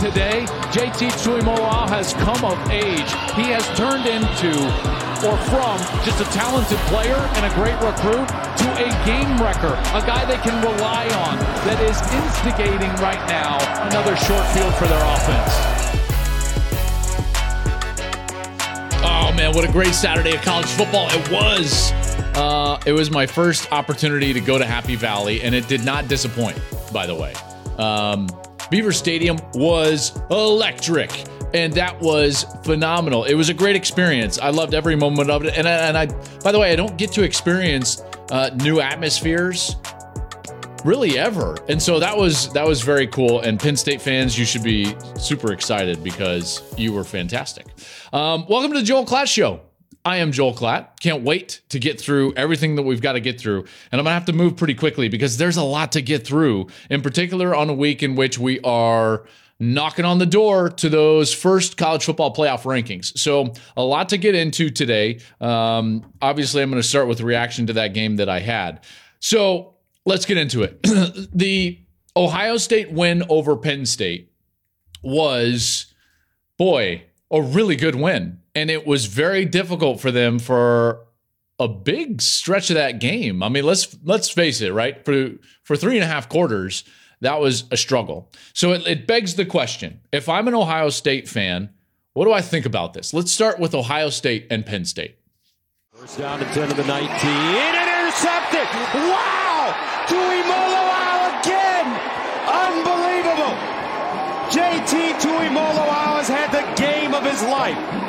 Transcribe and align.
Today, 0.00 0.44
JT 0.76 1.08
Tuimoloau, 1.24 1.88
has 1.88 2.12
come 2.20 2.44
of 2.44 2.58
age. 2.68 3.08
He 3.32 3.48
has 3.48 3.64
turned 3.78 4.04
into, 4.04 4.52
or 5.24 5.36
from, 5.48 5.80
just 6.04 6.20
a 6.20 6.28
talented 6.36 6.76
player 6.92 7.16
and 7.16 7.46
a 7.46 7.54
great 7.56 7.80
recruit 7.80 8.28
to 8.28 8.68
a 8.76 8.92
game 9.06 9.40
wrecker, 9.40 9.72
a 9.96 10.04
guy 10.04 10.26
they 10.26 10.36
can 10.44 10.62
rely 10.62 11.08
on 11.24 11.38
that 11.64 11.80
is 11.80 11.96
instigating 12.12 12.92
right 13.00 13.24
now 13.26 13.56
another 13.88 14.14
short 14.16 14.44
field 14.52 14.74
for 14.74 14.84
their 14.84 15.00
offense. 15.00 15.76
Oh 19.02 19.32
man, 19.34 19.54
what 19.54 19.66
a 19.66 19.72
great 19.72 19.94
Saturday 19.94 20.34
of 20.34 20.42
college 20.42 20.66
football 20.66 21.08
it 21.10 21.30
was. 21.30 21.90
Uh, 22.36 22.78
it 22.84 22.92
was 22.92 23.10
my 23.10 23.24
first 23.24 23.72
opportunity 23.72 24.34
to 24.34 24.42
go 24.42 24.58
to 24.58 24.66
Happy 24.66 24.94
Valley, 24.94 25.40
and 25.40 25.54
it 25.54 25.66
did 25.68 25.86
not 25.86 26.06
disappoint, 26.06 26.60
by 26.92 27.06
the 27.06 27.14
way. 27.14 27.32
Um, 27.78 28.28
Beaver 28.70 28.92
Stadium 28.92 29.38
was 29.54 30.20
electric. 30.30 31.24
And 31.54 31.72
that 31.74 31.98
was 32.00 32.44
phenomenal. 32.64 33.24
It 33.24 33.34
was 33.34 33.48
a 33.48 33.54
great 33.54 33.76
experience. 33.76 34.38
I 34.38 34.50
loved 34.50 34.74
every 34.74 34.96
moment 34.96 35.30
of 35.30 35.44
it. 35.44 35.56
And 35.56 35.66
I, 35.68 35.72
and 35.72 35.96
I 35.96 36.06
by 36.40 36.52
the 36.52 36.58
way, 36.58 36.72
I 36.72 36.76
don't 36.76 36.96
get 36.98 37.12
to 37.12 37.22
experience 37.22 38.02
uh, 38.30 38.50
new 38.56 38.80
atmospheres 38.80 39.76
really 40.84 41.18
ever. 41.18 41.56
And 41.68 41.80
so 41.80 41.98
that 42.00 42.16
was 42.16 42.52
that 42.52 42.66
was 42.66 42.82
very 42.82 43.06
cool. 43.06 43.40
And 43.40 43.58
Penn 43.58 43.76
State 43.76 44.02
fans, 44.02 44.38
you 44.38 44.44
should 44.44 44.62
be 44.62 44.94
super 45.16 45.52
excited 45.52 46.02
because 46.02 46.62
you 46.76 46.92
were 46.92 47.04
fantastic. 47.04 47.66
Um, 48.12 48.46
welcome 48.48 48.72
to 48.72 48.80
the 48.80 48.84
Joel 48.84 49.06
Klatt 49.06 49.26
Show. 49.26 49.60
I 50.06 50.18
am 50.18 50.30
Joel 50.30 50.54
Klatt. 50.54 51.00
Can't 51.00 51.24
wait 51.24 51.62
to 51.70 51.80
get 51.80 52.00
through 52.00 52.32
everything 52.34 52.76
that 52.76 52.84
we've 52.84 53.02
got 53.02 53.14
to 53.14 53.20
get 53.20 53.40
through. 53.40 53.62
And 53.90 54.00
I'm 54.00 54.04
going 54.04 54.04
to 54.04 54.10
have 54.12 54.26
to 54.26 54.32
move 54.32 54.56
pretty 54.56 54.74
quickly 54.74 55.08
because 55.08 55.36
there's 55.36 55.56
a 55.56 55.64
lot 55.64 55.90
to 55.92 56.00
get 56.00 56.24
through, 56.24 56.68
in 56.88 57.02
particular 57.02 57.56
on 57.56 57.68
a 57.68 57.74
week 57.74 58.04
in 58.04 58.14
which 58.14 58.38
we 58.38 58.60
are 58.60 59.26
knocking 59.58 60.04
on 60.04 60.18
the 60.18 60.26
door 60.26 60.68
to 60.68 60.88
those 60.88 61.34
first 61.34 61.76
college 61.76 62.04
football 62.04 62.32
playoff 62.32 62.62
rankings. 62.62 63.18
So, 63.18 63.52
a 63.76 63.82
lot 63.82 64.10
to 64.10 64.16
get 64.16 64.36
into 64.36 64.70
today. 64.70 65.18
Um, 65.40 66.12
obviously, 66.22 66.62
I'm 66.62 66.70
going 66.70 66.80
to 66.80 66.86
start 66.86 67.08
with 67.08 67.20
reaction 67.20 67.66
to 67.66 67.72
that 67.72 67.92
game 67.92 68.14
that 68.16 68.28
I 68.28 68.38
had. 68.38 68.84
So, 69.18 69.74
let's 70.04 70.24
get 70.24 70.36
into 70.36 70.62
it. 70.62 70.80
the 71.34 71.80
Ohio 72.16 72.58
State 72.58 72.92
win 72.92 73.24
over 73.28 73.56
Penn 73.56 73.84
State 73.84 74.30
was, 75.02 75.92
boy, 76.58 77.02
a 77.28 77.42
really 77.42 77.74
good 77.74 77.96
win 77.96 78.38
and 78.56 78.70
it 78.70 78.86
was 78.86 79.04
very 79.04 79.44
difficult 79.44 80.00
for 80.00 80.10
them 80.10 80.38
for 80.38 81.04
a 81.58 81.68
big 81.68 82.22
stretch 82.22 82.70
of 82.70 82.74
that 82.76 82.98
game. 82.98 83.42
I 83.42 83.50
mean, 83.50 83.64
let's 83.64 83.94
let's 84.02 84.30
face 84.30 84.62
it, 84.62 84.72
right? 84.72 85.04
For 85.04 85.32
for 85.62 85.76
three 85.76 85.96
and 85.96 86.02
a 86.02 86.06
half 86.06 86.28
quarters, 86.28 86.82
that 87.20 87.38
was 87.38 87.64
a 87.70 87.76
struggle. 87.76 88.32
So 88.54 88.72
it, 88.72 88.86
it 88.86 89.06
begs 89.06 89.34
the 89.34 89.44
question: 89.44 90.00
If 90.10 90.28
I'm 90.28 90.48
an 90.48 90.54
Ohio 90.54 90.88
State 90.88 91.28
fan, 91.28 91.70
what 92.14 92.24
do 92.24 92.32
I 92.32 92.40
think 92.40 92.64
about 92.64 92.94
this? 92.94 93.12
Let's 93.12 93.30
start 93.30 93.60
with 93.60 93.74
Ohio 93.74 94.08
State 94.08 94.46
and 94.50 94.64
Penn 94.64 94.86
State. 94.86 95.18
First 95.92 96.18
down 96.18 96.38
to 96.38 96.46
ten 96.46 96.70
of 96.70 96.76
the 96.78 96.84
nineteen, 96.84 97.10
and 97.12 97.76
intercepted. 97.76 98.66
Wow! 98.94 99.74
Tuimoloau 100.08 101.40
again, 101.40 101.86
unbelievable. 102.48 103.54
JT 104.48 105.20
Tuimoloau 105.20 106.16
has 106.16 106.28
had 106.28 106.50
the 106.52 106.64
game 106.80 107.12
of 107.12 107.22
his 107.22 107.42
life. 107.42 108.05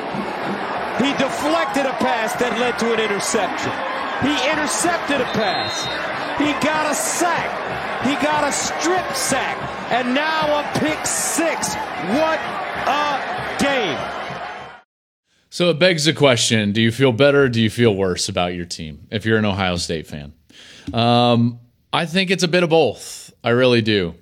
He 0.98 1.12
deflected 1.14 1.86
a 1.86 1.94
pass 2.02 2.34
that 2.42 2.58
led 2.60 2.80
to 2.80 2.94
an 2.94 3.00
interception. 3.00 3.72
He 4.26 4.34
intercepted 4.50 5.22
a 5.22 5.30
pass. 5.38 5.86
He 6.40 6.52
got 6.66 6.92
a 6.92 6.96
sack. 6.96 8.04
He 8.04 8.14
got 8.24 8.44
a 8.44 8.52
strip 8.52 9.16
sack. 9.16 9.58
And 9.92 10.16
now 10.16 10.60
a 10.60 10.80
pick 10.80 11.06
six. 11.06 11.76
What 12.18 12.40
a 12.88 13.58
game. 13.62 13.98
So 15.50 15.70
it 15.70 15.80
begs 15.80 16.06
the 16.06 16.14
question 16.14 16.72
do 16.72 16.82
you 16.82 16.92
feel 16.92 17.12
better 17.12 17.48
do 17.48 17.62
you 17.62 17.70
feel 17.70 17.96
worse 17.96 18.28
about 18.28 18.54
your 18.54 18.66
team 18.66 19.08
if 19.12 19.26
you're 19.26 19.38
an 19.38 19.46
Ohio 19.46 19.78
State 19.78 20.08
fan? 20.08 20.34
Um, 20.94 21.60
I 21.94 22.06
think 22.06 22.32
it's 22.32 22.44
a 22.44 22.48
bit 22.48 22.64
of 22.64 22.70
both. 22.70 23.32
I 23.44 23.50
really 23.50 23.82
do. 23.82 24.16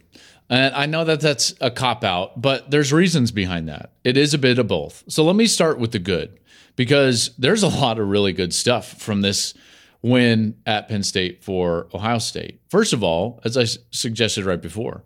And 0.50 0.76
I 0.76 0.86
know 0.86 1.04
that 1.06 1.22
that's 1.22 1.56
a 1.60 1.72
cop 1.72 2.04
out, 2.04 2.40
but 2.40 2.70
there's 2.70 2.94
reasons 2.94 3.32
behind 3.32 3.68
that. 3.68 3.92
It 4.04 4.18
is 4.18 4.34
a 4.34 4.38
bit 4.38 4.60
of 4.60 4.68
both. 4.68 5.04
So 5.08 5.24
let 5.24 5.36
me 5.36 5.48
start 5.48 5.80
with 5.80 5.92
the 5.92 6.00
good 6.00 6.38
because 6.76 7.36
there's 7.38 7.64
a 7.64 7.68
lot 7.68 8.00
of 8.00 8.08
really 8.08 8.34
good 8.34 8.54
stuff 8.54 9.02
from 9.02 9.22
this 9.22 9.54
win 10.02 10.56
at 10.66 10.88
Penn 10.88 11.04
State 11.04 11.44
for 11.44 11.88
Ohio 11.94 12.20
State. 12.20 12.62
First 12.70 12.94
of 12.94 13.04
all, 13.04 13.40
as 13.44 13.58
I 13.58 13.66
suggested 13.92 14.46
right 14.46 14.62
before, 14.62 15.04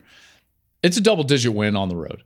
it's 0.83 0.97
a 0.97 1.01
double 1.01 1.23
digit 1.23 1.53
win 1.53 1.75
on 1.75 1.89
the 1.89 1.95
road 1.95 2.23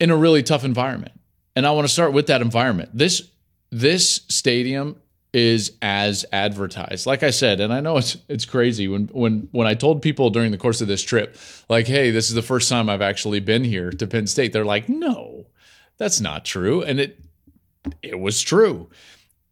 in 0.00 0.10
a 0.10 0.16
really 0.16 0.42
tough 0.42 0.64
environment. 0.64 1.12
And 1.56 1.66
I 1.66 1.70
want 1.72 1.86
to 1.86 1.92
start 1.92 2.12
with 2.12 2.26
that 2.28 2.42
environment. 2.42 2.90
This 2.94 3.30
this 3.70 4.22
stadium 4.28 4.96
is 5.32 5.72
as 5.82 6.24
advertised. 6.32 7.06
Like 7.06 7.22
I 7.22 7.30
said, 7.30 7.60
and 7.60 7.72
I 7.72 7.80
know 7.80 7.96
it's 7.96 8.16
it's 8.28 8.44
crazy 8.44 8.88
when 8.88 9.08
when 9.08 9.48
when 9.52 9.66
I 9.66 9.74
told 9.74 10.00
people 10.00 10.30
during 10.30 10.52
the 10.52 10.58
course 10.58 10.80
of 10.80 10.88
this 10.88 11.02
trip, 11.02 11.36
like, 11.68 11.86
hey, 11.86 12.10
this 12.10 12.28
is 12.28 12.34
the 12.34 12.42
first 12.42 12.68
time 12.68 12.88
I've 12.88 13.02
actually 13.02 13.40
been 13.40 13.64
here 13.64 13.90
to 13.90 14.06
Penn 14.06 14.26
State. 14.26 14.52
They're 14.52 14.64
like, 14.64 14.88
no, 14.88 15.46
that's 15.98 16.20
not 16.20 16.44
true. 16.44 16.82
And 16.82 17.00
it 17.00 17.23
it 18.02 18.18
was 18.18 18.40
true. 18.42 18.88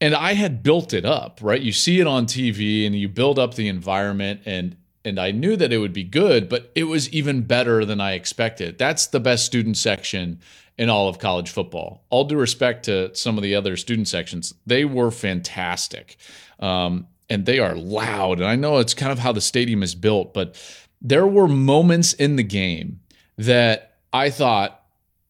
And 0.01 0.15
I 0.15 0.35
had 0.35 0.63
built 0.63 0.93
it 0.93 1.05
up, 1.05 1.39
right? 1.43 1.61
You 1.61 1.73
see 1.73 2.01
it 2.01 2.07
on 2.07 2.27
TV 2.27 2.87
and 2.87 2.95
you 2.95 3.09
build 3.09 3.39
up 3.39 3.55
the 3.55 3.69
environment 3.69 4.41
and 4.45 4.77
and 5.05 5.19
I 5.19 5.33
knew 5.33 5.57
that 5.57 5.73
it 5.73 5.79
would 5.79 5.93
be 5.93 6.05
good, 6.05 6.49
but 6.49 6.71
it 6.77 6.85
was 6.85 7.13
even 7.13 7.43
better 7.43 7.85
than 7.85 8.01
I 8.01 8.13
expected. 8.13 8.79
That's 8.79 9.09
the 9.09 9.19
best 9.19 9.45
student 9.45 9.77
section 9.77 10.39
in 10.79 10.89
all 10.89 11.09
of 11.09 11.19
college 11.19 11.51
football. 11.51 12.05
All 12.09 12.23
due 12.23 12.37
respect 12.37 12.85
to 12.85 13.13
some 13.13 13.37
of 13.37 13.43
the 13.43 13.57
other 13.57 13.77
student 13.77 14.07
sections, 14.07 14.55
they 14.65 14.85
were 14.85 15.11
fantastic. 15.11 16.19
Um, 16.61 17.09
and 17.29 17.47
they 17.47 17.59
are 17.59 17.75
loud. 17.75 18.39
And 18.39 18.47
I 18.47 18.57
know 18.57 18.79
it's 18.79 18.95
kind 18.95 19.11
of 19.11 19.19
how 19.19 19.33
the 19.33 19.41
stadium 19.41 19.83
is 19.83 19.95
built, 19.95 20.35
but 20.35 20.55
there 21.01 21.27
were 21.27 21.49
moments 21.49 22.13
in 22.13 22.37
the 22.37 22.43
game 22.45 23.01
that 23.39 23.97
I 24.13 24.31
thought, 24.31 24.83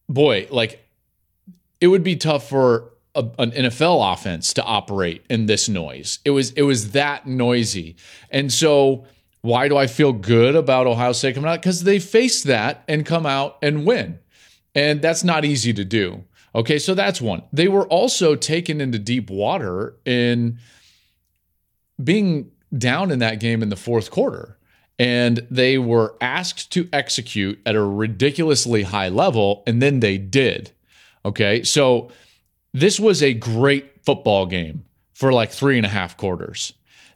boy, 0.08 0.48
like 0.50 0.84
it 1.80 1.88
would 1.88 2.04
be 2.04 2.16
tough 2.16 2.48
for 2.48 2.91
a, 3.14 3.26
an 3.38 3.50
NFL 3.52 4.12
offense 4.12 4.54
to 4.54 4.62
operate 4.62 5.24
in 5.28 5.46
this 5.46 5.68
noise. 5.68 6.18
It 6.24 6.30
was 6.30 6.52
it 6.52 6.62
was 6.62 6.92
that 6.92 7.26
noisy. 7.26 7.96
And 8.30 8.52
so 8.52 9.06
why 9.42 9.68
do 9.68 9.76
I 9.76 9.86
feel 9.86 10.12
good 10.12 10.54
about 10.54 10.86
Ohio 10.86 11.12
State 11.12 11.34
coming 11.34 11.50
out? 11.50 11.60
Because 11.60 11.82
they 11.82 11.98
faced 11.98 12.44
that 12.44 12.84
and 12.88 13.04
come 13.04 13.26
out 13.26 13.58
and 13.60 13.84
win. 13.84 14.18
And 14.74 15.02
that's 15.02 15.24
not 15.24 15.44
easy 15.44 15.72
to 15.74 15.84
do. 15.84 16.24
Okay, 16.54 16.78
so 16.78 16.94
that's 16.94 17.20
one. 17.20 17.42
They 17.52 17.68
were 17.68 17.86
also 17.88 18.36
taken 18.36 18.80
into 18.80 18.98
deep 18.98 19.30
water 19.30 19.96
in 20.04 20.58
being 22.02 22.50
down 22.76 23.10
in 23.10 23.18
that 23.18 23.40
game 23.40 23.62
in 23.62 23.68
the 23.68 23.76
fourth 23.76 24.10
quarter. 24.10 24.58
And 24.98 25.46
they 25.50 25.78
were 25.78 26.14
asked 26.20 26.70
to 26.72 26.88
execute 26.92 27.60
at 27.66 27.74
a 27.74 27.82
ridiculously 27.82 28.82
high 28.82 29.08
level, 29.08 29.62
and 29.66 29.82
then 29.82 30.00
they 30.00 30.18
did. 30.18 30.70
Okay, 31.24 31.62
so 31.62 32.10
this 32.72 32.98
was 32.98 33.22
a 33.22 33.34
great 33.34 34.04
football 34.04 34.46
game 34.46 34.84
for 35.14 35.32
like 35.32 35.50
three 35.50 35.76
and 35.76 35.86
a 35.86 35.90
half 35.90 36.16
quarters. 36.16 36.72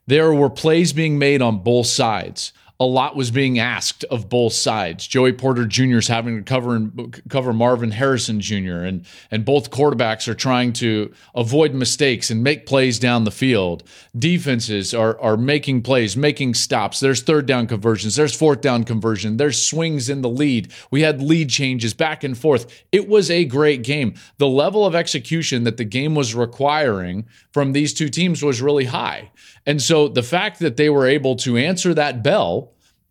There 0.07 0.33
were 0.33 0.51
plays 0.51 0.93
being 0.93 1.19
made 1.19 1.43
on 1.43 1.59
both 1.59 1.87
sides 1.87 2.53
a 2.79 2.85
lot 2.85 3.17
was 3.17 3.31
being 3.31 3.59
asked 3.59 4.05
of 4.05 4.29
both 4.29 4.53
sides. 4.53 5.07
Joey 5.07 5.33
Porter 5.33 5.65
Jr. 5.65 5.97
is 5.97 6.09
having 6.09 6.37
to 6.37 6.43
cover 6.43 6.91
cover 7.29 7.53
Marvin 7.53 7.91
Harrison 7.91 8.41
Jr. 8.41 8.83
and 8.85 9.07
and 9.31 9.45
both 9.45 9.71
quarterbacks 9.71 10.29
are 10.29 10.35
trying 10.35 10.75
to 10.75 11.13
avoid 11.35 11.73
mistakes 11.73 12.31
and 12.31 12.43
make 12.43 12.67
plays 12.67 12.99
down 12.99 13.25
the 13.25 13.31
field. 13.31 13.83
Defenses 14.17 14.93
are 14.93 15.19
are 15.21 15.39
making 15.39 15.83
plays, 15.83 16.17
making 16.17 16.55
stops. 16.55 17.01
There's 17.01 17.23
third 17.23 17.47
down 17.47 17.67
conversions. 17.67 18.17
There's 18.17 18.37
fourth 18.37 18.61
down 18.61 18.85
conversion. 18.85 19.39
There's 19.39 19.63
swings 19.63 20.11
in 20.11 20.21
the 20.21 20.29
lead. 20.29 20.71
We 20.91 21.01
had 21.01 21.23
lead 21.23 21.49
changes 21.49 21.95
back 21.95 22.25
and 22.25 22.37
forth. 22.37 22.85
It 22.93 23.09
was 23.09 23.31
a 23.31 23.47
great 23.47 23.83
game. 23.85 24.15
The 24.37 24.49
level 24.49 24.85
of 24.85 24.95
execution 24.95 25.65
that 25.65 25.79
the 25.79 25.85
game 25.85 26.15
was 26.15 26.35
requiring 26.35 27.27
from 27.53 27.73
these 27.73 27.95
two 27.95 28.11
teams 28.11 28.43
was 28.43 28.61
really 28.61 28.85
high. 28.85 29.31
And 29.65 29.83
so 29.83 30.09
the 30.09 30.23
fact 30.23 30.61
that 30.61 30.77
they 30.77 30.91
were 30.91 31.07
able 31.07 31.37
to 31.37 31.57
answer 31.57 31.95
that 31.95 32.23
bell 32.23 32.66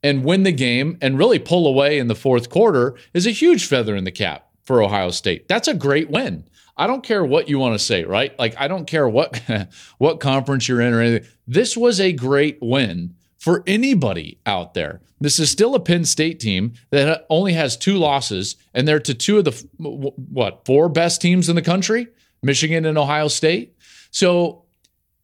and 0.05 0.23
win 0.23 0.43
the 0.43 0.51
game 0.51 0.99
and 1.01 1.17
really 1.17 1.39
pull 1.39 1.65
away 1.65 1.97
in 1.97 2.07
the 2.07 2.13
fourth 2.13 2.51
quarter 2.51 2.95
is 3.15 3.25
a 3.25 3.31
huge 3.31 3.65
feather 3.65 3.95
in 3.95 4.03
the 4.03 4.11
cap 4.11 4.47
for 4.61 4.83
Ohio 4.83 5.09
State. 5.09 5.47
That's 5.47 5.67
a 5.67 5.73
great 5.73 6.11
win. 6.11 6.47
I 6.77 6.85
don't 6.85 7.03
care 7.03 7.25
what 7.25 7.49
you 7.49 7.57
want 7.57 7.73
to 7.73 7.83
say, 7.83 8.03
right? 8.03 8.37
Like 8.37 8.53
I 8.59 8.67
don't 8.67 8.85
care 8.85 9.09
what 9.09 9.41
what 9.97 10.19
conference 10.19 10.67
you're 10.67 10.81
in 10.81 10.93
or 10.93 11.01
anything. 11.01 11.27
This 11.47 11.75
was 11.75 11.99
a 11.99 12.13
great 12.13 12.59
win 12.61 13.15
for 13.39 13.63
anybody 13.65 14.37
out 14.45 14.75
there. 14.75 15.01
This 15.19 15.39
is 15.39 15.49
still 15.49 15.73
a 15.73 15.79
Penn 15.79 16.05
State 16.05 16.39
team 16.39 16.73
that 16.91 17.25
only 17.27 17.53
has 17.53 17.75
two 17.75 17.97
losses, 17.97 18.57
and 18.75 18.87
they're 18.87 18.99
to 18.99 19.15
two 19.15 19.39
of 19.39 19.45
the 19.45 19.65
what 19.79 20.65
four 20.65 20.87
best 20.87 21.19
teams 21.19 21.49
in 21.49 21.55
the 21.55 21.63
country, 21.63 22.09
Michigan 22.43 22.85
and 22.85 22.97
Ohio 22.97 23.27
State. 23.27 23.75
So 24.11 24.64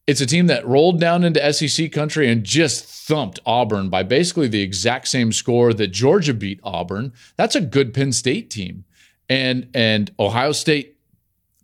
it's 0.07 0.21
a 0.21 0.25
team 0.25 0.47
that 0.47 0.65
rolled 0.65 0.99
down 0.99 1.23
into 1.23 1.53
SEC 1.53 1.91
country 1.91 2.29
and 2.29 2.43
just 2.43 2.85
thumped 2.85 3.39
Auburn 3.45 3.89
by 3.89 4.03
basically 4.03 4.47
the 4.47 4.61
exact 4.61 5.07
same 5.07 5.31
score 5.31 5.73
that 5.73 5.87
Georgia 5.87 6.33
beat 6.33 6.59
Auburn. 6.63 7.13
That's 7.37 7.55
a 7.55 7.61
good 7.61 7.93
Penn 7.93 8.11
State 8.11 8.49
team, 8.49 8.85
and 9.29 9.69
and 9.73 10.11
Ohio 10.19 10.51
State 10.51 10.97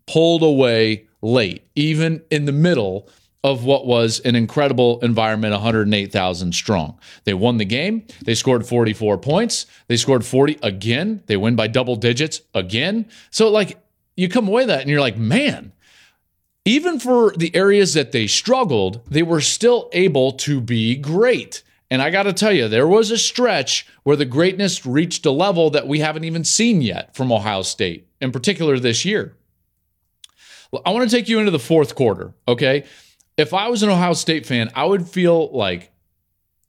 pulled 0.05 0.43
away 0.43 1.07
late, 1.21 1.67
even 1.75 2.21
in 2.31 2.45
the 2.45 2.51
middle 2.51 3.09
of 3.43 3.63
what 3.63 3.85
was 3.85 4.19
an 4.21 4.35
incredible 4.35 4.99
environment 5.01 5.53
108,000 5.53 6.53
strong. 6.53 6.99
They 7.23 7.33
won 7.33 7.57
the 7.57 7.65
game. 7.65 8.05
They 8.25 8.35
scored 8.35 8.65
44 8.65 9.17
points. 9.19 9.67
They 9.87 9.95
scored 9.95 10.25
40 10.25 10.59
again. 10.63 11.23
They 11.27 11.37
win 11.37 11.55
by 11.55 11.67
double 11.67 11.95
digits 11.95 12.41
again. 12.53 13.07
So, 13.29 13.49
like, 13.49 13.77
you 14.15 14.27
come 14.27 14.47
away 14.47 14.65
that 14.65 14.81
and 14.81 14.89
you're 14.89 15.01
like, 15.01 15.17
man, 15.17 15.71
even 16.67 16.99
for 16.99 17.31
the 17.31 17.55
areas 17.55 17.93
that 17.93 18.11
they 18.11 18.27
struggled, 18.27 19.01
they 19.09 19.23
were 19.23 19.41
still 19.41 19.89
able 19.93 20.33
to 20.33 20.61
be 20.61 20.95
great. 20.95 21.63
And 21.89 22.01
I 22.01 22.09
got 22.09 22.23
to 22.23 22.33
tell 22.33 22.51
you, 22.51 22.67
there 22.67 22.87
was 22.87 23.11
a 23.11 23.17
stretch 23.17 23.87
where 24.03 24.17
the 24.17 24.25
greatness 24.25 24.85
reached 24.85 25.25
a 25.25 25.31
level 25.31 25.69
that 25.69 25.87
we 25.87 25.99
haven't 25.99 26.25
even 26.25 26.43
seen 26.43 26.81
yet 26.81 27.15
from 27.15 27.31
Ohio 27.31 27.61
State, 27.61 28.07
in 28.19 28.31
particular 28.31 28.77
this 28.77 29.05
year. 29.05 29.35
I 30.85 30.91
want 30.91 31.09
to 31.09 31.15
take 31.15 31.29
you 31.29 31.39
into 31.39 31.51
the 31.51 31.59
fourth 31.59 31.95
quarter, 31.95 32.33
okay? 32.45 32.83
if 33.37 33.53
I 33.53 33.69
was 33.69 33.83
an 33.83 33.89
Ohio 33.89 34.13
State 34.13 34.45
fan, 34.45 34.71
I 34.75 34.83
would 34.85 35.07
feel 35.07 35.51
like 35.55 35.91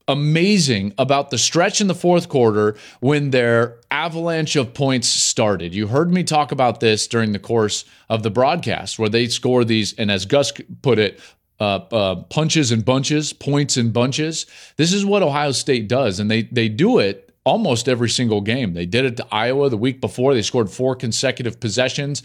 amazing 0.09 0.95
about 0.99 1.31
the 1.31 1.39
stretch 1.39 1.81
in 1.81 1.87
the 1.87 1.95
fourth 1.95 2.29
quarter 2.29 2.77
when 3.01 3.31
their 3.31 3.79
avalanche 3.91 4.57
of 4.57 4.75
points 4.75 5.07
started. 5.07 5.75
You 5.75 5.87
heard 5.87 6.11
me 6.11 6.25
talk 6.25 6.51
about 6.51 6.81
this 6.81 7.07
during 7.07 7.33
the 7.33 7.39
course 7.39 7.85
of 8.09 8.23
the 8.23 8.31
broadcast 8.31 8.99
where 8.99 9.11
they 9.11 9.29
score 9.29 9.65
these, 9.65 9.93
and 9.93 10.11
as 10.11 10.25
Gus 10.25 10.53
put 10.83 10.99
it, 10.99 11.21
uh, 11.61 11.81
uh, 11.93 12.15
punches 12.23 12.73
and 12.73 12.85
bunches, 12.85 13.33
points 13.33 13.77
and 13.77 13.93
bunches. 13.93 14.47
This 14.77 14.93
is 14.93 15.05
what 15.05 15.23
Ohio 15.23 15.53
State 15.53 15.89
does, 15.89 16.21
and 16.21 16.31
they 16.31 16.43
they 16.43 16.69
do 16.69 16.99
it 16.99 17.29
almost 17.45 17.89
every 17.89 18.11
single 18.11 18.41
game. 18.41 18.75
They 18.75 18.87
did 18.87 19.05
it 19.05 19.17
to 19.17 19.27
Iowa 19.33 19.71
the 19.71 19.77
week 19.77 20.01
before. 20.01 20.35
They 20.35 20.43
scored 20.43 20.71
four 20.71 20.95
consecutive 20.95 21.61
possessions. 21.61 22.23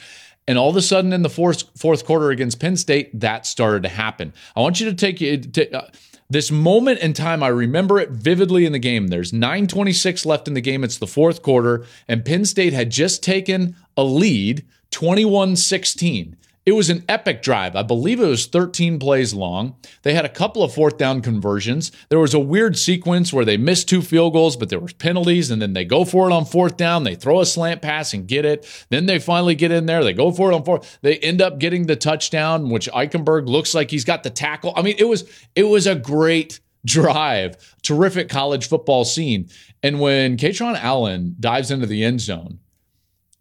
And 0.47 0.57
all 0.57 0.69
of 0.69 0.75
a 0.75 0.81
sudden, 0.81 1.13
in 1.13 1.21
the 1.21 1.29
fourth 1.29 1.63
fourth 1.77 2.05
quarter 2.05 2.29
against 2.29 2.59
Penn 2.59 2.75
State, 2.75 3.17
that 3.21 3.45
started 3.45 3.83
to 3.83 3.89
happen. 3.89 4.33
I 4.55 4.59
want 4.59 4.79
you 4.79 4.89
to 4.89 4.93
take 4.93 5.19
to, 5.53 5.73
uh, 5.73 5.89
this 6.29 6.51
moment 6.51 6.99
in 6.99 7.13
time. 7.13 7.43
I 7.43 7.47
remember 7.47 7.99
it 7.99 8.09
vividly 8.09 8.65
in 8.65 8.71
the 8.71 8.79
game. 8.79 9.07
There's 9.07 9.31
9:26 9.31 10.25
left 10.25 10.47
in 10.47 10.53
the 10.53 10.61
game. 10.61 10.83
It's 10.83 10.97
the 10.97 11.07
fourth 11.07 11.41
quarter, 11.41 11.85
and 12.07 12.25
Penn 12.25 12.45
State 12.45 12.73
had 12.73 12.89
just 12.89 13.23
taken 13.23 13.75
a 13.95 14.03
lead, 14.03 14.65
21-16. 14.91 16.35
It 16.65 16.71
was 16.71 16.89
an 16.89 17.03
epic 17.09 17.41
drive. 17.41 17.75
I 17.75 17.83
believe 17.83 18.21
it 18.21 18.27
was 18.27 18.45
13 18.45 18.97
plays 18.97 19.33
long. 19.33 19.75
They 20.03 20.13
had 20.13 20.23
a 20.23 20.29
couple 20.29 20.63
of 20.63 20.73
fourth 20.73 20.97
down 20.97 21.21
conversions. 21.21 21.91
There 22.07 22.19
was 22.19 22.33
a 22.33 22.39
weird 22.39 22.77
sequence 22.77 23.33
where 23.33 23.43
they 23.43 23.57
missed 23.57 23.89
two 23.89 24.01
field 24.01 24.31
goals, 24.31 24.55
but 24.55 24.69
there 24.69 24.79
were 24.79 24.87
penalties, 24.97 25.51
and 25.51 25.61
then 25.61 25.73
they 25.73 25.83
go 25.83 26.05
for 26.05 26.29
it 26.29 26.33
on 26.33 26.45
fourth 26.45 26.77
down. 26.77 27.03
They 27.03 27.15
throw 27.15 27.41
a 27.41 27.45
slant 27.45 27.81
pass 27.81 28.13
and 28.13 28.27
get 28.27 28.45
it. 28.45 28.65
Then 28.89 29.07
they 29.07 29.19
finally 29.19 29.55
get 29.55 29.71
in 29.71 29.87
there. 29.87 30.05
They 30.05 30.13
go 30.13 30.31
for 30.31 30.51
it 30.51 30.55
on 30.55 30.63
fourth. 30.63 30.99
They 31.01 31.17
end 31.17 31.41
up 31.41 31.59
getting 31.59 31.85
the 31.85 31.97
touchdown, 31.97 32.69
which 32.69 32.89
Eichenberg 32.91 33.47
looks 33.47 33.73
like 33.73 33.91
he's 33.91 34.05
got 34.05 34.23
the 34.23 34.29
tackle. 34.29 34.71
I 34.77 34.83
mean, 34.83 34.95
it 34.97 35.07
was 35.07 35.29
it 35.55 35.63
was 35.63 35.85
a 35.85 35.95
great 35.95 36.61
drive, 36.85 37.57
terrific 37.81 38.29
college 38.29 38.69
football 38.69 39.03
scene. 39.03 39.49
And 39.81 39.99
when 39.99 40.37
Kaytron 40.37 40.79
Allen 40.79 41.35
dives 41.41 41.71
into 41.71 41.87
the 41.87 42.05
end 42.05 42.21
zone, 42.21 42.59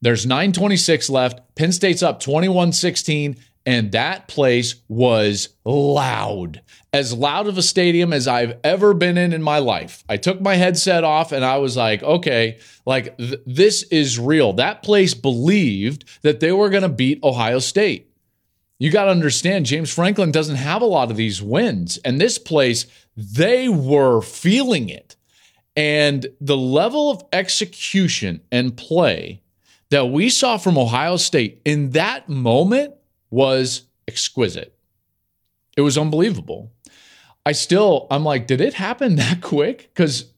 there's 0.02 0.26
926 0.26 1.08
left. 1.10 1.40
Penn 1.54 1.72
State's 1.72 2.02
up 2.02 2.20
21 2.20 2.72
16, 2.72 3.36
and 3.64 3.92
that 3.92 4.26
place 4.26 4.74
was 4.88 5.50
loud. 5.64 6.60
As 6.92 7.14
loud 7.14 7.46
of 7.46 7.56
a 7.56 7.62
stadium 7.62 8.12
as 8.12 8.28
I've 8.28 8.58
ever 8.64 8.92
been 8.92 9.16
in 9.16 9.32
in 9.32 9.42
my 9.42 9.60
life. 9.60 10.04
I 10.08 10.16
took 10.16 10.40
my 10.40 10.56
headset 10.56 11.04
off 11.04 11.32
and 11.32 11.44
I 11.44 11.58
was 11.58 11.76
like, 11.76 12.02
okay, 12.02 12.58
like 12.84 13.16
th- 13.16 13.40
this 13.46 13.84
is 13.84 14.18
real. 14.18 14.52
That 14.54 14.82
place 14.82 15.14
believed 15.14 16.04
that 16.22 16.40
they 16.40 16.52
were 16.52 16.68
going 16.68 16.82
to 16.82 16.88
beat 16.88 17.22
Ohio 17.22 17.60
State. 17.60 18.10
You 18.78 18.90
got 18.90 19.04
to 19.04 19.12
understand, 19.12 19.66
James 19.66 19.94
Franklin 19.94 20.32
doesn't 20.32 20.56
have 20.56 20.82
a 20.82 20.86
lot 20.86 21.12
of 21.12 21.16
these 21.16 21.40
wins. 21.40 21.98
And 21.98 22.20
this 22.20 22.36
place, 22.36 22.86
they 23.16 23.68
were 23.68 24.20
feeling 24.20 24.88
it. 24.88 25.14
And 25.76 26.26
the 26.40 26.56
level 26.56 27.08
of 27.10 27.22
execution 27.32 28.40
and 28.50 28.76
play 28.76 29.41
that 29.92 30.06
we 30.06 30.30
saw 30.30 30.56
from 30.56 30.78
Ohio 30.78 31.18
State 31.18 31.60
in 31.66 31.90
that 31.90 32.26
moment 32.26 32.94
was 33.30 33.82
exquisite. 34.08 34.74
It 35.76 35.82
was 35.82 35.98
unbelievable. 35.98 36.72
I 37.44 37.52
still, 37.52 38.06
I'm 38.10 38.24
like, 38.24 38.46
did 38.46 38.62
it 38.62 38.72
happen 38.72 39.16
that 39.16 39.42
quick? 39.42 39.90
Because 39.92 40.31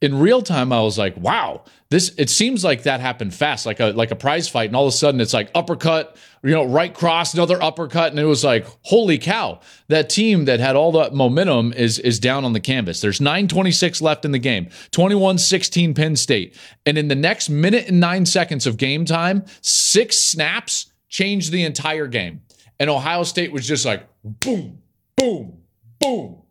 in 0.00 0.18
real 0.18 0.40
time, 0.40 0.72
I 0.72 0.80
was 0.80 0.96
like, 0.96 1.16
wow, 1.18 1.64
this 1.90 2.12
it 2.16 2.30
seems 2.30 2.64
like 2.64 2.84
that 2.84 3.00
happened 3.00 3.34
fast, 3.34 3.66
like 3.66 3.80
a 3.80 3.88
like 3.88 4.10
a 4.10 4.16
prize 4.16 4.48
fight, 4.48 4.70
and 4.70 4.76
all 4.76 4.86
of 4.86 4.94
a 4.94 4.96
sudden 4.96 5.20
it's 5.20 5.34
like 5.34 5.50
uppercut, 5.54 6.16
you 6.42 6.52
know, 6.52 6.64
right 6.64 6.94
cross, 6.94 7.34
another 7.34 7.62
uppercut, 7.62 8.10
and 8.10 8.18
it 8.18 8.24
was 8.24 8.42
like, 8.42 8.66
holy 8.82 9.18
cow, 9.18 9.60
that 9.88 10.08
team 10.08 10.46
that 10.46 10.58
had 10.58 10.74
all 10.74 10.92
that 10.92 11.12
momentum 11.12 11.74
is 11.74 11.98
is 11.98 12.18
down 12.18 12.44
on 12.44 12.54
the 12.54 12.60
canvas. 12.60 13.00
There's 13.02 13.20
9:26 13.20 14.00
left 14.00 14.24
in 14.24 14.32
the 14.32 14.38
game, 14.38 14.66
21-16 14.92 15.94
Penn 15.94 16.16
State, 16.16 16.56
and 16.86 16.96
in 16.96 17.08
the 17.08 17.14
next 17.14 17.50
minute 17.50 17.88
and 17.88 18.00
nine 18.00 18.24
seconds 18.24 18.66
of 18.66 18.78
game 18.78 19.04
time, 19.04 19.44
six 19.60 20.16
snaps 20.16 20.92
changed 21.08 21.52
the 21.52 21.64
entire 21.64 22.06
game, 22.06 22.40
and 22.78 22.88
Ohio 22.88 23.22
State 23.24 23.52
was 23.52 23.66
just 23.66 23.84
like 23.84 24.06
boom, 24.24 24.78
boom, 25.16 25.58
boom, 25.98 26.42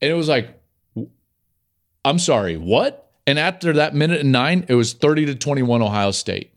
and 0.00 0.10
it 0.12 0.14
was 0.14 0.28
like 0.28 0.60
I'm 2.04 2.18
sorry, 2.18 2.56
what? 2.56 3.10
And 3.26 3.38
after 3.38 3.72
that 3.72 3.94
minute 3.94 4.20
and 4.20 4.32
nine, 4.32 4.66
it 4.68 4.74
was 4.74 4.92
30 4.92 5.26
to 5.26 5.34
21 5.34 5.82
Ohio 5.82 6.10
State. 6.10 6.52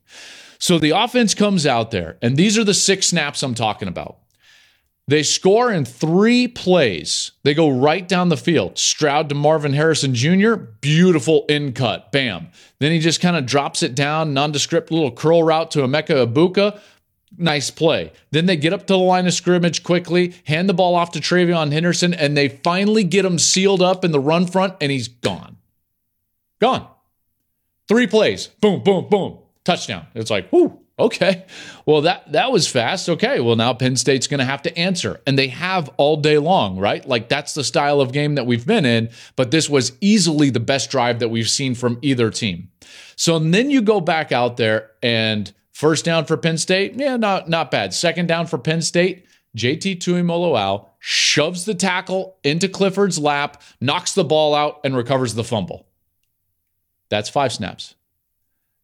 So 0.59 0.79
the 0.79 0.91
offense 0.91 1.33
comes 1.33 1.65
out 1.65 1.91
there, 1.91 2.17
and 2.21 2.35
these 2.35 2.57
are 2.57 2.63
the 2.63 2.73
six 2.73 3.07
snaps 3.07 3.43
I'm 3.43 3.53
talking 3.53 3.87
about. 3.87 4.17
They 5.09 5.23
score 5.23 5.71
in 5.71 5.85
three 5.85 6.49
plays. 6.49 7.31
They 7.43 7.53
go 7.53 7.69
right 7.69 8.05
down 8.05 8.27
the 8.27 8.35
field. 8.35 8.77
Stroud 8.77 9.29
to 9.29 9.35
Marvin 9.35 9.71
Harrison 9.71 10.13
Jr., 10.13 10.55
beautiful 10.55 11.45
in 11.47 11.71
cut. 11.71 12.11
Bam. 12.11 12.49
Then 12.79 12.91
he 12.91 12.99
just 12.99 13.21
kind 13.21 13.37
of 13.37 13.45
drops 13.45 13.81
it 13.83 13.95
down, 13.95 14.33
nondescript 14.33 14.91
little 14.91 15.11
curl 15.11 15.43
route 15.43 15.71
to 15.71 15.79
Emeka 15.79 16.27
Egbuka. 16.27 16.81
Nice 17.35 17.69
play. 17.69 18.13
Then 18.31 18.45
they 18.45 18.55
get 18.55 18.73
up 18.73 18.81
to 18.81 18.93
the 18.93 18.97
line 18.97 19.27
of 19.27 19.33
scrimmage 19.33 19.83
quickly, 19.83 20.35
hand 20.45 20.69
the 20.69 20.73
ball 20.73 20.95
off 20.95 21.11
to 21.11 21.19
TreVeyon 21.19 21.71
Henderson, 21.71 22.13
and 22.13 22.37
they 22.37 22.47
finally 22.47 23.03
get 23.03 23.25
him 23.25 23.37
sealed 23.37 23.81
up 23.81 24.05
in 24.05 24.11
the 24.11 24.19
run 24.19 24.47
front, 24.47 24.75
and 24.79 24.91
he's 24.91 25.07
gone. 25.07 25.57
Gone. 26.59 26.87
Three 27.87 28.07
plays. 28.07 28.47
Boom, 28.47 28.81
boom, 28.83 29.07
boom. 29.09 29.39
Touchdown. 29.63 30.07
It's 30.15 30.31
like, 30.31 30.51
whoo, 30.51 30.79
okay. 30.97 31.45
Well, 31.85 32.01
that 32.01 32.31
that 32.31 32.51
was 32.51 32.67
fast. 32.67 33.09
Okay. 33.09 33.39
Well, 33.39 33.55
now 33.55 33.73
Penn 33.73 33.97
State's 33.97 34.27
going 34.27 34.39
to 34.39 34.45
have 34.45 34.61
to 34.63 34.77
answer. 34.77 35.21
And 35.27 35.37
they 35.37 35.47
have 35.49 35.89
all 35.97 36.17
day 36.17 36.37
long, 36.37 36.77
right? 36.77 37.05
Like 37.05 37.29
that's 37.29 37.53
the 37.53 37.63
style 37.63 38.01
of 38.01 38.11
game 38.11 38.35
that 38.35 38.45
we've 38.45 38.65
been 38.65 38.85
in, 38.85 39.09
but 39.35 39.51
this 39.51 39.69
was 39.69 39.91
easily 40.01 40.49
the 40.49 40.59
best 40.59 40.89
drive 40.89 41.19
that 41.19 41.29
we've 41.29 41.49
seen 41.49 41.75
from 41.75 41.99
either 42.01 42.29
team. 42.29 42.69
So 43.15 43.37
then 43.39 43.69
you 43.69 43.81
go 43.81 43.99
back 44.01 44.31
out 44.31 44.57
there 44.57 44.91
and 45.03 45.51
First 45.77 46.05
down 46.05 46.25
for 46.25 46.37
Penn 46.37 46.57
State, 46.57 46.95
yeah, 46.95 47.17
not 47.17 47.49
not 47.49 47.69
bad. 47.69 47.93
Second 47.93 48.27
down 48.27 48.47
for 48.47 48.57
Penn 48.57 48.81
State, 48.81 49.27
JT 49.55 49.99
Tuimoloau 49.99 50.87
shoves 50.97 51.65
the 51.65 51.75
tackle 51.75 52.39
into 52.43 52.67
Clifford's 52.67 53.19
lap, 53.19 53.61
knocks 53.79 54.15
the 54.15 54.23
ball 54.23 54.55
out, 54.55 54.79
and 54.83 54.97
recovers 54.97 55.35
the 55.35 55.43
fumble. 55.43 55.85
That's 57.09 57.29
five 57.29 57.53
snaps. 57.53 57.93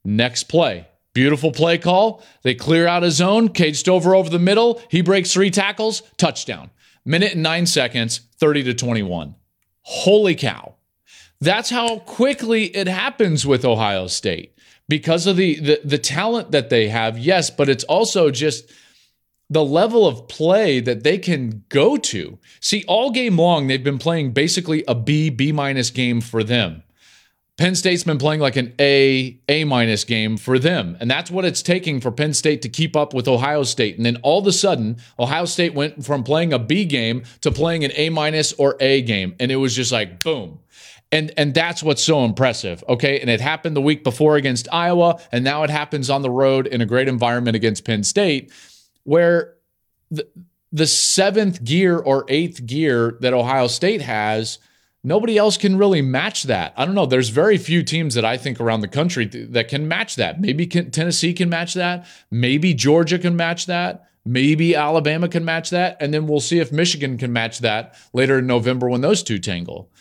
Next 0.03 0.43
play. 0.43 0.87
Beautiful 1.13 1.51
play 1.51 1.79
call. 1.79 2.23
They 2.43 2.53
clear 2.53 2.85
out 2.85 3.03
a 3.03 3.09
zone. 3.09 3.49
Cade 3.49 3.75
Stover 3.75 4.13
over 4.13 4.29
the 4.29 4.37
middle. 4.37 4.79
He 4.91 5.01
breaks 5.01 5.33
three 5.33 5.49
tackles. 5.49 6.03
Touchdown. 6.17 6.69
Minute 7.03 7.33
and 7.33 7.41
nine 7.41 7.65
seconds, 7.65 8.21
30 8.37 8.65
to 8.65 8.73
21. 8.75 9.33
Holy 9.81 10.35
cow. 10.35 10.75
That's 11.41 11.71
how 11.71 11.97
quickly 11.97 12.65
it 12.65 12.87
happens 12.87 13.47
with 13.47 13.65
Ohio 13.65 14.05
State 14.05 14.52
because 14.93 15.25
of 15.25 15.37
the, 15.37 15.59
the 15.59 15.81
the 15.83 15.97
talent 15.97 16.51
that 16.51 16.69
they 16.69 16.87
have 16.87 17.17
yes 17.17 17.49
but 17.49 17.67
it's 17.67 17.83
also 17.85 18.29
just 18.29 18.71
the 19.49 19.65
level 19.65 20.05
of 20.05 20.27
play 20.27 20.79
that 20.79 21.03
they 21.03 21.17
can 21.17 21.63
go 21.69 21.97
to 21.97 22.37
see 22.59 22.85
all 22.87 23.09
game 23.09 23.35
long 23.35 23.65
they've 23.65 23.83
been 23.83 23.97
playing 23.97 24.31
basically 24.33 24.83
a 24.87 24.93
b 24.93 25.31
b 25.31 25.51
minus 25.51 25.89
game 25.89 26.21
for 26.21 26.43
them 26.43 26.83
Penn 27.57 27.73
State's 27.73 28.03
been 28.03 28.19
playing 28.19 28.39
like 28.39 28.55
an 28.55 28.73
A 28.79 29.39
A 29.47 29.63
minus 29.63 30.03
game 30.03 30.37
for 30.37 30.57
them, 30.57 30.97
and 30.99 31.09
that's 31.09 31.29
what 31.29 31.45
it's 31.45 31.61
taking 31.61 32.01
for 32.01 32.11
Penn 32.11 32.33
State 32.33 32.63
to 32.63 32.69
keep 32.69 32.95
up 32.95 33.13
with 33.13 33.27
Ohio 33.27 33.61
State. 33.61 33.95
And 33.95 34.07
then 34.07 34.17
all 34.23 34.39
of 34.39 34.47
a 34.47 34.51
sudden, 34.51 34.97
Ohio 35.19 35.45
State 35.45 35.75
went 35.75 36.03
from 36.03 36.23
playing 36.23 36.51
a 36.51 36.57
B 36.57 36.83
game 36.83 37.21
to 37.41 37.51
playing 37.51 37.83
an 37.83 37.91
A 37.93 38.09
minus 38.09 38.53
or 38.53 38.75
A 38.79 39.03
game, 39.03 39.35
and 39.39 39.51
it 39.51 39.57
was 39.57 39.75
just 39.75 39.91
like 39.91 40.23
boom. 40.23 40.61
And 41.13 41.31
and 41.37 41.53
that's 41.53 41.83
what's 41.83 42.03
so 42.03 42.25
impressive. 42.25 42.83
Okay, 42.89 43.19
and 43.19 43.29
it 43.29 43.39
happened 43.39 43.75
the 43.75 43.81
week 43.81 44.03
before 44.03 44.35
against 44.35 44.67
Iowa, 44.71 45.21
and 45.31 45.43
now 45.43 45.63
it 45.63 45.69
happens 45.69 46.09
on 46.09 46.23
the 46.23 46.31
road 46.31 46.65
in 46.67 46.81
a 46.81 46.85
great 46.85 47.07
environment 47.07 47.55
against 47.55 47.85
Penn 47.85 48.03
State, 48.03 48.51
where 49.03 49.53
the 50.09 50.27
the 50.71 50.87
seventh 50.87 51.63
gear 51.63 51.99
or 51.99 52.25
eighth 52.27 52.65
gear 52.65 53.17
that 53.21 53.31
Ohio 53.33 53.67
State 53.67 54.01
has 54.01 54.57
nobody 55.03 55.37
else 55.37 55.55
can 55.55 55.77
really 55.77 56.01
match 56.01 56.43
that. 56.43 56.73
I 56.75 56.85
don't 56.85 56.95
know. 56.95 57.05
There's 57.05 57.29
very 57.29 57.57
few 57.57 57.83
teams 57.83 58.15
that 58.15 58.25
I 58.25 58.37
think 58.37 58.59
around 58.59 58.81
the 58.81 58.87
country 58.87 59.27
th- 59.27 59.49
that 59.51 59.67
can 59.67 59.87
match 59.87 60.15
that. 60.15 60.41
Maybe 60.41 60.65
can, 60.65 60.91
Tennessee 60.91 61.33
can 61.33 61.49
match 61.49 61.73
that. 61.75 62.07
Maybe 62.31 62.73
Georgia 62.73 63.19
can 63.19 63.35
match 63.35 63.67
that. 63.67 64.07
Maybe 64.25 64.75
Alabama 64.75 65.27
can 65.27 65.43
match 65.43 65.69
that. 65.71 65.97
And 65.99 66.13
then 66.13 66.25
we'll 66.25 66.39
see 66.39 66.59
if 66.59 66.71
Michigan 66.71 67.17
can 67.17 67.33
match 67.33 67.59
that 67.59 67.95
later 68.13 68.39
in 68.39 68.47
November 68.47 68.89
when 68.89 69.01
those 69.01 69.21
two 69.21 69.37
tangle. 69.39 69.91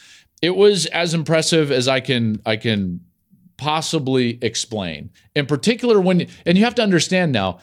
It 0.42 0.56
was 0.56 0.86
as 0.86 1.14
impressive 1.14 1.70
as 1.70 1.88
I 1.88 2.00
can 2.00 2.42
I 2.44 2.56
can 2.56 3.00
possibly 3.56 4.38
explain. 4.42 5.10
In 5.34 5.46
particular 5.46 6.00
when 6.00 6.26
and 6.44 6.58
you 6.58 6.64
have 6.64 6.74
to 6.74 6.82
understand 6.82 7.32
now 7.32 7.60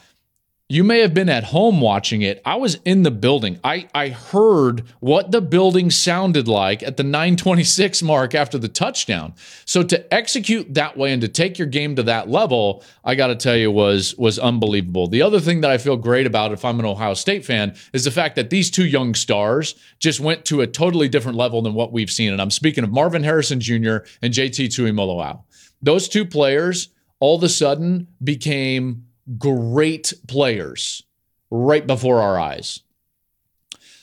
you 0.70 0.84
may 0.84 1.00
have 1.00 1.12
been 1.12 1.28
at 1.28 1.42
home 1.42 1.80
watching 1.80 2.22
it. 2.22 2.40
I 2.44 2.54
was 2.54 2.76
in 2.84 3.02
the 3.02 3.10
building. 3.10 3.58
I, 3.64 3.88
I 3.92 4.10
heard 4.10 4.84
what 5.00 5.32
the 5.32 5.40
building 5.40 5.90
sounded 5.90 6.46
like 6.46 6.84
at 6.84 6.96
the 6.96 7.02
926 7.02 8.04
mark 8.04 8.36
after 8.36 8.56
the 8.56 8.68
touchdown. 8.68 9.34
So 9.64 9.82
to 9.82 10.14
execute 10.14 10.72
that 10.74 10.96
way 10.96 11.12
and 11.12 11.20
to 11.22 11.28
take 11.28 11.58
your 11.58 11.66
game 11.66 11.96
to 11.96 12.04
that 12.04 12.28
level, 12.28 12.84
I 13.04 13.16
got 13.16 13.26
to 13.26 13.34
tell 13.34 13.56
you 13.56 13.72
was 13.72 14.16
was 14.16 14.38
unbelievable. 14.38 15.08
The 15.08 15.22
other 15.22 15.40
thing 15.40 15.60
that 15.62 15.72
I 15.72 15.78
feel 15.78 15.96
great 15.96 16.28
about 16.28 16.52
if 16.52 16.64
I'm 16.64 16.78
an 16.78 16.86
Ohio 16.86 17.14
State 17.14 17.44
fan 17.44 17.74
is 17.92 18.04
the 18.04 18.12
fact 18.12 18.36
that 18.36 18.50
these 18.50 18.70
two 18.70 18.86
young 18.86 19.14
stars 19.14 19.74
just 19.98 20.20
went 20.20 20.44
to 20.44 20.60
a 20.60 20.68
totally 20.68 21.08
different 21.08 21.36
level 21.36 21.62
than 21.62 21.74
what 21.74 21.92
we've 21.92 22.12
seen. 22.12 22.30
And 22.30 22.40
I'm 22.40 22.52
speaking 22.52 22.84
of 22.84 22.92
Marvin 22.92 23.24
Harrison 23.24 23.58
Jr. 23.58 23.98
and 24.22 24.32
JT 24.32 24.68
Tuimoloau. 24.68 25.42
Those 25.82 26.08
two 26.08 26.24
players 26.24 26.90
all 27.18 27.36
of 27.36 27.42
a 27.42 27.48
sudden 27.48 28.06
became 28.22 29.06
great 29.38 30.12
players 30.28 31.02
right 31.50 31.86
before 31.86 32.20
our 32.20 32.38
eyes. 32.38 32.80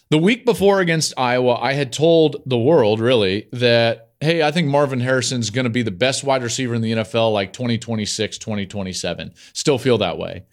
The 0.10 0.18
week 0.18 0.46
before 0.46 0.80
against 0.80 1.14
Iowa, 1.18 1.56
I 1.56 1.74
had 1.74 1.92
told 1.92 2.38
the 2.46 2.58
world 2.58 3.00
really 3.02 3.50
that, 3.52 4.12
hey, 4.22 4.42
I 4.42 4.52
think 4.52 4.68
Marvin 4.68 5.02
Harrison's 5.02 5.50
going 5.50 5.66
to 5.66 5.70
be 5.70 5.82
the 5.82 5.92
best 5.92 6.24
wide 6.24 6.44
receiver 6.44 6.74
in 6.74 6.82
the 6.82 6.94
NFL 6.94 7.34
like 7.34 7.52
2026, 7.52 8.38
2027. 8.38 9.34
Still 9.54 9.78
feel 9.78 9.98
that 9.98 10.18
way. 10.18 10.46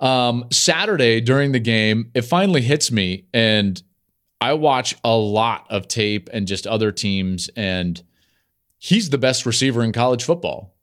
Um, 0.00 0.46
Saturday 0.50 1.20
during 1.20 1.52
the 1.52 1.60
game, 1.60 2.10
it 2.14 2.22
finally 2.22 2.62
hits 2.62 2.90
me, 2.90 3.26
and 3.32 3.80
I 4.40 4.54
watch 4.54 4.96
a 5.04 5.16
lot 5.16 5.66
of 5.70 5.88
tape 5.88 6.28
and 6.32 6.46
just 6.46 6.66
other 6.66 6.92
teams, 6.92 7.48
and 7.56 8.02
he's 8.78 9.10
the 9.10 9.18
best 9.18 9.46
receiver 9.46 9.82
in 9.82 9.92
college 9.92 10.24
football. 10.24 10.75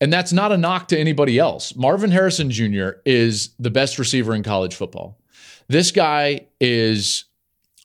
And 0.00 0.12
that's 0.12 0.32
not 0.32 0.52
a 0.52 0.56
knock 0.56 0.88
to 0.88 0.98
anybody 0.98 1.38
else. 1.38 1.74
Marvin 1.74 2.10
Harrison 2.10 2.50
Jr. 2.50 2.90
is 3.04 3.50
the 3.58 3.70
best 3.70 3.98
receiver 3.98 4.34
in 4.34 4.42
college 4.42 4.74
football. 4.74 5.18
This 5.66 5.90
guy 5.90 6.46
is 6.60 7.24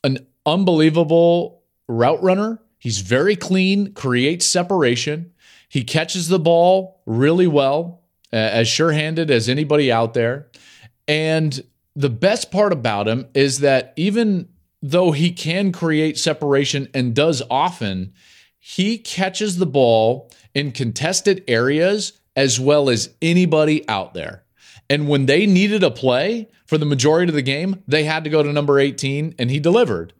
an 0.04 0.26
unbelievable 0.46 1.62
route 1.88 2.22
runner. 2.22 2.60
He's 2.78 3.00
very 3.00 3.34
clean, 3.34 3.92
creates 3.94 4.46
separation. 4.46 5.32
He 5.68 5.82
catches 5.82 6.28
the 6.28 6.38
ball 6.38 7.00
really 7.04 7.46
well, 7.46 8.02
as 8.32 8.68
sure 8.68 8.92
handed 8.92 9.30
as 9.30 9.48
anybody 9.48 9.90
out 9.90 10.14
there. 10.14 10.48
And 11.08 11.64
the 11.96 12.10
best 12.10 12.50
part 12.50 12.72
about 12.72 13.08
him 13.08 13.26
is 13.34 13.60
that 13.60 13.92
even 13.96 14.48
though 14.82 15.12
he 15.12 15.32
can 15.32 15.72
create 15.72 16.18
separation 16.18 16.88
and 16.94 17.14
does 17.14 17.42
often, 17.50 18.12
he 18.58 18.98
catches 18.98 19.58
the 19.58 19.66
ball 19.66 20.30
in 20.54 20.72
contested 20.72 21.44
areas 21.48 22.12
as 22.36 22.58
well 22.58 22.88
as 22.90 23.10
anybody 23.20 23.86
out 23.88 24.14
there. 24.14 24.44
And 24.90 25.08
when 25.08 25.26
they 25.26 25.46
needed 25.46 25.82
a 25.82 25.90
play 25.90 26.48
for 26.66 26.78
the 26.78 26.86
majority 26.86 27.30
of 27.30 27.34
the 27.34 27.42
game, 27.42 27.82
they 27.86 28.04
had 28.04 28.24
to 28.24 28.30
go 28.30 28.42
to 28.42 28.52
number 28.52 28.78
18, 28.78 29.34
and 29.38 29.50
he 29.50 29.58
delivered. 29.58 30.12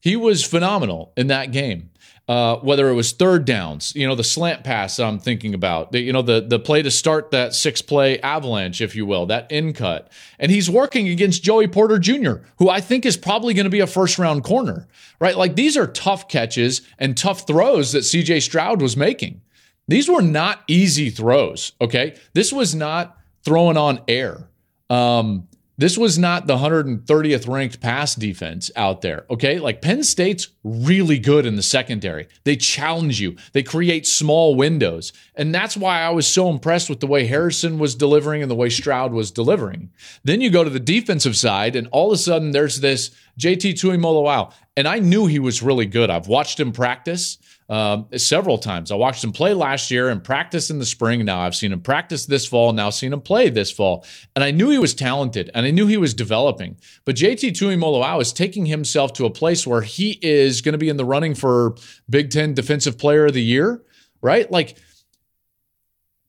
He 0.00 0.16
was 0.16 0.44
phenomenal 0.44 1.12
in 1.16 1.28
that 1.28 1.52
game. 1.52 1.90
Uh, 2.26 2.56
whether 2.56 2.88
it 2.88 2.94
was 2.94 3.12
third 3.12 3.44
downs, 3.44 3.92
you 3.94 4.06
know, 4.06 4.14
the 4.14 4.24
slant 4.24 4.64
pass 4.64 4.98
I'm 4.98 5.18
thinking 5.18 5.52
about, 5.52 5.92
the, 5.92 6.00
you 6.00 6.10
know, 6.10 6.22
the 6.22 6.40
the 6.40 6.58
play 6.58 6.80
to 6.80 6.90
start 6.90 7.32
that 7.32 7.54
six 7.54 7.82
play 7.82 8.18
avalanche, 8.20 8.80
if 8.80 8.96
you 8.96 9.04
will, 9.04 9.26
that 9.26 9.52
in 9.52 9.74
cut. 9.74 10.10
And 10.38 10.50
he's 10.50 10.70
working 10.70 11.06
against 11.08 11.42
Joey 11.42 11.68
Porter 11.68 11.98
Jr., 11.98 12.36
who 12.56 12.70
I 12.70 12.80
think 12.80 13.04
is 13.04 13.18
probably 13.18 13.52
going 13.52 13.64
to 13.64 13.70
be 13.70 13.80
a 13.80 13.86
first 13.86 14.18
round 14.18 14.42
corner, 14.42 14.88
right? 15.20 15.36
Like 15.36 15.54
these 15.54 15.76
are 15.76 15.86
tough 15.86 16.26
catches 16.26 16.80
and 16.98 17.14
tough 17.14 17.46
throws 17.46 17.92
that 17.92 18.04
CJ 18.04 18.40
Stroud 18.40 18.80
was 18.80 18.96
making. 18.96 19.42
These 19.88 20.08
were 20.08 20.22
not 20.22 20.62
easy 20.66 21.10
throws, 21.10 21.72
okay? 21.80 22.16
This 22.32 22.52
was 22.52 22.74
not 22.74 23.18
throwing 23.44 23.76
on 23.76 24.00
air. 24.08 24.48
Um, 24.88 25.48
this 25.76 25.98
was 25.98 26.18
not 26.18 26.46
the 26.46 26.56
130th 26.56 27.48
ranked 27.48 27.80
pass 27.80 28.14
defense 28.14 28.70
out 28.76 29.00
there. 29.00 29.26
Okay. 29.28 29.58
Like 29.58 29.82
Penn 29.82 30.04
State's 30.04 30.48
really 30.62 31.18
good 31.18 31.46
in 31.46 31.56
the 31.56 31.62
secondary. 31.62 32.28
They 32.44 32.54
challenge 32.54 33.20
you, 33.20 33.36
they 33.52 33.64
create 33.64 34.06
small 34.06 34.54
windows. 34.54 35.12
And 35.34 35.52
that's 35.52 35.76
why 35.76 36.00
I 36.00 36.10
was 36.10 36.28
so 36.28 36.48
impressed 36.48 36.88
with 36.88 37.00
the 37.00 37.08
way 37.08 37.26
Harrison 37.26 37.78
was 37.78 37.96
delivering 37.96 38.42
and 38.42 38.50
the 38.50 38.54
way 38.54 38.68
Stroud 38.68 39.12
was 39.12 39.32
delivering. 39.32 39.90
Then 40.22 40.40
you 40.40 40.48
go 40.48 40.62
to 40.62 40.70
the 40.70 40.78
defensive 40.78 41.36
side, 41.36 41.74
and 41.74 41.88
all 41.90 42.12
of 42.12 42.14
a 42.14 42.18
sudden 42.18 42.52
there's 42.52 42.80
this 42.80 43.10
JT 43.40 43.72
Tuimoloau. 43.72 44.52
And 44.76 44.86
I 44.86 45.00
knew 45.00 45.26
he 45.26 45.40
was 45.40 45.62
really 45.62 45.86
good. 45.86 46.08
I've 46.08 46.28
watched 46.28 46.60
him 46.60 46.72
practice 46.72 47.38
um, 47.68 48.06
several 48.16 48.58
times. 48.58 48.90
I 48.90 48.96
watched 48.96 49.24
him 49.24 49.32
play 49.32 49.54
last 49.54 49.90
year 49.90 50.10
and 50.10 50.22
practice 50.22 50.70
in 50.70 50.78
the 50.78 50.86
spring. 50.86 51.24
Now 51.24 51.40
I've 51.40 51.54
seen 51.54 51.72
him 51.72 51.80
practice 51.80 52.26
this 52.26 52.46
fall, 52.46 52.72
now 52.72 52.90
seen 52.90 53.12
him 53.12 53.20
play 53.20 53.48
this 53.48 53.70
fall. 53.70 54.04
And 54.34 54.44
I 54.44 54.50
knew 54.50 54.70
he 54.70 54.78
was 54.78 54.94
talented 54.94 55.50
and 55.54 55.64
I 55.64 55.70
knew 55.70 55.86
he 55.86 55.96
was 55.96 56.14
developing. 56.14 56.76
But 57.04 57.16
JT 57.16 57.52
Tuimoloau 57.52 58.20
is 58.20 58.32
taking 58.32 58.66
himself 58.66 59.12
to 59.14 59.26
a 59.26 59.30
place 59.30 59.66
where 59.66 59.82
he 59.82 60.18
is 60.22 60.60
going 60.60 60.72
to 60.72 60.78
be 60.78 60.88
in 60.88 60.96
the 60.96 61.04
running 61.04 61.34
for 61.34 61.76
Big 62.08 62.30
Ten 62.30 62.54
Defensive 62.54 62.98
Player 62.98 63.26
of 63.26 63.34
the 63.34 63.42
Year, 63.42 63.82
right? 64.20 64.50
Like, 64.50 64.76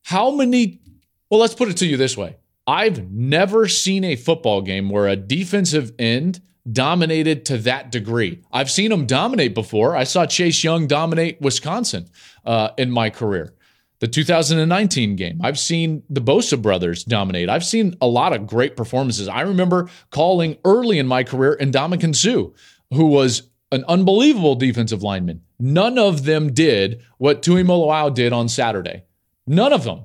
how 0.03 0.31
many? 0.31 0.79
Well, 1.29 1.39
let's 1.39 1.55
put 1.55 1.69
it 1.69 1.77
to 1.77 1.85
you 1.85 1.97
this 1.97 2.15
way 2.15 2.37
I've 2.67 3.11
never 3.11 3.67
seen 3.67 4.03
a 4.03 4.15
football 4.15 4.61
game 4.61 4.89
where 4.89 5.07
a 5.07 5.15
defensive 5.15 5.91
end 5.99 6.41
dominated 6.71 7.45
to 7.45 7.57
that 7.59 7.91
degree. 7.91 8.41
I've 8.51 8.71
seen 8.71 8.89
them 8.89 9.05
dominate 9.05 9.53
before. 9.53 9.95
I 9.95 10.03
saw 10.03 10.25
Chase 10.25 10.63
Young 10.63 10.87
dominate 10.87 11.39
Wisconsin 11.41 12.07
uh, 12.45 12.69
in 12.77 12.91
my 12.91 13.09
career. 13.09 13.53
The 13.99 14.07
2019 14.07 15.15
game, 15.15 15.39
I've 15.41 15.57
seen 15.57 16.03
the 16.09 16.21
Bosa 16.21 16.61
brothers 16.61 17.03
dominate. 17.03 17.49
I've 17.49 17.63
seen 17.63 17.95
a 18.01 18.07
lot 18.07 18.33
of 18.33 18.45
great 18.45 18.75
performances. 18.75 19.27
I 19.27 19.41
remember 19.41 19.89
calling 20.09 20.57
early 20.65 20.99
in 20.99 21.07
my 21.07 21.23
career 21.23 21.57
Ndamukong 21.61 22.15
Suh, 22.15 22.51
who 22.93 23.05
was 23.05 23.49
an 23.71 23.85
unbelievable 23.87 24.55
defensive 24.55 25.01
lineman. 25.01 25.41
None 25.59 25.97
of 25.97 26.25
them 26.25 26.53
did 26.53 27.03
what 27.17 27.41
Tuimoloau 27.41 28.13
did 28.13 28.33
on 28.33 28.49
Saturday. 28.49 29.03
None 29.47 29.71
of 29.71 29.85
them. 29.85 30.03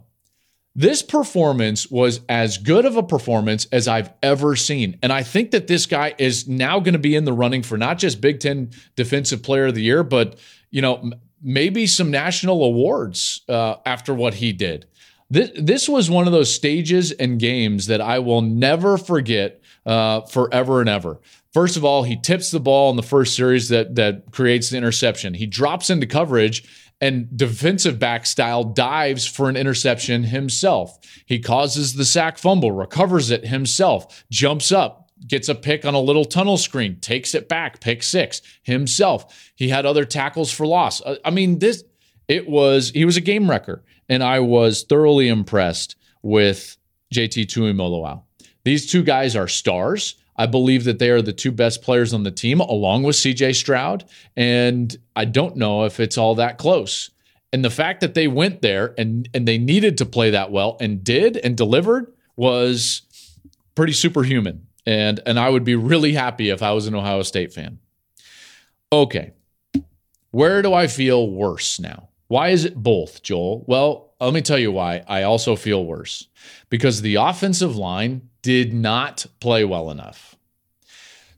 This 0.77 1.03
performance 1.03 1.91
was 1.91 2.21
as 2.29 2.57
good 2.57 2.85
of 2.85 2.97
a 2.97 3.03
performance 3.03 3.67
as 3.73 3.89
I've 3.89 4.12
ever 4.23 4.55
seen. 4.55 4.99
And 5.03 5.12
I 5.12 5.25
think 5.25 5.50
that 5.50 5.67
this 5.67 5.85
guy 5.85 6.15
is 6.17 6.47
now 6.47 6.79
going 6.79 6.93
to 6.93 6.99
be 7.00 7.17
in 7.17 7.25
the 7.25 7.33
running 7.33 7.62
for 7.62 7.77
not 7.77 7.99
just 7.99 8.21
Big 8.21 8.39
Ten 8.39 8.71
Defensive 8.95 9.43
Player 9.43 9.67
of 9.67 9.75
the 9.75 9.83
Year, 9.83 10.05
but, 10.05 10.39
you 10.71 10.81
know, 10.81 11.11
maybe 11.43 11.87
some 11.87 12.11
national 12.11 12.62
awards 12.62 13.43
uh, 13.49 13.77
after 13.85 14.15
what 14.15 14.35
he 14.35 14.53
did. 14.53 14.87
This, 15.29 15.50
this 15.57 15.89
was 15.89 16.09
one 16.09 16.27
of 16.27 16.33
those 16.33 16.53
stages 16.53 17.12
and 17.12 17.39
games 17.39 17.87
that 17.87 18.00
I 18.00 18.21
will 18.21 18.43
never 18.43 18.97
forget 18.97 19.61
uh, 19.87 20.23
forever 20.23 20.81
and 20.81 20.89
ever. 20.89 21.21
First 21.53 21.77
of 21.77 21.85
all, 21.85 22.05
he 22.05 22.17
tips 22.17 22.53
the 22.53 22.61
ball 22.61 22.91
in 22.91 22.97
the 22.97 23.03
first 23.03 23.35
series 23.35 23.69
that 23.71 23.97
that 23.97 24.31
creates 24.31 24.71
the 24.71 24.77
interception. 24.77 25.35
He 25.35 25.47
drops 25.47 25.91
into 25.91 26.07
coverage 26.07 26.89
and 27.00 27.35
defensive 27.37 27.99
back 27.99 28.26
style 28.26 28.62
dives 28.62 29.26
for 29.26 29.49
an 29.49 29.57
interception 29.57 30.25
himself. 30.25 30.99
He 31.25 31.38
causes 31.38 31.95
the 31.95 32.04
sack 32.04 32.37
fumble, 32.37 32.73
recovers 32.73 33.30
it 33.30 33.47
himself, 33.47 34.25
jumps 34.30 34.71
up, 34.71 35.11
gets 35.26 35.49
a 35.49 35.54
pick 35.54 35.85
on 35.85 35.95
a 35.95 36.00
little 36.00 36.25
tunnel 36.25 36.57
screen, 36.57 36.99
takes 37.00 37.35
it 37.35 37.49
back, 37.49 37.80
pick 37.80 38.02
six 38.02 38.42
himself. 38.62 39.52
He 39.54 39.69
had 39.69 39.87
other 39.87 40.04
tackles 40.04 40.52
for 40.52 40.66
loss. 40.66 41.00
Uh, 41.00 41.16
I 41.25 41.30
mean, 41.30 41.59
this 41.59 41.85
it 42.28 42.49
was 42.49 42.90
he 42.90 43.04
was 43.04 43.16
a 43.16 43.23
game 43.23 43.49
wrecker, 43.49 43.83
and 44.09 44.23
I 44.23 44.40
was 44.40 44.85
thoroughly 44.85 45.28
impressed 45.28 45.97
with 46.23 46.76
JT 47.14 47.47
Tuimoloau. 47.47 48.23
These 48.64 48.90
two 48.90 49.02
guys 49.02 49.35
are 49.37 49.49
stars. 49.49 50.16
I 50.37 50.47
believe 50.47 50.85
that 50.85 50.99
they 50.99 51.11
are 51.11 51.23
the 51.23 51.33
two 51.33 51.53
best 51.53 51.83
players 51.83 52.15
on 52.15 52.23
the 52.23 52.31
team, 52.31 52.61
along 52.61 53.03
with 53.03 53.17
CJ 53.17 53.55
Stroud. 53.55 54.05
And 54.37 54.97
I 55.15 55.25
don't 55.25 55.57
know 55.57 55.85
if 55.85 56.01
it's 56.01 56.17
all 56.17 56.35
that 56.37 56.59
close. 56.59 57.11
And 57.53 57.65
the 57.65 57.71
fact 57.71 58.01
that 58.01 58.15
they 58.15 58.29
went 58.29 58.63
there 58.63 58.95
and 58.97 59.29
and 59.35 59.47
they 59.47 59.59
needed 59.59 59.99
to 59.99 60.07
play 60.07 60.31
that 60.31 60.51
well 60.51 60.77
and 60.81 61.03
did 61.03 61.37
and 61.37 61.57
delivered 61.57 62.13
was 62.37 63.03
pretty 63.75 63.93
superhuman. 63.93 64.67
And 64.87 65.21
and 65.27 65.39
I 65.39 65.51
would 65.51 65.65
be 65.65 65.75
really 65.75 66.13
happy 66.13 66.51
if 66.51 66.63
I 66.63 66.73
was 66.73 66.87
an 66.87 66.95
Ohio 66.95 67.23
State 67.23 67.53
fan. 67.53 67.79
Okay. 68.93 69.33
Where 70.31 70.63
do 70.63 70.73
I 70.73 70.87
feel 70.87 71.29
worse 71.29 71.81
now? 71.81 72.09
Why 72.29 72.51
is 72.51 72.65
it 72.65 72.77
both, 72.77 73.23
Joel? 73.23 73.65
Well, 73.67 74.10
let 74.27 74.35
me 74.35 74.43
tell 74.43 74.59
you 74.59 74.73
why 74.73 75.03
I 75.09 75.23
also 75.23 75.57
feel 75.57 75.85
worse. 75.85 76.29
Because 76.69 77.03
the 77.03 77.17
offensive 77.17 77.77
line 77.77 78.29
did 78.43 78.73
not 78.73 79.27
play 79.41 79.65
well 79.65 79.91
enough. 79.91 80.37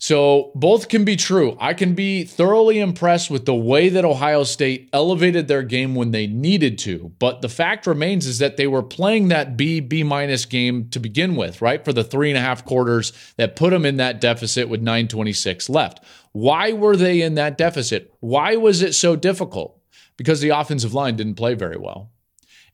So 0.02 0.50
both 0.56 0.88
can 0.88 1.04
be 1.04 1.14
true. 1.14 1.56
I 1.60 1.74
can 1.74 1.94
be 1.94 2.24
thoroughly 2.24 2.80
impressed 2.80 3.30
with 3.30 3.44
the 3.44 3.54
way 3.54 3.88
that 3.88 4.04
Ohio 4.04 4.42
State 4.42 4.90
elevated 4.92 5.46
their 5.46 5.62
game 5.62 5.94
when 5.94 6.10
they 6.10 6.26
needed 6.26 6.76
to. 6.80 7.12
But 7.20 7.40
the 7.40 7.48
fact 7.48 7.86
remains 7.86 8.26
is 8.26 8.40
that 8.40 8.56
they 8.56 8.66
were 8.66 8.82
playing 8.82 9.28
that 9.28 9.56
B, 9.56 9.78
B 9.78 10.02
minus 10.02 10.44
game 10.44 10.88
to 10.90 10.98
begin 10.98 11.36
with, 11.36 11.62
right? 11.62 11.84
For 11.84 11.92
the 11.92 12.02
three 12.02 12.30
and 12.30 12.36
a 12.36 12.40
half 12.40 12.64
quarters 12.64 13.12
that 13.36 13.54
put 13.54 13.70
them 13.70 13.86
in 13.86 13.96
that 13.98 14.20
deficit 14.20 14.68
with 14.68 14.80
926 14.80 15.68
left. 15.68 16.00
Why 16.32 16.72
were 16.72 16.96
they 16.96 17.22
in 17.22 17.36
that 17.36 17.56
deficit? 17.56 18.12
Why 18.18 18.56
was 18.56 18.82
it 18.82 18.94
so 18.96 19.14
difficult? 19.14 19.80
Because 20.16 20.40
the 20.40 20.48
offensive 20.48 20.92
line 20.92 21.14
didn't 21.14 21.36
play 21.36 21.54
very 21.54 21.78
well. 21.78 22.10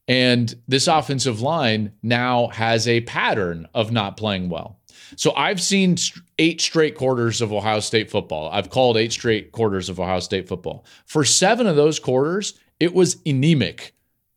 And 0.08 0.54
this 0.66 0.88
offensive 0.88 1.40
line 1.42 1.92
now 2.02 2.48
has 2.48 2.88
a 2.88 3.02
pattern 3.02 3.68
of 3.74 3.92
not 3.92 4.16
playing 4.16 4.48
well. 4.48 4.80
So 5.16 5.34
I've 5.34 5.60
seen 5.60 5.96
eight 6.38 6.60
straight 6.60 6.94
quarters 6.94 7.40
of 7.40 7.52
Ohio 7.52 7.80
State 7.80 8.10
football. 8.10 8.50
I've 8.50 8.70
called 8.70 8.96
eight 8.96 9.12
straight 9.12 9.52
quarters 9.52 9.88
of 9.88 10.00
Ohio 10.00 10.20
State 10.20 10.48
football. 10.48 10.84
For 11.06 11.24
seven 11.24 11.66
of 11.66 11.76
those 11.76 11.98
quarters, 11.98 12.58
it 12.80 12.94
was 12.94 13.18
anemic 13.24 13.94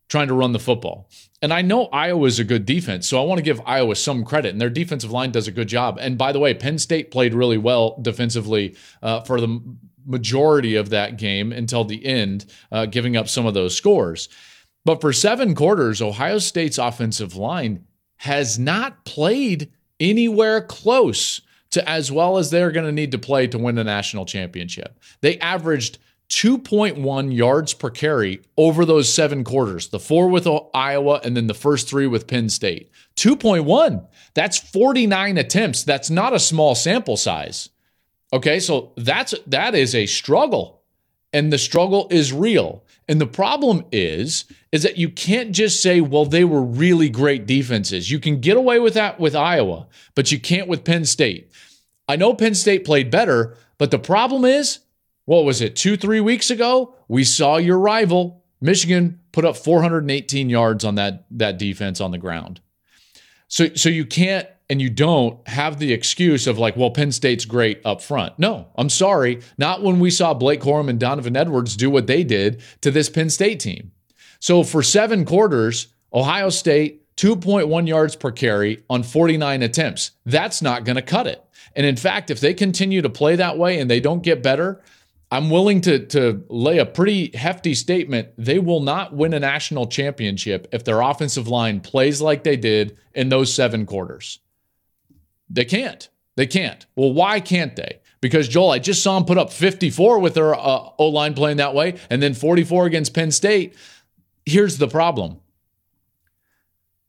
trying 0.10 0.28
to 0.28 0.34
run 0.34 0.52
the 0.52 0.60
football. 0.60 1.10
And 1.42 1.54
I 1.54 1.62
know 1.62 1.86
Iowa's 1.88 2.38
a 2.38 2.44
good 2.44 2.66
defense, 2.66 3.08
so 3.08 3.20
I 3.20 3.26
want 3.26 3.40
to 3.40 3.44
give 3.44 3.62
Iowa 3.66 3.96
some 3.96 4.26
credit. 4.26 4.50
And 4.50 4.62
their 4.62 4.70
defensive 4.70 5.12
line 5.12 5.32
does 5.32 5.48
a 5.48 5.52
good 5.52 5.68
job. 5.68 5.98
And 6.00 6.18
by 6.18 6.32
the 6.32 6.40
way, 6.40 6.54
Penn 6.54 6.78
State 6.78 7.12
played 7.12 7.34
really 7.34 7.58
well 7.58 7.98
defensively 8.02 8.76
uh, 9.02 9.22
for 9.22 9.40
the 9.40 9.62
majority 10.06 10.76
of 10.76 10.90
that 10.90 11.18
game 11.18 11.52
until 11.52 11.84
the 11.84 12.06
end, 12.06 12.46
uh, 12.72 12.86
giving 12.86 13.16
up 13.16 13.30
some 13.30 13.46
of 13.46 13.54
those 13.54 13.76
scores. 13.76 14.30
But 14.86 15.02
for 15.02 15.14
seven 15.14 15.54
quarters, 15.56 16.02
Ohio 16.02 16.40
State's 16.40 16.78
offensive 16.78 17.36
line 17.36 17.86
has 18.18 18.58
not 18.58 19.06
played 19.06 19.72
anywhere 20.00 20.62
close 20.62 21.42
to 21.72 21.88
as 21.88 22.12
well 22.12 22.38
as 22.38 22.50
they're 22.50 22.72
going 22.72 22.86
to 22.86 22.92
need 22.92 23.12
to 23.12 23.18
play 23.18 23.48
to 23.48 23.58
win 23.58 23.76
the 23.76 23.84
national 23.84 24.26
championship. 24.26 25.00
They 25.22 25.40
averaged 25.40 26.00
2.1 26.30 27.36
yards 27.36 27.74
per 27.74 27.90
carry 27.90 28.42
over 28.58 28.86
those 28.86 29.14
seven 29.14 29.44
quarters 29.44 29.90
the 29.90 30.00
four 30.00 30.30
with 30.30 30.48
Iowa 30.74 31.20
and 31.24 31.36
then 31.36 31.48
the 31.48 31.54
first 31.54 31.90
three 31.90 32.08
with 32.08 32.28
Penn 32.28 32.48
State. 32.50 32.90
2.1. 33.18 34.08
That's 34.34 34.58
49 34.58 35.38
attempts. 35.38 35.84
That's 35.84 36.10
not 36.10 36.34
a 36.34 36.40
small 36.40 36.74
sample 36.74 37.18
size. 37.18 37.70
Okay, 38.34 38.62
so 38.62 38.94
that's 38.96 39.34
that 39.48 39.76
is 39.76 39.94
a 39.94 40.06
struggle. 40.06 40.84
And 41.34 41.52
the 41.52 41.58
struggle 41.58 42.08
is 42.10 42.32
real. 42.32 42.86
And 43.10 43.20
the 43.20 43.28
problem 43.28 43.84
is, 43.92 44.46
is 44.72 44.84
that 44.84 44.98
you 44.98 45.10
can't 45.10 45.52
just 45.52 45.82
say, 45.82 46.00
well, 46.00 46.26
they 46.26 46.46
were 46.46 46.62
really 46.62 47.10
great 47.10 47.46
defenses. 47.46 48.10
You 48.10 48.20
can 48.20 48.40
get 48.40 48.58
away 48.58 48.80
with 48.80 48.94
that 48.94 49.20
with 49.20 49.36
Iowa, 49.36 49.88
but 50.16 50.32
you 50.32 50.40
can't 50.40 50.68
with 50.68 50.86
Penn 50.86 51.06
State. 51.06 51.52
I 52.08 52.16
know 52.16 52.34
Penn 52.34 52.56
State 52.56 52.86
played 52.86 53.12
better, 53.12 53.58
but 53.78 53.92
the 53.92 54.00
problem 54.00 54.46
is, 54.46 54.80
what 55.26 55.46
was 55.46 55.62
it, 55.62 55.76
two, 55.76 55.98
three 55.98 56.22
weeks 56.22 56.50
ago? 56.50 56.96
We 57.08 57.24
saw 57.24 57.58
your 57.58 57.80
rival, 57.80 58.44
Michigan, 58.62 59.20
put 59.32 59.46
up 59.46 59.58
418 59.58 60.50
yards 60.50 60.86
on 60.86 60.96
that, 60.96 61.26
that 61.32 61.58
defense 61.58 62.00
on 62.00 62.12
the 62.12 62.18
ground. 62.18 62.62
So, 63.48 63.74
so 63.76 63.90
you 63.90 64.06
can't 64.06 64.48
and 64.70 64.82
you 64.82 64.90
don't 64.90 65.46
have 65.50 65.80
the 65.80 65.92
excuse 65.92 66.48
of 66.48 66.58
like, 66.58 66.78
well, 66.78 66.92
Penn 66.92 67.12
State's 67.12 67.44
great 67.44 67.82
up 67.84 68.02
front. 68.02 68.40
No, 68.40 68.70
I'm 68.78 68.90
sorry. 68.90 69.42
Not 69.58 69.84
when 69.84 70.00
we 70.00 70.10
saw 70.10 70.34
Blake 70.34 70.62
Corum 70.62 70.90
and 70.90 70.98
Donovan 70.98 71.36
Edwards 71.36 71.76
do 71.76 71.90
what 71.90 72.08
they 72.08 72.24
did 72.24 72.62
to 72.80 72.90
this 72.90 73.10
Penn 73.10 73.30
State 73.30 73.60
team. 73.60 73.92
So 74.42 74.64
for 74.64 74.82
seven 74.82 75.24
quarters, 75.24 75.88
Ohio 76.12 76.50
State, 76.50 77.16
2.1 77.16 77.88
yards 77.88 78.16
per 78.16 78.32
carry 78.32 78.84
on 78.90 79.04
49 79.04 79.62
attempts. 79.62 80.12
That's 80.26 80.62
not 80.62 80.84
going 80.84 80.96
to 80.96 81.04
cut 81.04 81.28
it. 81.28 81.46
And 81.76 81.86
in 81.86 81.96
fact, 81.96 82.32
if 82.32 82.40
they 82.40 82.56
continue 82.56 83.04
to 83.04 83.10
play 83.10 83.36
that 83.36 83.58
way 83.60 83.80
and 83.80 83.90
they 83.90 84.00
don't 84.00 84.24
get 84.24 84.42
better, 84.42 84.82
I'm 85.30 85.52
willing 85.52 85.80
to, 85.82 86.08
to 86.08 86.44
lay 86.50 86.80
a 86.80 86.86
pretty 86.88 87.38
hefty 87.38 87.76
statement. 87.76 88.30
They 88.36 88.58
will 88.58 88.82
not 88.82 89.14
win 89.14 89.34
a 89.36 89.40
national 89.40 89.86
championship 89.88 90.68
if 90.74 90.84
their 90.84 91.02
offensive 91.02 91.48
line 91.48 91.80
plays 91.80 92.20
like 92.20 92.44
they 92.44 92.58
did 92.58 92.98
in 93.14 93.30
those 93.30 93.54
seven 93.54 93.86
quarters. 93.86 94.40
They 95.50 95.66
can't. 95.66 96.10
They 96.36 96.48
can't. 96.48 96.86
Well, 96.96 97.14
why 97.14 97.40
can't 97.40 97.76
they? 97.76 98.00
Because 98.22 98.48
Joel, 98.48 98.72
I 98.72 98.80
just 98.80 99.04
saw 99.04 99.20
them 99.20 99.26
put 99.26 99.38
up 99.38 99.54
54 99.54 100.20
with 100.20 100.34
their 100.34 100.56
uh, 100.56 100.90
O 100.98 101.10
line 101.10 101.36
playing 101.36 101.58
that 101.58 101.76
way, 101.76 102.00
and 102.10 102.22
then 102.22 102.34
44 102.34 102.88
against 102.88 103.14
Penn 103.14 103.32
State. 103.32 103.76
Here's 104.46 104.78
the 104.78 104.88
problem. 104.88 105.38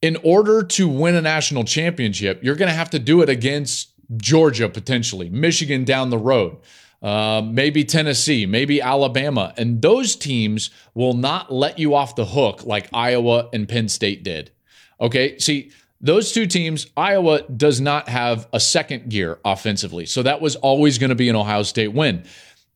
In 0.00 0.16
order 0.24 0.62
to 0.64 0.88
win 0.88 1.14
a 1.14 1.22
national 1.22 1.64
championship, 1.64 2.42
you're 2.42 2.56
going 2.56 2.70
to 2.70 2.74
have 2.74 2.90
to 2.90 2.98
do 2.98 3.22
it 3.22 3.28
against 3.28 3.92
Georgia 4.16 4.68
potentially, 4.68 5.30
Michigan 5.30 5.84
down 5.84 6.10
the 6.10 6.18
road 6.18 6.58
uh, 7.02 7.42
maybe 7.44 7.84
Tennessee, 7.84 8.46
maybe 8.46 8.80
Alabama. 8.80 9.52
And 9.56 9.82
those 9.82 10.14
teams 10.14 10.70
will 10.94 11.14
not 11.14 11.52
let 11.52 11.78
you 11.78 11.94
off 11.94 12.14
the 12.14 12.24
hook 12.24 12.64
like 12.64 12.88
Iowa 12.92 13.48
and 13.52 13.68
Penn 13.68 13.88
State 13.88 14.22
did. 14.22 14.52
Okay. 15.00 15.36
See, 15.38 15.72
those 16.00 16.32
two 16.32 16.46
teams, 16.46 16.86
Iowa 16.96 17.42
does 17.42 17.80
not 17.80 18.08
have 18.08 18.48
a 18.52 18.60
second 18.60 19.08
gear 19.08 19.38
offensively. 19.44 20.06
So 20.06 20.22
that 20.22 20.40
was 20.40 20.56
always 20.56 20.98
going 20.98 21.10
to 21.10 21.16
be 21.16 21.28
an 21.28 21.36
Ohio 21.36 21.64
State 21.64 21.92
win. 21.92 22.24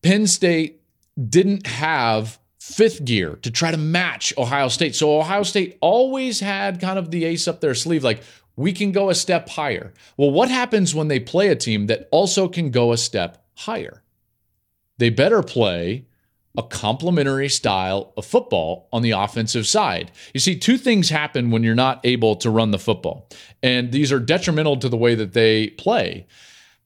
Penn 0.03 0.27
State 0.27 0.83
didn't 1.29 1.67
have 1.67 2.39
fifth 2.75 3.05
gear 3.05 3.37
to 3.37 3.51
try 3.51 3.71
to 3.71 3.77
match 3.77 4.33
Ohio 4.37 4.69
State. 4.69 4.95
So 4.95 5.19
Ohio 5.19 5.43
State 5.43 5.79
always 5.81 6.41
had 6.41 6.81
kind 6.81 6.99
of 6.99 7.11
the 7.11 7.25
ace 7.25 7.47
up 7.49 7.61
their 7.61 7.75
sleeve 7.75 8.05
like, 8.05 8.23
we 8.57 8.73
can 8.73 8.91
go 8.91 9.11
a 9.11 9.15
step 9.15 9.51
higher. 9.51 9.93
Well, 10.17 10.31
what 10.31 10.49
happens 10.49 10.95
when 10.95 11.09
they 11.09 11.21
play 11.21 11.49
a 11.49 11.57
team 11.57 11.89
that 11.89 12.09
also 12.11 12.49
can 12.49 12.71
go 12.71 12.93
a 12.93 12.97
step 12.97 13.45
higher? 13.55 14.03
they 14.99 15.11
better 15.11 15.43
play 15.43 16.07
a 16.59 16.63
complementary 16.63 17.51
style 17.51 18.15
of 18.17 18.25
football 18.25 18.89
on 18.93 19.03
the 19.03 19.11
offensive 19.11 19.67
side. 19.67 20.11
You 20.33 20.41
see, 20.41 20.59
two 20.59 20.79
things 20.79 21.11
happen 21.11 21.51
when 21.51 21.63
you're 21.63 21.75
not 21.75 22.01
able 22.03 22.35
to 22.37 22.51
run 22.51 22.71
the 22.71 22.79
football, 22.79 23.29
and 23.63 23.93
these 23.93 24.11
are 24.11 24.19
detrimental 24.19 24.79
to 24.79 24.89
the 24.89 24.97
way 24.97 25.15
that 25.15 25.35
they 25.35 25.69
play. 25.71 26.27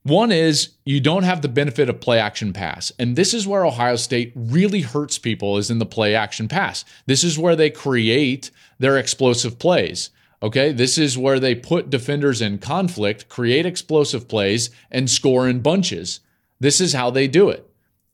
One 0.03 0.33
is 0.33 0.71
you 0.87 0.99
don't 0.99 1.25
have 1.25 1.43
the 1.43 1.49
benefit 1.49 1.91
of 1.91 2.01
play 2.01 2.19
action 2.19 2.55
pass. 2.55 2.91
And 2.99 3.17
this 3.17 3.35
is 3.35 3.47
where 3.47 3.67
Ohio 3.67 3.97
State 3.97 4.33
really 4.35 4.81
hurts 4.81 5.19
people 5.19 5.59
is 5.59 5.71
in 5.71 5.79
the 5.79 5.87
play 5.87 6.15
action 6.15 6.49
pass. 6.49 6.85
This 7.05 7.23
is 7.23 7.39
where 7.39 7.55
they 7.55 7.69
create 7.69 8.51
their 8.79 8.97
explosive 8.97 9.59
plays. 9.59 10.11
Okay, 10.43 10.73
this 10.73 10.97
is 10.97 11.19
where 11.19 11.39
they 11.39 11.55
put 11.55 11.91
defenders 11.91 12.41
in 12.41 12.59
conflict, 12.59 13.29
create 13.29 13.67
explosive 13.67 14.27
plays, 14.27 14.71
and 14.91 15.11
score 15.11 15.47
in 15.47 15.61
bunches. 15.61 16.21
This 16.59 16.81
is 16.81 16.95
how 16.95 17.11
they 17.11 17.29
do 17.29 17.51
it. 17.51 17.70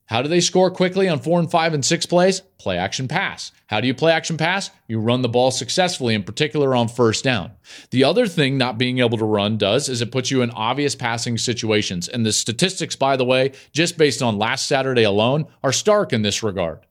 How 0.06 0.22
do 0.22 0.28
they 0.28 0.40
score 0.40 0.70
quickly 0.70 1.08
on 1.08 1.18
four 1.18 1.40
and 1.40 1.50
five 1.50 1.74
and 1.74 1.84
six 1.84 2.06
plays? 2.06 2.40
Play 2.58 2.78
action 2.78 3.08
pass. 3.08 3.50
How 3.66 3.80
do 3.80 3.88
you 3.88 3.94
play 3.94 4.12
action 4.12 4.36
pass? 4.36 4.70
You 4.86 5.00
run 5.00 5.22
the 5.22 5.28
ball 5.28 5.50
successfully, 5.50 6.14
in 6.14 6.22
particular 6.22 6.76
on 6.76 6.86
first 6.86 7.24
down. 7.24 7.52
The 7.90 8.04
other 8.04 8.28
thing 8.28 8.56
not 8.56 8.78
being 8.78 9.00
able 9.00 9.18
to 9.18 9.24
run 9.24 9.58
does 9.58 9.88
is 9.88 10.00
it 10.00 10.12
puts 10.12 10.30
you 10.30 10.42
in 10.42 10.50
obvious 10.52 10.94
passing 10.94 11.38
situations. 11.38 12.08
And 12.08 12.24
the 12.24 12.32
statistics, 12.32 12.94
by 12.94 13.16
the 13.16 13.24
way, 13.24 13.52
just 13.72 13.98
based 13.98 14.22
on 14.22 14.38
last 14.38 14.68
Saturday 14.68 15.02
alone, 15.02 15.46
are 15.64 15.72
stark 15.72 16.12
in 16.12 16.22
this 16.22 16.42
regard. 16.42 16.86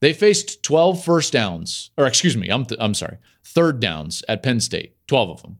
They 0.00 0.12
faced 0.12 0.62
12 0.64 1.04
first 1.04 1.32
downs, 1.32 1.90
or 1.96 2.06
excuse 2.06 2.36
me, 2.36 2.48
I'm, 2.48 2.66
th- 2.66 2.80
I'm 2.80 2.94
sorry, 2.94 3.18
third 3.44 3.78
downs 3.80 4.24
at 4.28 4.42
Penn 4.42 4.60
State, 4.60 4.96
12 5.06 5.30
of 5.30 5.42
them. 5.42 5.58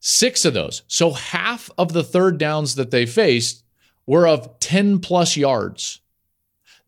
Six 0.00 0.44
of 0.44 0.54
those, 0.54 0.82
so 0.88 1.12
half 1.12 1.70
of 1.78 1.92
the 1.92 2.02
third 2.02 2.38
downs 2.38 2.74
that 2.74 2.90
they 2.90 3.06
faced 3.06 3.64
were 4.06 4.26
of 4.26 4.58
10 4.58 4.98
plus 4.98 5.36
yards. 5.36 6.00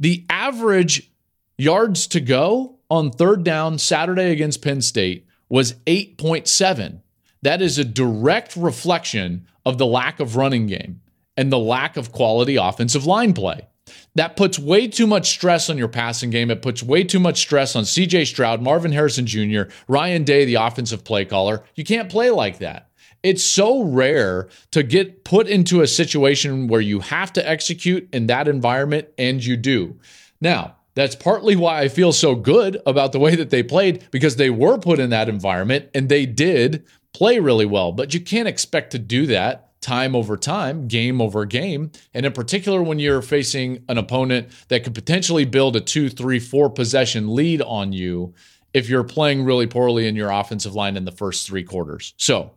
The 0.03 0.25
average 0.29 1.13
yards 1.57 2.09
to 2.09 2.21
go 2.21 2.81
on 2.91 3.13
third 3.13 3.45
down 3.45 3.79
Saturday 3.79 4.33
against 4.33 4.61
Penn 4.61 4.83
State 4.83 5.29
was 5.49 5.75
8.7. 5.87 7.03
That 7.43 7.63
is 7.63 7.79
a 7.79 7.85
direct 7.85 8.57
reflection 8.57 9.47
of 9.65 9.79
the 9.79 9.87
lack 9.87 10.19
of 10.19 10.35
running 10.35 10.67
game 10.67 11.03
and 11.37 11.53
the 11.53 11.59
lack 11.61 11.97
of 11.97 12.11
quality 12.11 12.57
offensive 12.57 13.07
line 13.07 13.33
play. 13.33 13.69
That 14.17 14.37
puts 14.37 14.59
way 14.59 14.89
too 14.89 15.07
much 15.07 15.31
stress 15.31 15.71
on 15.71 15.79
your 15.79 15.87
passing 15.87 16.31
game. 16.31 16.51
It 16.51 16.63
puts 16.63 16.83
way 16.83 17.05
too 17.05 17.21
much 17.21 17.39
stress 17.39 17.77
on 17.77 17.85
CJ 17.85 18.27
Stroud, 18.27 18.61
Marvin 18.61 18.91
Harrison 18.91 19.27
Jr., 19.27 19.73
Ryan 19.87 20.25
Day, 20.25 20.45
the 20.45 20.57
offensive 20.57 21.05
play 21.05 21.25
caller. 21.25 21.63
You 21.77 21.85
can't 21.85 22.11
play 22.11 22.31
like 22.31 22.59
that. 22.59 22.89
It's 23.23 23.45
so 23.45 23.83
rare 23.83 24.49
to 24.73 24.83
get 24.83 25.25
put 25.25 25.47
into 25.47 25.81
a 25.81 25.87
situation 25.87 26.67
where 26.67 26.81
you 26.81 27.01
have 27.01 27.33
to 27.35 27.49
execute 27.49 28.09
in 28.13 28.27
that 28.27 28.49
environment, 28.49 29.09
and 29.17 29.45
you 29.45 29.57
do. 29.57 29.99
Now, 30.41 30.77
that's 30.95 31.15
partly 31.15 31.57
why 31.57 31.81
I 31.81 31.89
feel 31.89 32.13
so 32.13 32.35
good 32.35 32.79
about 32.85 33.13
the 33.13 33.19
way 33.19 33.35
that 33.37 33.51
they 33.51 33.63
played 33.63 34.07
because 34.11 34.37
they 34.37 34.51
were 34.51 34.79
put 34.79 34.99
in 34.99 35.11
that 35.11 35.29
environment 35.29 35.89
and 35.95 36.09
they 36.09 36.27
did 36.27 36.85
play 37.15 37.39
really 37.39 37.65
well. 37.65 37.93
But 37.93 38.13
you 38.13 38.21
can't 38.21 38.49
expect 38.49 38.91
to 38.93 38.99
do 38.99 39.27
that 39.27 39.81
time 39.81 40.15
over 40.15 40.37
time, 40.37 40.89
game 40.89 41.21
over 41.21 41.45
game. 41.45 41.91
And 42.15 42.25
in 42.25 42.33
particular, 42.33 42.83
when 42.83 42.99
you're 42.99 43.23
facing 43.23 43.85
an 43.89 43.99
opponent 43.99 44.49
that 44.69 44.85
could 44.85 44.95
potentially 44.95 45.45
build 45.45 45.77
a 45.77 45.81
two, 45.81 46.09
three, 46.09 46.39
four 46.39 46.71
possession 46.71 47.35
lead 47.35 47.63
on 47.63 47.93
you 47.93 48.35
if 48.73 48.89
you're 48.89 49.05
playing 49.05 49.45
really 49.45 49.67
poorly 49.67 50.07
in 50.07 50.17
your 50.17 50.31
offensive 50.31 50.75
line 50.75 50.97
in 50.97 51.05
the 51.05 51.13
first 51.13 51.47
three 51.47 51.65
quarters. 51.65 52.15
So, 52.17 52.53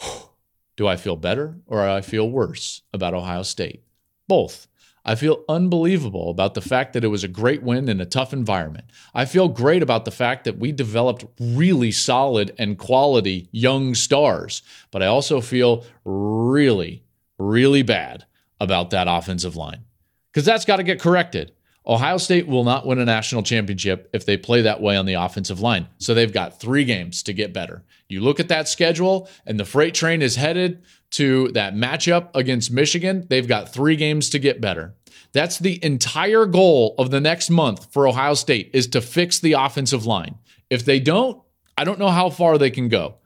do 0.76 0.86
I 0.86 0.96
feel 0.96 1.16
better 1.16 1.56
or 1.66 1.86
I 1.88 2.00
feel 2.00 2.30
worse 2.30 2.82
about 2.92 3.14
Ohio 3.14 3.42
State? 3.42 3.82
Both. 4.28 4.68
I 5.08 5.14
feel 5.14 5.44
unbelievable 5.48 6.30
about 6.30 6.54
the 6.54 6.60
fact 6.60 6.92
that 6.92 7.04
it 7.04 7.08
was 7.08 7.22
a 7.22 7.28
great 7.28 7.62
win 7.62 7.88
in 7.88 8.00
a 8.00 8.06
tough 8.06 8.32
environment. 8.32 8.86
I 9.14 9.24
feel 9.24 9.46
great 9.46 9.80
about 9.80 10.04
the 10.04 10.10
fact 10.10 10.42
that 10.44 10.58
we 10.58 10.72
developed 10.72 11.24
really 11.38 11.92
solid 11.92 12.52
and 12.58 12.76
quality 12.76 13.48
young 13.52 13.94
stars. 13.94 14.62
But 14.90 15.04
I 15.04 15.06
also 15.06 15.40
feel 15.40 15.84
really, 16.04 17.04
really 17.38 17.82
bad 17.82 18.26
about 18.60 18.90
that 18.90 19.06
offensive 19.08 19.54
line 19.54 19.84
because 20.32 20.44
that's 20.44 20.64
got 20.64 20.76
to 20.76 20.82
get 20.82 21.00
corrected. 21.00 21.52
Ohio 21.86 22.16
State 22.16 22.48
will 22.48 22.64
not 22.64 22.84
win 22.84 22.98
a 22.98 23.04
national 23.04 23.44
championship 23.44 24.10
if 24.12 24.26
they 24.26 24.36
play 24.36 24.62
that 24.62 24.80
way 24.80 24.96
on 24.96 25.06
the 25.06 25.14
offensive 25.14 25.60
line. 25.60 25.86
So 25.98 26.14
they've 26.14 26.32
got 26.32 26.58
three 26.58 26.84
games 26.84 27.22
to 27.24 27.32
get 27.32 27.52
better. 27.52 27.84
You 28.08 28.20
look 28.20 28.40
at 28.40 28.48
that 28.48 28.68
schedule, 28.68 29.28
and 29.46 29.58
the 29.58 29.64
freight 29.64 29.94
train 29.94 30.20
is 30.20 30.36
headed 30.36 30.82
to 31.12 31.48
that 31.52 31.74
matchup 31.74 32.34
against 32.34 32.72
Michigan. 32.72 33.26
They've 33.28 33.46
got 33.46 33.72
three 33.72 33.94
games 33.94 34.30
to 34.30 34.38
get 34.40 34.60
better. 34.60 34.94
That's 35.32 35.58
the 35.58 35.82
entire 35.84 36.46
goal 36.46 36.94
of 36.98 37.10
the 37.10 37.20
next 37.20 37.50
month 37.50 37.92
for 37.92 38.08
Ohio 38.08 38.34
State 38.34 38.70
is 38.72 38.88
to 38.88 39.00
fix 39.00 39.38
the 39.38 39.52
offensive 39.52 40.06
line. 40.06 40.36
If 40.70 40.84
they 40.84 40.98
don't, 40.98 41.40
I 41.78 41.84
don't 41.84 41.98
know 41.98 42.08
how 42.08 42.30
far 42.30 42.58
they 42.58 42.70
can 42.70 42.88
go. 42.88 43.16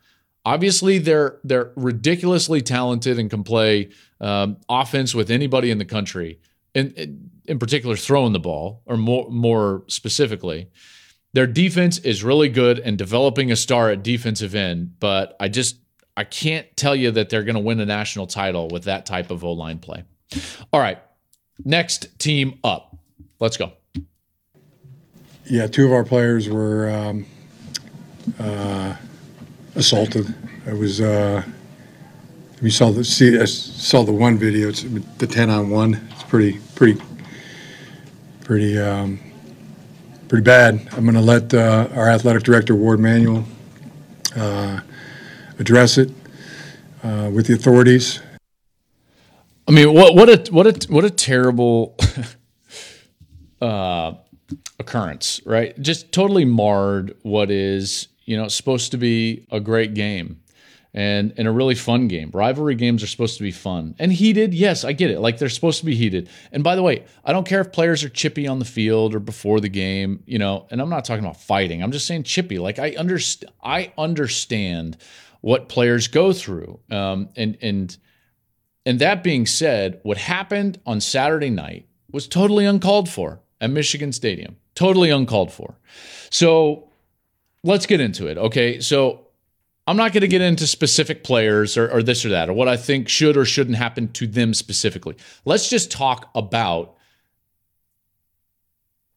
Obviously, 0.45 0.99
they're 0.99 1.39
they're 1.45 1.73
ridiculously 1.77 2.63
talented 2.63 3.19
and 3.19 3.31
can 3.31 3.45
play 3.45 3.91
um, 4.21 4.57
offense 4.69 5.15
with 5.15 5.31
anybody 5.31 5.71
in 5.71 5.79
the 5.79 5.85
country. 5.85 6.41
In 6.75 7.31
in 7.47 7.59
particular, 7.59 7.97
throwing 7.97 8.33
the 8.33 8.41
ball, 8.41 8.83
or 8.87 8.97
more 8.97 9.31
more 9.31 9.85
specifically, 9.89 10.69
their 11.33 11.47
defense 11.47 11.99
is 11.99 12.25
really 12.25 12.49
good 12.49 12.79
and 12.79 12.99
developing 12.99 13.51
a 13.53 13.57
star 13.57 13.91
at 13.91 14.03
defensive 14.03 14.55
end. 14.55 14.99
But 15.01 15.37
I 15.41 15.49
just 15.49 15.77
I 16.17 16.25
can't 16.25 16.67
tell 16.77 16.95
you 16.97 17.11
that 17.13 17.31
they're 17.31 17.45
going 17.45 17.55
to 17.55 17.61
win 17.61 17.81
a 17.81 17.87
national 17.87 18.27
title 18.27 18.69
with 18.69 18.85
that 18.85 19.07
type 19.07 19.31
of 19.31 19.45
O 19.45 19.53
line 19.53 19.79
play. 19.79 20.05
All 20.73 20.81
right, 20.81 20.99
next 21.65 22.19
team 22.19 22.59
up. 22.65 22.97
Let's 23.39 23.57
go. 23.57 23.73
Yeah, 25.47 25.67
two 25.67 25.87
of 25.87 25.93
our 25.93 26.05
players 26.05 26.49
were 26.49 26.91
um, 26.91 27.27
uh, 28.39 28.95
assaulted. 29.75 30.33
It 30.67 30.75
was 30.75 31.01
uh, 31.01 31.43
we 32.63 32.71
saw 32.71 32.91
the 32.91 33.05
see 33.05 33.41
I 33.41 33.47
saw 33.47 34.03
the 34.03 34.13
one 34.13 34.39
video. 34.39 34.69
It's 34.69 34.83
the 34.83 35.27
ten 35.27 35.51
on 35.51 35.71
one. 35.71 36.07
It's 36.13 36.23
pretty 36.25 36.61
pretty 36.75 37.01
pretty 38.51 38.77
um, 38.81 39.21
pretty 40.27 40.43
bad. 40.43 40.89
I'm 40.91 41.05
going 41.05 41.15
to 41.15 41.21
let 41.21 41.55
uh, 41.55 41.87
our 41.95 42.09
athletic 42.09 42.43
director 42.43 42.75
Warde 42.75 42.99
Manuel 42.99 43.45
uh, 44.35 44.81
address 45.61 45.99
it 45.99 46.11
uh, 47.05 47.31
with 47.33 47.47
the 47.47 47.55
authorities. 47.55 48.19
I 49.69 49.71
mean, 49.71 49.95
what 49.95 50.17
what 50.17 50.29
a 50.29 50.53
what 50.53 50.67
a 50.67 50.93
what 50.93 51.05
a 51.05 51.11
terrible 51.11 51.95
uh, 53.63 54.15
occurrence, 54.81 55.41
right? 55.47 55.81
Just 55.81 56.11
totally 56.11 56.45
marred 56.45 57.17
what 57.23 57.53
is 57.53 58.09
you 58.25 58.37
know 58.37 58.49
supposed 58.49 58.91
to 58.91 58.97
be 58.97 59.47
a 59.53 59.61
great 59.61 59.95
game 59.95 60.40
and 60.93 61.33
and 61.37 61.47
a 61.47 61.51
really 61.51 61.75
fun 61.75 62.09
game. 62.09 62.31
Rivalry 62.33 62.75
games 62.75 63.03
are 63.03 63.07
supposed 63.07 63.37
to 63.37 63.43
be 63.43 63.53
fun 63.53 63.95
and 63.99 64.13
heated. 64.13 64.55
Yes, 64.55 64.85
I 64.85 64.93
get 64.93 65.11
it. 65.11 65.21
Like 65.21 65.39
they're 65.39 65.49
supposed 65.49 65.79
to 65.81 65.87
be 65.87 65.95
heated. 65.95 66.29
And 66.53 66.65
by 66.65 66.75
the 66.75 66.83
way, 66.83 67.05
I 67.25 67.33
don't 67.33 67.47
care 67.47 67.61
if 67.61 67.73
players 67.73 68.03
are 68.03 68.09
chippy 68.09 68.47
on 68.47 68.59
the 68.59 68.65
field 68.65 69.15
or 69.15 69.21
before 69.21 69.61
the 69.61 69.69
game, 69.69 70.23
you 70.27 70.39
know. 70.39 70.67
And 70.71 70.81
I'm 70.81 70.91
not 70.91 71.05
talking 71.05 71.25
about 71.25 71.41
fighting. 71.41 71.83
I'm 71.83 71.93
just 71.93 72.07
saying 72.07 72.25
chippy. 72.25 72.59
Like 72.59 72.79
I 72.79 72.93
understand. 72.97 73.53
I 73.63 73.93
understand 73.97 74.97
what 75.41 75.69
players 75.69 76.09
go 76.09 76.33
through. 76.33 76.81
Um, 76.91 77.29
and 77.37 77.57
and 77.63 77.97
and 78.85 78.99
that 78.99 79.23
being 79.23 79.47
said, 79.47 80.01
what 80.03 80.17
happened 80.17 80.81
on 80.87 81.01
Saturday 81.01 81.51
night 81.51 81.87
was 82.11 82.27
totally 82.27 82.65
uncalled 82.65 83.09
for 83.09 83.41
at 83.61 83.71
Michigan 83.71 84.13
Stadium. 84.13 84.57
Totally 84.75 85.11
uncalled 85.11 85.53
for. 85.53 85.79
So 86.31 86.91
let's 87.63 87.87
get 87.87 88.01
into 88.01 88.27
it. 88.27 88.39
Okay. 88.39 88.81
So 88.81 89.27
I'm 89.87 89.97
not 89.97 90.13
going 90.13 90.21
to 90.21 90.29
get 90.29 90.41
into 90.41 90.67
specific 90.67 91.25
players 91.25 91.77
or, 91.77 91.91
or, 91.91 92.03
this 92.03 92.25
or 92.25 92.29
that, 92.29 92.49
or 92.49 92.53
what 92.53 92.69
I 92.69 92.77
think 92.77 93.09
should 93.09 93.37
or 93.37 93.45
shouldn't 93.45 93.77
happen 93.77 94.09
to 94.13 94.27
them 94.27 94.55
specifically. 94.55 95.17
Let's 95.45 95.69
just 95.69 95.91
talk 95.91 96.31
about 96.35 96.97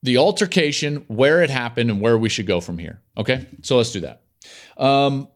the 0.02 0.18
altercation, 0.18 1.06
where 1.08 1.42
it 1.42 1.50
happened, 1.50 1.90
and 1.90 2.02
where 2.02 2.18
we 2.18 2.30
should 2.30 2.46
go 2.46 2.60
from 2.60 2.78
here. 2.78 3.02
Okay, 3.18 3.48
so 3.62 3.78
let's 3.78 3.92
do 3.92 4.02
that. 4.02 4.22
Um, 4.78 5.30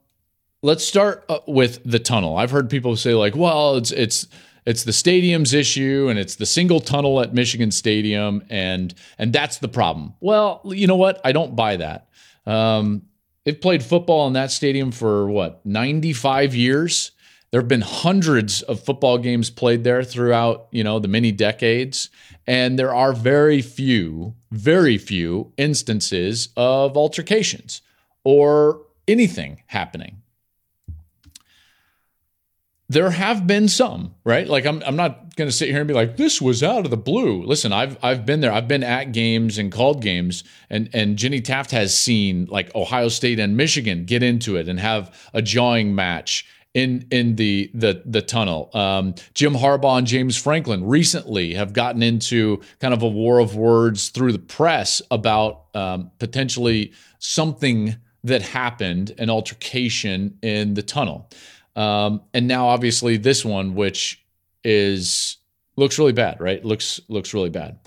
let's 0.61 0.83
start 0.83 1.25
uh, 1.29 1.39
with 1.47 1.81
the 1.85 1.99
tunnel. 1.99 2.37
I've 2.37 2.51
heard 2.51 2.69
people 2.69 2.95
say 2.97 3.13
like, 3.13 3.35
"Well, 3.35 3.77
it's 3.77 3.91
it's 3.91 4.27
it's 4.65 4.83
the 4.83 4.91
stadium's 4.91 5.53
issue, 5.53 6.07
and 6.09 6.19
it's 6.19 6.35
the 6.35 6.45
single 6.45 6.81
tunnel 6.81 7.21
at 7.21 7.33
Michigan 7.33 7.71
Stadium, 7.71 8.43
and 8.49 8.93
and 9.17 9.31
that's 9.31 9.59
the 9.59 9.69
problem." 9.69 10.13
Well, 10.19 10.61
you 10.65 10.85
know 10.85 10.97
what? 10.97 11.21
I 11.23 11.31
don't 11.31 11.55
buy 11.55 11.77
that. 11.77 12.09
Um, 12.45 13.03
They've 13.47 13.61
played 13.61 13.81
football 13.81 14.27
in 14.27 14.33
that 14.33 14.51
stadium 14.51 14.91
for 14.91 15.29
what, 15.29 15.65
95 15.65 16.53
years? 16.53 17.11
There 17.49 17.61
have 17.61 17.69
been 17.69 17.79
hundreds 17.79 18.61
of 18.61 18.83
football 18.83 19.17
games 19.17 19.49
played 19.49 19.85
there 19.85 20.03
throughout, 20.03 20.67
you 20.71 20.83
know, 20.83 20.99
the 20.99 21.07
many 21.07 21.31
decades, 21.31 22.09
and 22.45 22.77
there 22.77 22.93
are 22.93 23.13
very 23.13 23.61
few, 23.61 24.35
very 24.51 24.97
few 24.97 25.53
instances 25.55 26.49
of 26.57 26.97
altercations 26.97 27.81
or 28.25 28.81
anything 29.07 29.63
happening 29.67 30.23
there 32.89 33.09
have 33.09 33.45
been 33.45 33.67
some, 33.67 34.15
right? 34.23 34.47
Like 34.47 34.65
I'm 34.65 34.81
I'm 34.85 34.95
not 34.95 35.35
going 35.35 35.49
to 35.49 35.55
sit 35.55 35.69
here 35.69 35.79
and 35.79 35.87
be 35.87 35.93
like 35.93 36.17
this 36.17 36.41
was 36.41 36.63
out 36.63 36.85
of 36.85 36.91
the 36.91 36.97
blue. 36.97 37.43
Listen, 37.43 37.73
I've 37.73 37.97
I've 38.01 38.25
been 38.25 38.39
there. 38.39 38.51
I've 38.51 38.67
been 38.67 38.83
at 38.83 39.11
games 39.11 39.57
and 39.57 39.71
called 39.71 40.01
games 40.01 40.43
and 40.69 40.89
and 40.93 41.17
Jenny 41.17 41.41
Taft 41.41 41.71
has 41.71 41.97
seen 41.97 42.45
like 42.45 42.73
Ohio 42.75 43.09
State 43.09 43.39
and 43.39 43.57
Michigan 43.57 44.05
get 44.05 44.23
into 44.23 44.55
it 44.55 44.69
and 44.69 44.79
have 44.79 45.13
a 45.33 45.41
jawing 45.41 45.95
match 45.95 46.45
in 46.73 47.07
in 47.11 47.35
the 47.35 47.69
the 47.73 48.03
the 48.05 48.21
tunnel. 48.21 48.69
Um, 48.73 49.15
Jim 49.33 49.53
Harbaugh 49.53 49.97
and 49.97 50.07
James 50.07 50.37
Franklin 50.37 50.85
recently 50.85 51.55
have 51.55 51.73
gotten 51.73 52.01
into 52.01 52.61
kind 52.79 52.93
of 52.93 53.01
a 53.01 53.07
war 53.07 53.39
of 53.39 53.55
words 53.55 54.09
through 54.09 54.31
the 54.31 54.39
press 54.39 55.01
about 55.11 55.65
um, 55.73 56.11
potentially 56.19 56.93
something 57.19 57.97
that 58.23 58.41
happened, 58.41 59.13
an 59.17 59.29
altercation 59.29 60.37
in 60.41 60.73
the 60.73 60.83
tunnel. 60.83 61.29
Um, 61.77 62.23
and 62.33 62.47
now 62.47 62.67
obviously 62.67 63.17
this 63.17 63.45
one, 63.45 63.75
which 63.75 64.25
is 64.63 65.37
looks 65.75 65.99
really 65.99 66.11
bad, 66.11 66.41
right? 66.41 66.65
Looks 66.65 66.99
looks 67.07 67.33
really 67.33 67.51
bad. 67.51 67.79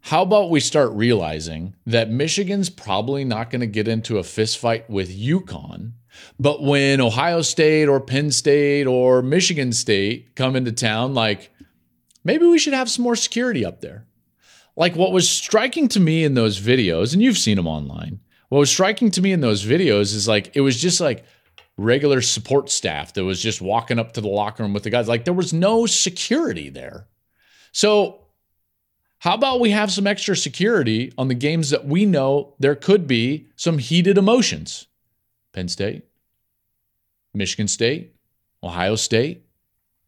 How 0.00 0.22
about 0.22 0.50
we 0.50 0.60
start 0.60 0.92
realizing 0.92 1.74
that 1.86 2.10
Michigan's 2.10 2.70
probably 2.70 3.24
not 3.24 3.50
going 3.50 3.60
to 3.60 3.66
get 3.66 3.88
into 3.88 4.18
a 4.18 4.22
fist 4.22 4.58
fight 4.58 4.88
with 4.88 5.10
UConn, 5.10 5.92
but 6.38 6.62
when 6.62 7.00
Ohio 7.00 7.40
State 7.42 7.88
or 7.88 8.00
Penn 8.00 8.30
State 8.30 8.86
or 8.86 9.22
Michigan 9.22 9.72
State 9.72 10.36
come 10.36 10.54
into 10.54 10.72
town, 10.72 11.14
like 11.14 11.50
maybe 12.22 12.46
we 12.46 12.58
should 12.58 12.74
have 12.74 12.90
some 12.90 13.02
more 13.02 13.16
security 13.16 13.64
up 13.64 13.80
there. 13.80 14.06
Like 14.76 14.94
what 14.94 15.12
was 15.12 15.28
striking 15.28 15.88
to 15.88 16.00
me 16.00 16.22
in 16.22 16.34
those 16.34 16.60
videos, 16.60 17.14
and 17.14 17.22
you've 17.22 17.38
seen 17.38 17.56
them 17.56 17.66
online, 17.66 18.20
what 18.48 18.58
was 18.58 18.70
striking 18.70 19.10
to 19.12 19.22
me 19.22 19.32
in 19.32 19.40
those 19.40 19.64
videos 19.64 20.14
is 20.14 20.28
like 20.28 20.54
it 20.54 20.60
was 20.60 20.80
just 20.80 21.00
like 21.00 21.24
regular 21.76 22.20
support 22.20 22.70
staff 22.70 23.12
that 23.14 23.24
was 23.24 23.42
just 23.42 23.60
walking 23.60 23.98
up 23.98 24.12
to 24.12 24.20
the 24.20 24.28
locker 24.28 24.62
room 24.62 24.72
with 24.72 24.84
the 24.84 24.90
guys. 24.90 25.08
Like 25.08 25.24
there 25.24 25.34
was 25.34 25.52
no 25.52 25.86
security 25.86 26.68
there. 26.68 27.08
So, 27.72 28.20
how 29.18 29.34
about 29.34 29.60
we 29.60 29.70
have 29.70 29.90
some 29.90 30.06
extra 30.06 30.36
security 30.36 31.12
on 31.16 31.28
the 31.28 31.34
games 31.34 31.70
that 31.70 31.86
we 31.86 32.04
know 32.04 32.54
there 32.58 32.74
could 32.74 33.06
be 33.06 33.48
some 33.56 33.78
heated 33.78 34.18
emotions? 34.18 34.86
Penn 35.52 35.68
State, 35.68 36.04
Michigan 37.32 37.68
State, 37.68 38.14
Ohio 38.62 38.96
State. 38.96 39.46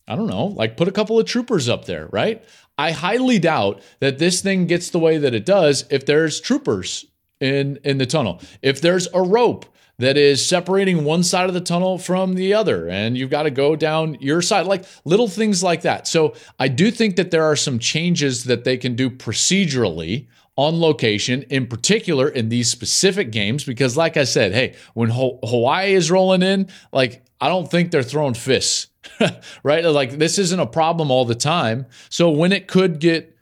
I 0.07 0.14
don't 0.14 0.29
know, 0.29 0.46
like 0.46 0.76
put 0.76 0.87
a 0.87 0.92
couple 0.92 1.18
of 1.18 1.26
troopers 1.26 1.68
up 1.68 1.87
there, 1.87 2.09
right? 2.12 2.44
I 2.79 2.92
highly 2.92 3.38
doubt 3.38 3.83
that 4.00 4.18
this 4.18 4.40
thing 4.40 4.66
gets 4.66 4.90
the 4.90 4.98
way 4.98 5.18
that 5.18 5.35
it 5.35 5.46
does 5.46 5.85
if 5.90 6.07
there's 6.07 6.40
troopers 6.40 7.07
in 7.40 7.79
in 7.85 7.98
the 7.98 8.07
tunnel. 8.07 8.40
If 8.62 8.81
there's 8.81 9.09
a 9.12 9.22
rope 9.22 9.66
that 9.98 10.16
is 10.16 10.46
separating 10.46 11.04
one 11.04 11.22
side 11.22 11.48
of 11.48 11.54
the 11.54 11.61
tunnel 11.61 11.98
from 11.98 12.35
the 12.35 12.52
other. 12.54 12.88
And 12.88 13.16
you've 13.16 13.30
got 13.30 13.44
to 13.44 13.50
go 13.50 13.76
down 13.76 14.16
your 14.20 14.42
side 14.42 14.66
like 14.66 14.85
little 15.04 15.28
things 15.28 15.62
like 15.62 15.82
that. 15.82 16.06
So 16.06 16.35
i 16.59 16.68
do 16.68 16.90
think 16.90 17.16
that 17.16 17.30
there 17.30 17.44
are 17.44 17.56
some 17.56 17.78
changes 17.78 18.44
that 18.44 18.64
they 18.64 18.76
can 18.76 18.94
do 18.94 19.11
procedurally 19.11 20.26
on 20.56 20.80
location 20.80 21.42
in 21.50 21.66
particular 21.66 22.28
in 22.28 22.48
these 22.48 22.70
specific 22.70 23.30
games 23.30 23.62
because 23.62 23.94
like 23.94 24.16
i 24.16 24.24
said 24.24 24.52
hey 24.52 24.74
when 24.94 25.11
hawaii 25.11 25.92
is 25.92 26.11
rolling 26.11 26.42
in 26.42 26.66
like 26.94 27.22
i 27.42 27.48
don't 27.48 27.70
think 27.70 27.90
they're 27.90 28.02
throwing 28.02 28.32
fists 28.32 28.87
right? 29.62 29.85
Like 29.85 30.18
this 30.18 30.38
isn't 30.38 30.61
a 30.61 30.66
problem 30.66 31.11
all 31.11 31.24
the 31.24 31.35
time. 31.35 31.87
So 32.09 32.30
when 32.30 32.52
it 32.52 32.66
could 32.66 32.98
get 32.98 33.37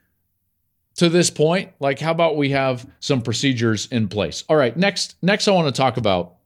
to 0.97 1.09
this 1.09 1.29
point 1.29 1.73
like 1.81 1.99
how 1.99 2.12
about 2.12 2.37
we 2.37 2.51
have 2.51 2.88
some 3.01 3.21
procedures 3.21 3.87
in 3.90 4.09
place? 4.09 4.45
All 4.49 4.57
right 4.57 4.77
next 4.77 5.17
next 5.23 5.49
i 5.49 5.51
want 5.51 5.67
to 5.67 5.77
talk 5.77 5.97
about 5.97 6.37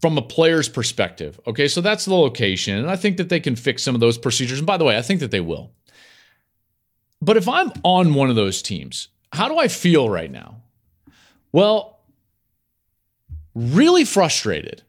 from 0.00 0.16
a 0.16 0.22
player's 0.22 0.68
perspective. 0.68 1.38
Okay, 1.46 1.68
so 1.68 1.80
that's 1.80 2.06
the 2.06 2.14
location. 2.14 2.78
And 2.78 2.90
I 2.90 2.96
think 2.96 3.18
that 3.18 3.28
they 3.28 3.40
can 3.40 3.56
fix 3.56 3.82
some 3.82 3.94
of 3.94 4.00
those 4.00 4.18
procedures. 4.18 4.58
And 4.58 4.66
by 4.66 4.76
the 4.76 4.84
way, 4.84 4.96
I 4.96 5.02
think 5.02 5.20
that 5.20 5.30
they 5.30 5.40
will. 5.40 5.72
But 7.20 7.36
if 7.36 7.46
I'm 7.48 7.70
on 7.84 8.14
one 8.14 8.30
of 8.30 8.36
those 8.36 8.62
teams, 8.62 9.08
how 9.32 9.48
do 9.48 9.58
I 9.58 9.68
feel 9.68 10.08
right 10.08 10.30
now? 10.30 10.62
Well, 11.52 12.00
really 13.54 14.04
frustrated. 14.04 14.82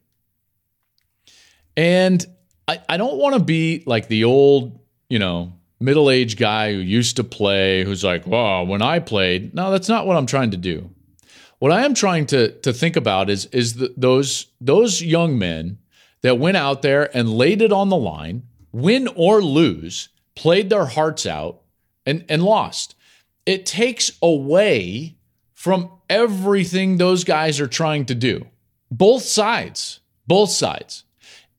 And 1.76 2.24
I, 2.66 2.80
I 2.88 2.96
don't 2.96 3.18
want 3.18 3.34
to 3.34 3.42
be 3.42 3.82
like 3.86 4.08
the 4.08 4.24
old, 4.24 4.80
you 5.08 5.18
know, 5.18 5.52
middle 5.80 6.10
aged 6.10 6.38
guy 6.38 6.72
who 6.72 6.78
used 6.78 7.16
to 7.16 7.24
play, 7.24 7.84
who's 7.84 8.04
like, 8.04 8.26
well, 8.26 8.64
when 8.66 8.80
I 8.82 8.98
played. 8.98 9.54
No, 9.54 9.70
that's 9.70 9.88
not 9.88 10.06
what 10.06 10.16
I'm 10.16 10.26
trying 10.26 10.52
to 10.52 10.56
do. 10.56 10.90
What 11.62 11.70
I 11.70 11.84
am 11.84 11.94
trying 11.94 12.26
to 12.26 12.58
to 12.62 12.72
think 12.72 12.96
about 12.96 13.30
is 13.30 13.46
is 13.52 13.74
the, 13.74 13.94
those 13.96 14.48
those 14.60 15.00
young 15.00 15.38
men 15.38 15.78
that 16.22 16.36
went 16.36 16.56
out 16.56 16.82
there 16.82 17.16
and 17.16 17.32
laid 17.32 17.62
it 17.62 17.70
on 17.70 17.88
the 17.88 17.96
line, 17.96 18.48
win 18.72 19.06
or 19.14 19.40
lose, 19.40 20.08
played 20.34 20.70
their 20.70 20.86
hearts 20.86 21.24
out 21.24 21.60
and 22.04 22.24
and 22.28 22.42
lost. 22.42 22.96
It 23.46 23.64
takes 23.64 24.10
away 24.20 25.18
from 25.54 25.88
everything 26.10 26.96
those 26.96 27.22
guys 27.22 27.60
are 27.60 27.68
trying 27.68 28.06
to 28.06 28.16
do. 28.16 28.48
Both 28.90 29.22
sides, 29.22 30.00
both 30.26 30.50
sides. 30.50 31.04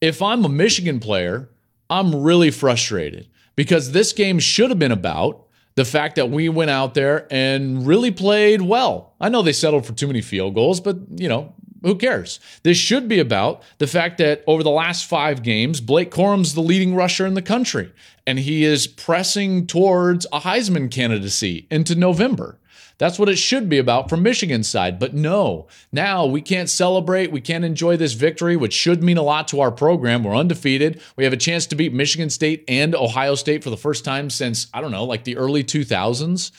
If 0.02 0.22
I'm 0.22 0.44
a 0.44 0.50
Michigan 0.50 1.00
player, 1.00 1.50
I'm 1.90 2.24
really 2.24 2.52
frustrated 2.52 3.30
because 3.56 3.94
this 3.94 4.12
game 4.12 4.40
should 4.40 4.70
have 4.70 4.80
been 4.80 4.92
about 4.92 5.43
the 5.76 5.86
fact 5.86 6.16
that 6.16 6.30
we 6.30 6.50
went 6.50 6.72
out 6.72 6.94
there 6.94 7.28
and 7.32 7.86
really 7.86 8.12
played 8.12 8.62
well. 8.62 9.14
I 9.20 9.30
know 9.30 9.42
they 9.42 9.54
settled 9.54 9.86
for 9.86 9.94
too 9.94 10.08
many 10.08 10.22
field 10.22 10.56
goals, 10.56 10.80
but 10.80 10.98
you 11.16 11.28
know, 11.28 11.54
who 11.82 11.96
cares? 11.96 12.40
This 12.64 12.78
should 12.78 13.10
be 13.10 13.20
about 13.20 13.62
the 13.78 13.88
fact 13.88 14.18
that 14.20 14.44
over 14.48 14.64
the 14.64 14.70
last 14.70 15.06
five 15.06 15.44
games, 15.44 15.82
Blake 15.82 16.12
Corum's 16.12 16.54
the 16.54 16.62
leading 16.62 16.96
rusher 16.96 17.26
in 17.26 17.34
the 17.34 17.42
country, 17.42 17.92
and 18.26 18.40
he 18.40 18.64
is 18.64 18.88
pressing 18.88 19.68
towards 19.68 20.26
a 20.32 20.40
Heisman 20.40 20.90
candidacy 20.90 21.68
into 21.70 21.96
November. 21.96 22.58
That's 22.98 23.18
what 23.18 23.30
it 23.30 23.38
should 23.38 23.70
be 23.70 23.78
about 23.78 24.10
from 24.10 24.24
Michigan's 24.24 24.68
side. 24.68 25.00
But 25.00 25.14
no, 25.14 25.68
now 25.92 26.26
we 26.26 26.42
can't 26.42 26.70
celebrate. 26.70 27.32
We 27.32 27.42
can't 27.42 27.66
enjoy 27.66 27.98
this 27.98 28.14
victory, 28.14 28.56
which 28.56 28.74
should 28.74 29.04
mean 29.04 29.18
a 29.18 29.24
lot 29.24 29.48
to 29.50 29.62
our 29.62 29.72
program. 29.72 30.24
We're 30.24 30.36
undefeated. 30.36 31.02
We 31.16 31.24
have 31.24 31.34
a 31.34 31.38
chance 31.38 31.66
to 31.68 31.76
beat 31.76 31.94
Michigan 31.94 32.30
State 32.30 32.64
and 32.68 32.96
Ohio 32.96 33.36
State 33.36 33.64
for 33.64 33.70
the 33.70 33.78
first 33.78 34.06
time 34.06 34.30
since, 34.30 34.68
I 34.74 34.82
don't 34.82 34.92
know, 34.92 35.06
like 35.06 35.24
the 35.24 35.38
early 35.38 35.64
2000s. 35.64 36.52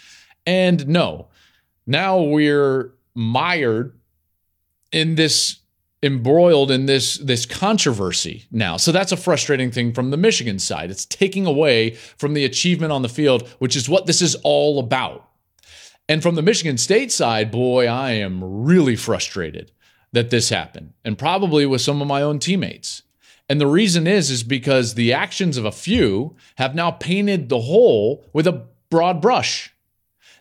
And 0.46 0.86
no, 0.88 1.28
now 1.86 2.20
we're 2.20 2.92
mired 3.14 3.98
in 4.92 5.14
this 5.14 5.60
embroiled 6.02 6.70
in 6.70 6.84
this 6.84 7.16
this 7.16 7.46
controversy 7.46 8.44
now. 8.50 8.76
So 8.76 8.92
that's 8.92 9.10
a 9.10 9.16
frustrating 9.16 9.70
thing 9.70 9.94
from 9.94 10.10
the 10.10 10.18
Michigan 10.18 10.58
side. 10.58 10.90
It's 10.90 11.06
taking 11.06 11.46
away 11.46 11.92
from 12.18 12.34
the 12.34 12.44
achievement 12.44 12.92
on 12.92 13.00
the 13.00 13.08
field, 13.08 13.48
which 13.58 13.74
is 13.74 13.88
what 13.88 14.06
this 14.06 14.20
is 14.20 14.34
all 14.44 14.78
about. 14.78 15.26
And 16.08 16.22
from 16.22 16.34
the 16.34 16.42
Michigan 16.42 16.76
State 16.76 17.10
side, 17.10 17.50
boy, 17.50 17.86
I 17.86 18.12
am 18.12 18.64
really 18.64 18.96
frustrated 18.96 19.72
that 20.12 20.30
this 20.30 20.50
happened, 20.50 20.92
and 21.04 21.18
probably 21.18 21.66
with 21.66 21.80
some 21.80 22.00
of 22.00 22.08
my 22.08 22.22
own 22.22 22.38
teammates. 22.38 23.02
And 23.48 23.60
the 23.60 23.66
reason 23.66 24.06
is 24.06 24.30
is 24.30 24.42
because 24.42 24.94
the 24.94 25.12
actions 25.12 25.56
of 25.56 25.64
a 25.64 25.72
few 25.72 26.36
have 26.56 26.74
now 26.74 26.90
painted 26.92 27.48
the 27.48 27.62
whole 27.62 28.24
with 28.32 28.46
a 28.46 28.66
broad 28.90 29.20
brush. 29.20 29.73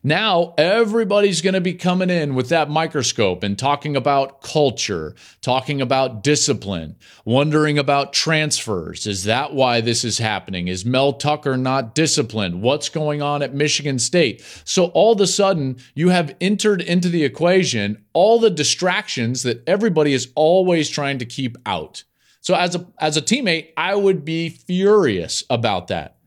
Now 0.06 0.54
everybody's 0.58 1.40
going 1.40 1.54
to 1.54 1.62
be 1.62 1.76
coming 1.76 2.10
in 2.10 2.36
with 2.36 2.50
that 2.50 2.70
microscope 2.70 3.42
and 3.42 3.58
talking 3.58 3.96
about 3.96 4.42
culture, 4.42 5.16
talking 5.40 5.80
about 5.80 6.22
discipline, 6.22 6.98
wondering 7.24 7.80
about 7.80 8.12
transfers. 8.12 9.08
Is 9.08 9.24
that 9.24 9.54
why 9.54 9.80
this 9.80 10.04
is 10.04 10.18
happening? 10.18 10.68
Is 10.68 10.84
Mel 10.84 11.14
Tucker 11.14 11.56
not 11.56 11.96
disciplined? 11.96 12.62
What's 12.62 12.90
going 12.90 13.22
on 13.22 13.42
at 13.42 13.54
Michigan 13.54 13.98
State? 13.98 14.44
So 14.66 14.88
all 14.88 15.14
of 15.14 15.22
a 15.22 15.28
sudden, 15.28 15.78
you 15.96 16.10
have 16.10 16.36
entered 16.42 16.82
into 16.82 17.08
the 17.08 17.24
equation 17.24 18.04
all 18.12 18.40
the 18.40 18.50
distractions 18.50 19.44
that 19.44 19.64
everybody 19.66 20.14
is 20.14 20.34
always 20.36 20.90
trying 20.90 21.20
to 21.20 21.26
keep 21.26 21.58
out. 21.66 22.04
So 22.42 22.56
as 22.56 22.76
a 22.76 22.86
as 23.00 23.16
a 23.16 23.22
teammate, 23.22 23.70
I 23.78 23.96
would 23.96 24.26
be 24.26 24.50
furious 24.50 25.46
about 25.50 25.88
that. 25.88 26.18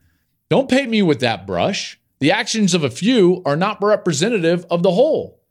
Don't 0.48 0.70
paint 0.70 0.88
me 0.88 1.02
with 1.02 1.20
that 1.20 1.46
brush. 1.46 2.00
The 2.18 2.32
actions 2.32 2.74
of 2.74 2.82
a 2.82 2.90
few 2.90 3.42
are 3.44 3.56
not 3.56 3.82
representative 3.82 4.64
of 4.70 4.82
the 4.82 4.92
whole. 4.92 5.42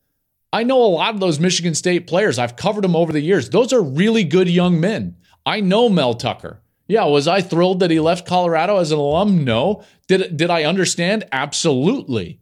I 0.51 0.63
know 0.63 0.81
a 0.81 0.87
lot 0.87 1.13
of 1.13 1.19
those 1.19 1.39
Michigan 1.39 1.75
State 1.75 2.07
players. 2.07 2.39
I've 2.39 2.55
covered 2.55 2.83
them 2.83 2.95
over 2.95 3.11
the 3.11 3.21
years. 3.21 3.49
Those 3.49 3.73
are 3.73 3.81
really 3.81 4.23
good 4.23 4.49
young 4.49 4.79
men. 4.79 5.17
I 5.45 5.59
know 5.59 5.89
Mel 5.89 6.13
Tucker. 6.13 6.61
Yeah, 6.87 7.05
was 7.05 7.27
I 7.27 7.41
thrilled 7.41 7.79
that 7.79 7.91
he 7.91 7.99
left 7.99 8.27
Colorado 8.27 8.77
as 8.77 8.91
an 8.91 8.99
alum? 8.99 9.43
No. 9.43 9.83
Did 10.07 10.37
did 10.37 10.49
I 10.49 10.63
understand? 10.63 11.25
Absolutely. 11.31 12.39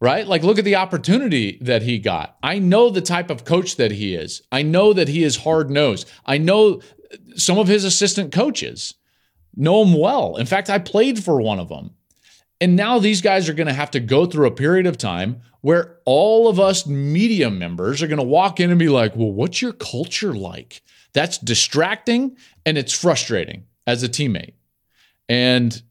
Right? 0.00 0.26
Like 0.26 0.42
look 0.42 0.58
at 0.58 0.64
the 0.64 0.76
opportunity 0.76 1.58
that 1.62 1.82
he 1.82 1.98
got. 1.98 2.36
I 2.42 2.58
know 2.58 2.90
the 2.90 3.00
type 3.00 3.30
of 3.30 3.44
coach 3.44 3.76
that 3.76 3.92
he 3.92 4.14
is. 4.14 4.42
I 4.50 4.62
know 4.62 4.92
that 4.92 5.08
he 5.08 5.22
is 5.22 5.36
hard-nosed. 5.38 6.10
I 6.26 6.38
know 6.38 6.80
some 7.36 7.58
of 7.58 7.68
his 7.68 7.84
assistant 7.84 8.32
coaches 8.32 8.94
know 9.54 9.84
him 9.84 9.94
well. 9.94 10.36
In 10.36 10.46
fact, 10.46 10.68
I 10.68 10.78
played 10.78 11.22
for 11.22 11.40
one 11.40 11.60
of 11.60 11.68
them. 11.68 11.92
And 12.62 12.76
now 12.76 13.00
these 13.00 13.20
guys 13.20 13.48
are 13.48 13.54
going 13.54 13.66
to 13.66 13.72
have 13.72 13.90
to 13.90 13.98
go 13.98 14.24
through 14.24 14.46
a 14.46 14.52
period 14.52 14.86
of 14.86 14.96
time 14.96 15.40
where 15.62 15.96
all 16.04 16.46
of 16.46 16.60
us 16.60 16.86
media 16.86 17.50
members 17.50 18.00
are 18.00 18.06
going 18.06 18.20
to 18.20 18.22
walk 18.22 18.60
in 18.60 18.70
and 18.70 18.78
be 18.78 18.88
like, 18.88 19.16
well, 19.16 19.32
what's 19.32 19.60
your 19.60 19.72
culture 19.72 20.32
like? 20.32 20.80
That's 21.12 21.38
distracting 21.38 22.36
and 22.64 22.78
it's 22.78 22.92
frustrating 22.92 23.64
as 23.84 24.04
a 24.04 24.08
teammate. 24.08 24.52
And 25.28 25.82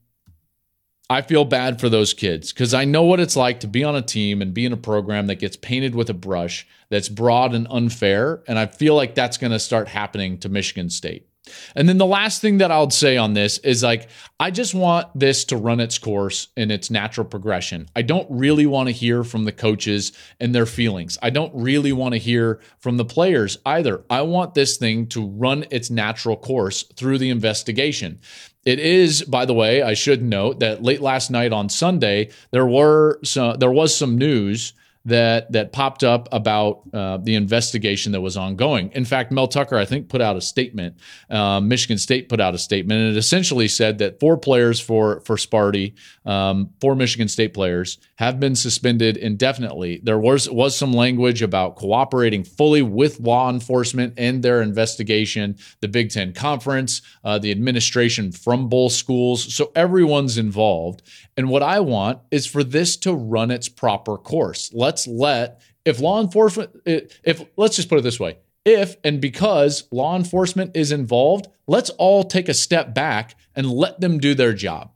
I 1.10 1.20
feel 1.20 1.44
bad 1.44 1.78
for 1.78 1.90
those 1.90 2.14
kids 2.14 2.54
because 2.54 2.72
I 2.72 2.86
know 2.86 3.02
what 3.02 3.20
it's 3.20 3.36
like 3.36 3.60
to 3.60 3.66
be 3.66 3.84
on 3.84 3.94
a 3.94 4.00
team 4.00 4.40
and 4.40 4.54
be 4.54 4.64
in 4.64 4.72
a 4.72 4.78
program 4.78 5.26
that 5.26 5.40
gets 5.40 5.58
painted 5.58 5.94
with 5.94 6.08
a 6.08 6.14
brush 6.14 6.66
that's 6.88 7.10
broad 7.10 7.54
and 7.54 7.66
unfair. 7.68 8.42
And 8.48 8.58
I 8.58 8.64
feel 8.64 8.94
like 8.94 9.14
that's 9.14 9.36
going 9.36 9.52
to 9.52 9.58
start 9.58 9.88
happening 9.88 10.38
to 10.38 10.48
Michigan 10.48 10.88
State. 10.88 11.28
And 11.74 11.88
then 11.88 11.98
the 11.98 12.06
last 12.06 12.40
thing 12.40 12.58
that 12.58 12.70
I'll 12.70 12.90
say 12.90 13.16
on 13.16 13.34
this 13.34 13.58
is 13.58 13.82
like, 13.82 14.08
I 14.38 14.50
just 14.50 14.74
want 14.74 15.08
this 15.18 15.44
to 15.46 15.56
run 15.56 15.80
its 15.80 15.98
course 15.98 16.48
in 16.56 16.70
its 16.70 16.90
natural 16.90 17.26
progression. 17.26 17.88
I 17.96 18.02
don't 18.02 18.28
really 18.30 18.66
want 18.66 18.88
to 18.88 18.92
hear 18.92 19.24
from 19.24 19.44
the 19.44 19.52
coaches 19.52 20.12
and 20.38 20.54
their 20.54 20.66
feelings. 20.66 21.18
I 21.20 21.30
don't 21.30 21.52
really 21.54 21.92
want 21.92 22.12
to 22.12 22.18
hear 22.18 22.60
from 22.78 22.96
the 22.96 23.04
players 23.04 23.58
either. 23.66 24.04
I 24.08 24.22
want 24.22 24.54
this 24.54 24.76
thing 24.76 25.08
to 25.08 25.26
run 25.26 25.64
its 25.70 25.90
natural 25.90 26.36
course 26.36 26.84
through 26.94 27.18
the 27.18 27.30
investigation. 27.30 28.20
It 28.64 28.78
is, 28.78 29.22
by 29.22 29.44
the 29.44 29.54
way, 29.54 29.82
I 29.82 29.94
should 29.94 30.22
note 30.22 30.60
that 30.60 30.82
late 30.84 31.00
last 31.00 31.30
night 31.30 31.52
on 31.52 31.68
Sunday, 31.68 32.30
there 32.52 32.66
were 32.66 33.18
some, 33.24 33.58
there 33.58 33.72
was 33.72 33.96
some 33.96 34.16
news 34.16 34.74
that 35.04 35.50
that 35.52 35.72
popped 35.72 36.04
up 36.04 36.28
about 36.32 36.82
uh, 36.92 37.16
the 37.18 37.34
investigation 37.34 38.12
that 38.12 38.20
was 38.20 38.36
ongoing. 38.36 38.90
In 38.92 39.04
fact, 39.04 39.32
Mel 39.32 39.48
Tucker, 39.48 39.76
I 39.76 39.84
think, 39.84 40.08
put 40.08 40.20
out 40.20 40.36
a 40.36 40.40
statement. 40.40 40.96
Uh, 41.30 41.60
Michigan 41.60 41.98
State 41.98 42.28
put 42.28 42.40
out 42.40 42.54
a 42.54 42.58
statement, 42.58 43.00
and 43.00 43.10
it 43.10 43.16
essentially 43.16 43.68
said 43.68 43.98
that 43.98 44.20
four 44.20 44.36
players 44.36 44.80
for 44.80 45.20
for 45.20 45.36
Sparty, 45.36 45.94
um, 46.24 46.70
four 46.80 46.94
Michigan 46.94 47.28
State 47.28 47.54
players, 47.54 47.98
have 48.16 48.38
been 48.38 48.54
suspended 48.54 49.16
indefinitely. 49.16 50.00
There 50.02 50.18
was 50.18 50.48
was 50.48 50.76
some 50.76 50.92
language 50.92 51.42
about 51.42 51.76
cooperating 51.76 52.44
fully 52.44 52.82
with 52.82 53.18
law 53.18 53.50
enforcement 53.50 54.18
in 54.18 54.40
their 54.42 54.62
investigation, 54.62 55.56
the 55.80 55.88
Big 55.88 56.10
Ten 56.10 56.32
Conference, 56.32 57.02
uh, 57.24 57.38
the 57.38 57.50
administration 57.50 58.30
from 58.30 58.68
both 58.68 58.92
schools. 58.92 59.54
So 59.54 59.72
everyone's 59.74 60.38
involved. 60.38 61.02
And 61.36 61.48
what 61.48 61.62
I 61.62 61.80
want 61.80 62.20
is 62.30 62.46
for 62.46 62.62
this 62.62 62.96
to 62.98 63.14
run 63.14 63.50
its 63.50 63.68
proper 63.68 64.18
course. 64.18 64.70
Let's 64.74 64.91
let, 65.06 65.60
if 65.84 66.00
law 66.00 66.20
enforcement, 66.20 66.70
if 66.84 67.44
let's 67.56 67.76
just 67.76 67.88
put 67.88 67.98
it 67.98 68.02
this 68.02 68.20
way, 68.20 68.38
if 68.64 68.96
and 69.02 69.20
because 69.20 69.88
law 69.90 70.16
enforcement 70.16 70.76
is 70.76 70.92
involved, 70.92 71.48
let's 71.66 71.90
all 71.90 72.24
take 72.24 72.48
a 72.48 72.54
step 72.54 72.94
back 72.94 73.34
and 73.54 73.70
let 73.70 74.00
them 74.00 74.18
do 74.18 74.34
their 74.34 74.52
job. 74.52 74.92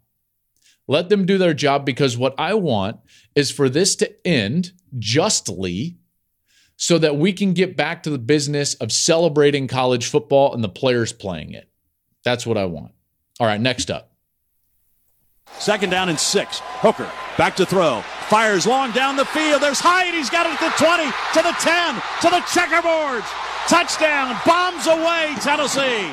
Let 0.88 1.09
them 1.09 1.26
do 1.26 1.37
their 1.37 1.54
job 1.54 1.85
because 1.85 2.16
what 2.16 2.35
I 2.38 2.54
want 2.54 2.98
is 3.35 3.50
for 3.50 3.68
this 3.68 3.96
to 3.96 4.26
end 4.26 4.72
justly 4.98 5.98
so 6.76 6.98
that 6.98 7.16
we 7.16 7.32
can 7.32 7.54
get 7.54 7.76
back 7.76 8.02
to 8.04 8.11
the 8.11 8.18
business 8.18 8.74
of 8.74 8.92
celebrating 8.92 9.66
college 9.66 10.06
football 10.06 10.54
and 10.54 10.62
the 10.62 10.68
players 10.68 11.12
playing 11.12 11.54
it. 11.54 11.68
That's 12.24 12.46
what 12.46 12.59
I 12.59 12.66
want. 12.66 12.92
All 13.40 13.46
right, 13.46 13.61
next 13.61 13.90
up. 13.90 14.12
Second 15.59 15.90
down 15.90 16.09
and 16.09 16.20
six. 16.20 16.61
Hooker 16.62 17.11
back 17.37 17.57
to 17.57 17.66
throw. 17.66 18.03
Fires 18.29 18.66
long 18.66 18.92
down 18.92 19.16
the 19.16 19.25
field. 19.25 19.62
There's 19.62 19.81
Hyatt. 19.81 20.14
He's 20.14 20.31
got 20.31 20.46
it 20.46 20.53
at 20.53 20.61
the 20.61 20.85
20, 20.85 21.05
to 21.05 21.42
the 21.42 21.55
10, 21.61 21.94
to 22.22 22.31
the 22.31 22.42
checkerboards. 22.51 23.27
Touchdown. 23.68 24.37
Bombs 24.44 24.87
away, 24.87 25.35
Tennessee. 25.40 26.11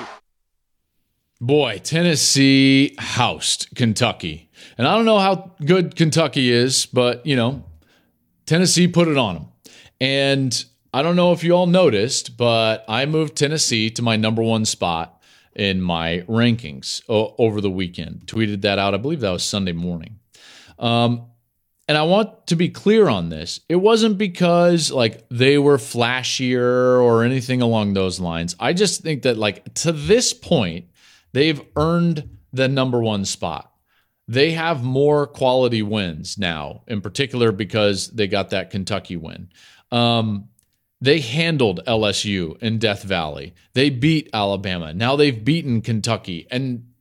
Boy, 1.42 1.80
Tennessee 1.84 2.96
housed 2.98 3.68
Kentucky. 3.76 4.50
And 4.78 4.88
I 4.88 4.96
don't 4.96 5.06
know 5.06 5.20
how 5.20 5.52
good 5.66 5.96
Kentucky 5.96 6.52
is, 6.52 6.86
but, 6.86 7.26
you 7.26 7.36
know, 7.36 7.64
Tennessee 8.46 8.88
put 8.88 9.08
it 9.08 9.18
on 9.18 9.36
them. 9.36 9.48
And 10.00 10.66
I 10.94 11.02
don't 11.02 11.16
know 11.16 11.32
if 11.32 11.44
you 11.44 11.54
all 11.54 11.68
noticed, 11.68 12.38
but 12.38 12.86
I 12.88 13.06
moved 13.06 13.36
Tennessee 13.36 13.90
to 13.92 14.02
my 14.02 14.16
number 14.16 14.42
one 14.42 14.66
spot 14.66 15.22
in 15.56 15.82
my 15.82 16.24
rankings 16.28 17.02
o- 17.10 17.36
over 17.38 17.62
the 17.62 17.70
weekend. 17.70 18.24
Tweeted 18.26 18.62
that 18.62 18.80
out. 18.80 18.94
I 18.94 18.98
believe 18.98 19.20
that 19.22 19.32
was 19.32 19.44
Sunday 19.44 19.72
morning. 19.72 20.20
Um, 20.80 21.28
and 21.88 21.98
I 21.98 22.04
want 22.04 22.48
to 22.48 22.56
be 22.56 22.70
clear 22.70 23.10
on 23.10 23.30
this. 23.30 23.60
It 23.68 23.76
wasn't 23.76 24.18
because 24.18 24.92
like 24.92 25.26
they 25.30 25.58
were 25.58 25.78
flashier 25.78 27.02
or 27.02 27.24
anything 27.24 27.62
along 27.62 27.94
those 27.94 28.20
lines. 28.20 28.56
I 28.60 28.74
just 28.74 29.02
think 29.02 29.24
that 29.24 29.38
like 29.38 29.74
to 29.76 29.92
this 29.92 30.34
point, 30.34 30.86
they've 31.34 31.62
earned 31.76 32.38
the 32.54 32.68
number 32.68 33.02
one 33.02 33.26
spot. 33.26 33.72
They 34.28 34.52
have 34.52 34.84
more 34.84 35.28
quality 35.28 35.82
wins 35.82 36.38
now, 36.38 36.84
in 36.88 37.02
particular 37.02 37.52
because 37.52 38.08
they 38.10 38.28
got 38.28 38.52
that 38.52 38.70
Kentucky 38.70 39.18
win. 39.18 39.50
Um, 39.92 40.48
they 41.02 41.20
handled 41.20 41.82
LSU 41.86 42.58
in 42.62 42.80
Death 42.80 43.04
Valley. 43.04 43.54
They 43.74 43.90
beat 43.90 44.30
Alabama. 44.34 44.94
Now 44.94 45.18
they've 45.18 45.44
beaten 45.44 45.82
Kentucky, 45.82 46.48
and 46.50 46.93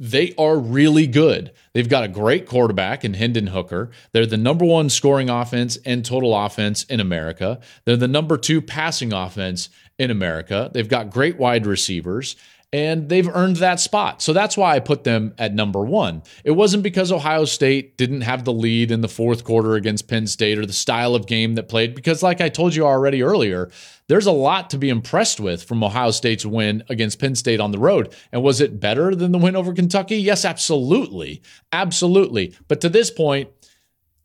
they 0.00 0.34
are 0.36 0.58
really 0.58 1.06
good. 1.06 1.52
They've 1.72 1.88
got 1.88 2.04
a 2.04 2.08
great 2.08 2.46
quarterback 2.46 3.04
in 3.04 3.14
Hendon 3.14 3.48
Hooker. 3.48 3.90
They're 4.12 4.26
the 4.26 4.36
number 4.36 4.64
one 4.64 4.88
scoring 4.88 5.30
offense 5.30 5.78
and 5.84 6.04
total 6.04 6.36
offense 6.36 6.84
in 6.84 7.00
America. 7.00 7.60
They're 7.84 7.96
the 7.96 8.08
number 8.08 8.36
two 8.36 8.60
passing 8.60 9.12
offense 9.12 9.68
in 9.98 10.10
America. 10.10 10.70
They've 10.72 10.88
got 10.88 11.10
great 11.10 11.38
wide 11.38 11.66
receivers 11.66 12.36
and 12.72 13.08
they've 13.08 13.28
earned 13.28 13.56
that 13.56 13.80
spot. 13.80 14.20
So 14.20 14.32
that's 14.32 14.56
why 14.56 14.74
I 14.74 14.80
put 14.80 15.04
them 15.04 15.34
at 15.38 15.54
number 15.54 15.82
one. 15.82 16.22
It 16.44 16.50
wasn't 16.50 16.82
because 16.82 17.10
Ohio 17.10 17.46
State 17.46 17.96
didn't 17.96 18.20
have 18.20 18.44
the 18.44 18.52
lead 18.52 18.90
in 18.90 19.00
the 19.00 19.08
fourth 19.08 19.44
quarter 19.44 19.74
against 19.74 20.08
Penn 20.08 20.26
State 20.26 20.58
or 20.58 20.66
the 20.66 20.72
style 20.72 21.14
of 21.14 21.26
game 21.26 21.54
that 21.54 21.68
played, 21.68 21.94
because 21.94 22.22
like 22.22 22.40
I 22.40 22.50
told 22.50 22.74
you 22.74 22.84
already 22.84 23.22
earlier, 23.22 23.70
there's 24.08 24.26
a 24.26 24.32
lot 24.32 24.70
to 24.70 24.78
be 24.78 24.90
impressed 24.90 25.40
with 25.40 25.62
from 25.62 25.82
Ohio 25.82 26.10
State's 26.10 26.44
win 26.44 26.82
against 26.88 27.18
Penn 27.18 27.34
State 27.34 27.60
on 27.60 27.72
the 27.72 27.78
road. 27.78 28.14
And 28.32 28.42
was 28.42 28.60
it 28.60 28.80
better 28.80 29.14
than 29.14 29.32
the 29.32 29.38
win 29.38 29.56
over 29.56 29.72
Kentucky? 29.72 30.16
Yes, 30.16 30.44
absolutely. 30.44 31.42
Absolutely. 31.72 32.54
But 32.68 32.80
to 32.82 32.88
this 32.88 33.10
point, 33.10 33.48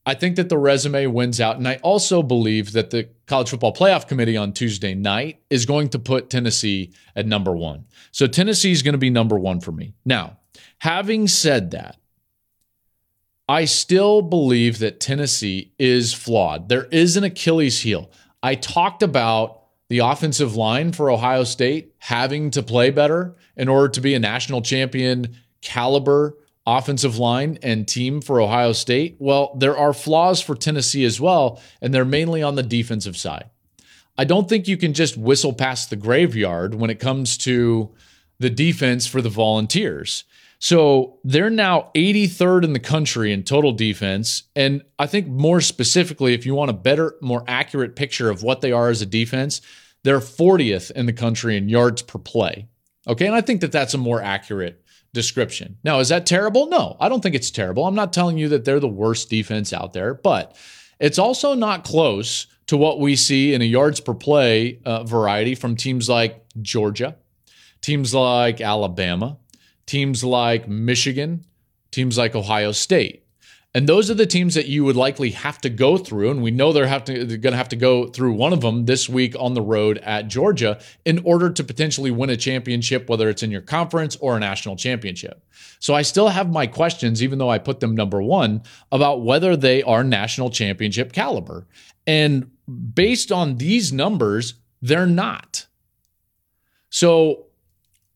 I 0.05 0.13
think 0.13 0.35
that 0.35 0.49
the 0.49 0.57
resume 0.57 1.07
wins 1.07 1.39
out. 1.39 1.57
And 1.57 1.67
I 1.67 1.75
also 1.77 2.21
believe 2.21 2.73
that 2.73 2.89
the 2.89 3.09
College 3.25 3.49
Football 3.49 3.73
Playoff 3.73 4.07
Committee 4.07 4.35
on 4.35 4.51
Tuesday 4.51 4.93
night 4.93 5.41
is 5.49 5.65
going 5.65 5.89
to 5.89 5.99
put 5.99 6.29
Tennessee 6.29 6.91
at 7.15 7.25
number 7.25 7.55
one. 7.55 7.85
So 8.11 8.27
Tennessee 8.27 8.71
is 8.71 8.81
going 8.81 8.93
to 8.93 8.99
be 8.99 9.09
number 9.09 9.39
one 9.39 9.61
for 9.61 9.71
me. 9.71 9.93
Now, 10.03 10.37
having 10.79 11.27
said 11.27 11.71
that, 11.71 11.97
I 13.47 13.65
still 13.65 14.21
believe 14.21 14.79
that 14.79 14.99
Tennessee 14.99 15.73
is 15.77 16.13
flawed. 16.13 16.69
There 16.69 16.85
is 16.85 17.17
an 17.17 17.23
Achilles 17.23 17.81
heel. 17.81 18.11
I 18.41 18.55
talked 18.55 19.03
about 19.03 19.63
the 19.89 19.99
offensive 19.99 20.55
line 20.55 20.91
for 20.91 21.11
Ohio 21.11 21.43
State 21.43 21.93
having 21.99 22.51
to 22.51 22.63
play 22.63 22.89
better 22.89 23.35
in 23.55 23.69
order 23.69 23.89
to 23.89 24.01
be 24.01 24.15
a 24.15 24.19
national 24.19 24.61
champion 24.61 25.35
caliber 25.61 26.37
offensive 26.65 27.17
line 27.17 27.57
and 27.61 27.87
team 27.87 28.21
for 28.21 28.41
Ohio 28.41 28.71
State? 28.71 29.17
Well, 29.19 29.55
there 29.57 29.77
are 29.77 29.93
flaws 29.93 30.41
for 30.41 30.55
Tennessee 30.55 31.05
as 31.05 31.19
well, 31.19 31.61
and 31.81 31.93
they're 31.93 32.05
mainly 32.05 32.41
on 32.41 32.55
the 32.55 32.63
defensive 32.63 33.17
side. 33.17 33.49
I 34.17 34.25
don't 34.25 34.47
think 34.47 34.67
you 34.67 34.77
can 34.77 34.93
just 34.93 35.17
whistle 35.17 35.53
past 35.53 35.89
the 35.89 35.95
graveyard 35.95 36.75
when 36.75 36.89
it 36.89 36.99
comes 36.99 37.37
to 37.39 37.93
the 38.39 38.49
defense 38.49 39.07
for 39.07 39.21
the 39.21 39.29
Volunteers. 39.29 40.23
So 40.59 41.19
they're 41.25 41.49
now 41.49 41.89
83rd 41.93 42.63
in 42.63 42.73
the 42.73 42.79
country 42.79 43.33
in 43.33 43.43
total 43.43 43.73
defense. 43.73 44.43
And 44.55 44.83
I 44.97 45.07
think 45.07 45.27
more 45.27 45.59
specifically, 45.59 46.33
if 46.33 46.45
you 46.45 46.55
want 46.55 46.71
a 46.71 46.73
better, 46.73 47.15
more 47.21 47.43
accurate 47.47 47.95
picture 47.95 48.29
of 48.29 48.43
what 48.43 48.61
they 48.61 48.71
are 48.71 48.89
as 48.89 49.01
a 49.01 49.05
defense, 49.05 49.61
they're 50.03 50.19
40th 50.19 50.91
in 50.91 51.05
the 51.05 51.13
country 51.13 51.57
in 51.57 51.67
yards 51.67 52.01
per 52.01 52.19
play. 52.19 52.67
Okay. 53.07 53.25
And 53.25 53.35
I 53.35 53.41
think 53.41 53.61
that 53.61 53.71
that's 53.73 53.93
a 53.93 53.97
more 53.97 54.21
accurate 54.21 54.82
description. 55.13 55.77
Now, 55.83 55.99
is 55.99 56.09
that 56.09 56.25
terrible? 56.25 56.67
No, 56.67 56.97
I 56.99 57.07
don't 57.07 57.21
think 57.21 57.35
it's 57.35 57.51
terrible. 57.51 57.85
I'm 57.85 57.95
not 57.95 58.13
telling 58.13 58.37
you 58.37 58.49
that 58.49 58.65
they're 58.65 58.79
the 58.79 58.87
worst 58.87 59.29
defense 59.29 59.71
out 59.71 59.93
there, 59.93 60.13
but 60.13 60.55
it's 60.99 61.19
also 61.19 61.53
not 61.53 61.83
close 61.83 62.47
to 62.67 62.77
what 62.77 62.99
we 62.99 63.15
see 63.15 63.53
in 63.53 63.61
a 63.61 63.65
yards 63.65 63.99
per 63.99 64.13
play 64.13 64.79
uh, 64.85 65.03
variety 65.03 65.55
from 65.55 65.75
teams 65.75 66.09
like 66.09 66.43
Georgia, 66.61 67.15
teams 67.81 68.13
like 68.13 68.61
Alabama, 68.61 69.37
teams 69.85 70.23
like 70.23 70.67
Michigan, 70.67 71.45
teams 71.91 72.17
like 72.17 72.35
Ohio 72.35 72.71
State. 72.71 73.22
And 73.75 73.89
those 73.89 74.11
are 74.11 74.13
the 74.13 74.27
teams 74.27 74.53
that 74.53 74.67
you 74.67 74.83
would 74.83 74.95
likely 74.95 75.31
have 75.31 75.59
to 75.61 75.69
go 75.69 75.97
through. 75.97 76.29
And 76.29 76.43
we 76.43 76.51
know 76.51 76.71
they're, 76.71 76.85
have 76.85 77.05
to, 77.05 77.25
they're 77.25 77.37
going 77.37 77.53
to 77.53 77.57
have 77.57 77.69
to 77.69 77.75
go 77.75 78.05
through 78.05 78.33
one 78.33 78.53
of 78.53 78.61
them 78.61 78.85
this 78.85 79.09
week 79.09 79.35
on 79.39 79.55
the 79.55 79.63
road 79.63 79.97
at 79.99 80.27
Georgia 80.27 80.79
in 81.05 81.23
order 81.25 81.49
to 81.49 81.63
potentially 81.63 82.11
win 82.11 82.29
a 82.29 82.37
championship, 82.37 83.09
whether 83.09 83.29
it's 83.29 83.41
in 83.41 83.49
your 83.49 83.61
conference 83.61 84.15
or 84.17 84.37
a 84.37 84.39
national 84.39 84.75
championship. 84.75 85.43
So 85.79 85.95
I 85.95 86.03
still 86.03 86.27
have 86.27 86.51
my 86.51 86.67
questions, 86.67 87.23
even 87.23 87.39
though 87.39 87.49
I 87.49 87.57
put 87.57 87.79
them 87.79 87.95
number 87.95 88.21
one, 88.21 88.61
about 88.91 89.23
whether 89.23 89.57
they 89.57 89.81
are 89.81 90.03
national 90.03 90.51
championship 90.51 91.11
caliber. 91.11 91.65
And 92.05 92.51
based 92.93 93.31
on 93.31 93.57
these 93.57 93.91
numbers, 93.91 94.53
they're 94.83 95.07
not. 95.07 95.65
So, 96.89 97.47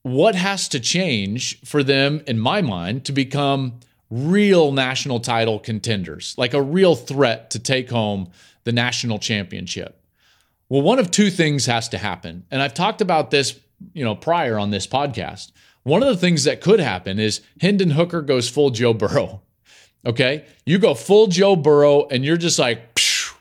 what 0.03 0.35
has 0.35 0.69
to 0.69 0.79
change 0.79 1.59
for 1.61 1.83
them, 1.83 2.21
in 2.27 2.39
my 2.39 2.61
mind, 2.61 3.03
to 3.05 3.11
become 3.11 3.79
real 4.09 4.71
national 4.71 5.19
title 5.19 5.59
contenders, 5.59 6.35
like 6.37 6.53
a 6.53 6.61
real 6.61 6.95
threat 6.95 7.49
to 7.51 7.59
take 7.59 7.89
home 7.89 8.31
the 8.63 8.71
national 8.71 9.19
championship? 9.19 10.01
Well, 10.69 10.81
one 10.81 10.99
of 10.99 11.11
two 11.11 11.29
things 11.29 11.65
has 11.65 11.87
to 11.89 11.97
happen. 11.97 12.45
And 12.51 12.61
I've 12.61 12.73
talked 12.73 13.01
about 13.01 13.31
this, 13.31 13.59
you 13.93 14.03
know, 14.03 14.15
prior 14.15 14.59
on 14.59 14.71
this 14.71 14.87
podcast. 14.87 15.51
One 15.83 16.03
of 16.03 16.09
the 16.09 16.17
things 16.17 16.43
that 16.43 16.59
could 16.59 16.81
happen 16.81 17.19
is 17.19 17.41
Hendon 17.61 17.91
Hooker 17.91 18.21
goes 18.21 18.49
full 18.49 18.69
Joe 18.69 18.93
Burrow. 18.93 19.41
Okay? 20.05 20.45
You 20.65 20.77
go 20.77 20.93
full 20.93 21.27
Joe 21.27 21.57
Burrow 21.57 22.07
and 22.07 22.23
you're 22.23 22.37
just 22.37 22.59
like 22.59 22.97
phew, 22.97 23.35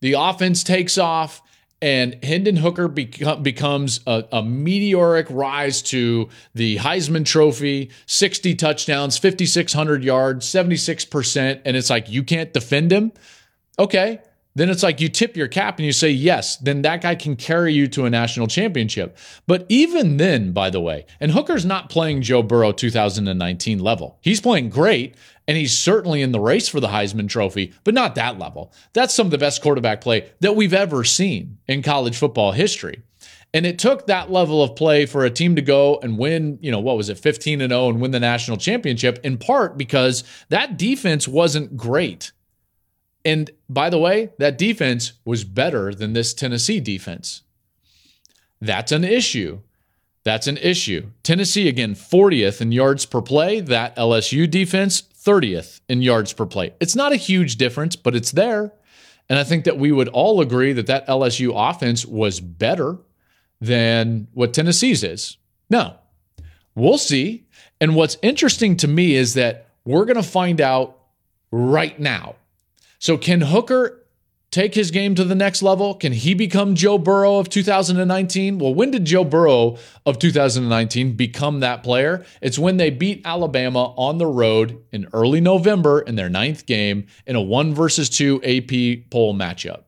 the 0.00 0.14
offense 0.14 0.64
takes 0.64 0.96
off 0.96 1.42
and 1.82 2.22
Hendon 2.22 2.56
Hooker 2.56 2.88
becomes 2.88 4.00
a, 4.06 4.24
a, 4.32 4.42
meteoric 4.42 5.26
rise 5.30 5.80
to 5.82 6.28
the 6.54 6.76
Heisman 6.76 7.24
Trophy, 7.24 7.90
60 8.06 8.54
touchdowns, 8.54 9.16
5,600 9.16 10.04
yards, 10.04 10.46
76%. 10.46 11.62
And 11.64 11.76
it's 11.76 11.88
like, 11.88 12.10
you 12.10 12.22
can't 12.22 12.52
defend 12.52 12.92
him. 12.92 13.12
Okay. 13.78 14.20
Then 14.54 14.68
it's 14.68 14.82
like 14.82 15.00
you 15.00 15.08
tip 15.08 15.36
your 15.36 15.48
cap 15.48 15.78
and 15.78 15.86
you 15.86 15.92
say, 15.92 16.10
yes, 16.10 16.56
then 16.56 16.82
that 16.82 17.02
guy 17.02 17.14
can 17.14 17.36
carry 17.36 17.72
you 17.72 17.86
to 17.88 18.04
a 18.04 18.10
national 18.10 18.48
championship. 18.48 19.16
But 19.46 19.64
even 19.68 20.16
then, 20.16 20.52
by 20.52 20.70
the 20.70 20.80
way, 20.80 21.06
and 21.20 21.30
Hooker's 21.30 21.64
not 21.64 21.88
playing 21.88 22.22
Joe 22.22 22.42
Burrow 22.42 22.72
2019 22.72 23.78
level. 23.78 24.18
He's 24.20 24.40
playing 24.40 24.70
great 24.70 25.14
and 25.46 25.56
he's 25.56 25.76
certainly 25.76 26.22
in 26.22 26.32
the 26.32 26.40
race 26.40 26.68
for 26.68 26.80
the 26.80 26.88
Heisman 26.88 27.28
Trophy, 27.28 27.72
but 27.84 27.94
not 27.94 28.14
that 28.16 28.38
level. 28.38 28.72
That's 28.92 29.14
some 29.14 29.26
of 29.26 29.30
the 29.30 29.38
best 29.38 29.62
quarterback 29.62 30.00
play 30.00 30.30
that 30.40 30.56
we've 30.56 30.74
ever 30.74 31.04
seen 31.04 31.58
in 31.66 31.82
college 31.82 32.16
football 32.16 32.52
history. 32.52 33.02
And 33.52 33.66
it 33.66 33.78
took 33.78 34.06
that 34.06 34.30
level 34.30 34.62
of 34.62 34.76
play 34.76 35.06
for 35.06 35.24
a 35.24 35.30
team 35.30 35.56
to 35.56 35.62
go 35.62 35.98
and 36.02 36.18
win, 36.18 36.58
you 36.60 36.70
know, 36.70 36.78
what 36.78 36.96
was 36.96 37.08
it, 37.08 37.18
15 37.18 37.60
and 37.60 37.72
0 37.72 37.88
and 37.88 38.00
win 38.00 38.12
the 38.12 38.20
national 38.20 38.58
championship 38.58 39.18
in 39.24 39.38
part 39.38 39.76
because 39.76 40.22
that 40.50 40.76
defense 40.76 41.26
wasn't 41.26 41.76
great. 41.76 42.30
And 43.24 43.50
by 43.68 43.90
the 43.90 43.98
way, 43.98 44.30
that 44.38 44.58
defense 44.58 45.12
was 45.24 45.44
better 45.44 45.94
than 45.94 46.12
this 46.12 46.32
Tennessee 46.32 46.80
defense. 46.80 47.42
That's 48.60 48.92
an 48.92 49.04
issue. 49.04 49.60
That's 50.24 50.46
an 50.46 50.58
issue. 50.58 51.10
Tennessee, 51.22 51.68
again, 51.68 51.94
40th 51.94 52.60
in 52.60 52.72
yards 52.72 53.06
per 53.06 53.22
play. 53.22 53.60
That 53.60 53.96
LSU 53.96 54.50
defense, 54.50 55.02
30th 55.02 55.80
in 55.88 56.02
yards 56.02 56.32
per 56.32 56.46
play. 56.46 56.74
It's 56.80 56.96
not 56.96 57.12
a 57.12 57.16
huge 57.16 57.56
difference, 57.56 57.96
but 57.96 58.14
it's 58.14 58.32
there. 58.32 58.72
And 59.28 59.38
I 59.38 59.44
think 59.44 59.64
that 59.64 59.78
we 59.78 59.92
would 59.92 60.08
all 60.08 60.40
agree 60.40 60.72
that 60.72 60.86
that 60.88 61.06
LSU 61.06 61.52
offense 61.54 62.04
was 62.04 62.40
better 62.40 62.98
than 63.60 64.28
what 64.32 64.52
Tennessee's 64.52 65.04
is. 65.04 65.36
No, 65.68 65.96
we'll 66.74 66.98
see. 66.98 67.46
And 67.80 67.94
what's 67.94 68.16
interesting 68.22 68.76
to 68.78 68.88
me 68.88 69.14
is 69.14 69.34
that 69.34 69.68
we're 69.84 70.04
going 70.04 70.16
to 70.16 70.22
find 70.22 70.60
out 70.60 70.98
right 71.50 71.98
now. 71.98 72.34
So, 73.00 73.16
can 73.16 73.40
Hooker 73.40 74.04
take 74.50 74.74
his 74.74 74.90
game 74.90 75.14
to 75.14 75.24
the 75.24 75.34
next 75.34 75.62
level? 75.62 75.94
Can 75.94 76.12
he 76.12 76.34
become 76.34 76.74
Joe 76.74 76.98
Burrow 76.98 77.38
of 77.38 77.48
2019? 77.48 78.58
Well, 78.58 78.74
when 78.74 78.90
did 78.90 79.06
Joe 79.06 79.24
Burrow 79.24 79.78
of 80.04 80.18
2019 80.18 81.16
become 81.16 81.60
that 81.60 81.82
player? 81.82 82.26
It's 82.42 82.58
when 82.58 82.76
they 82.76 82.90
beat 82.90 83.22
Alabama 83.24 83.94
on 83.96 84.18
the 84.18 84.26
road 84.26 84.84
in 84.92 85.08
early 85.14 85.40
November 85.40 86.00
in 86.00 86.16
their 86.16 86.28
ninth 86.28 86.66
game 86.66 87.06
in 87.26 87.36
a 87.36 87.40
one 87.40 87.74
versus 87.74 88.10
two 88.10 88.36
AP 88.42 89.10
poll 89.10 89.34
matchup. 89.34 89.84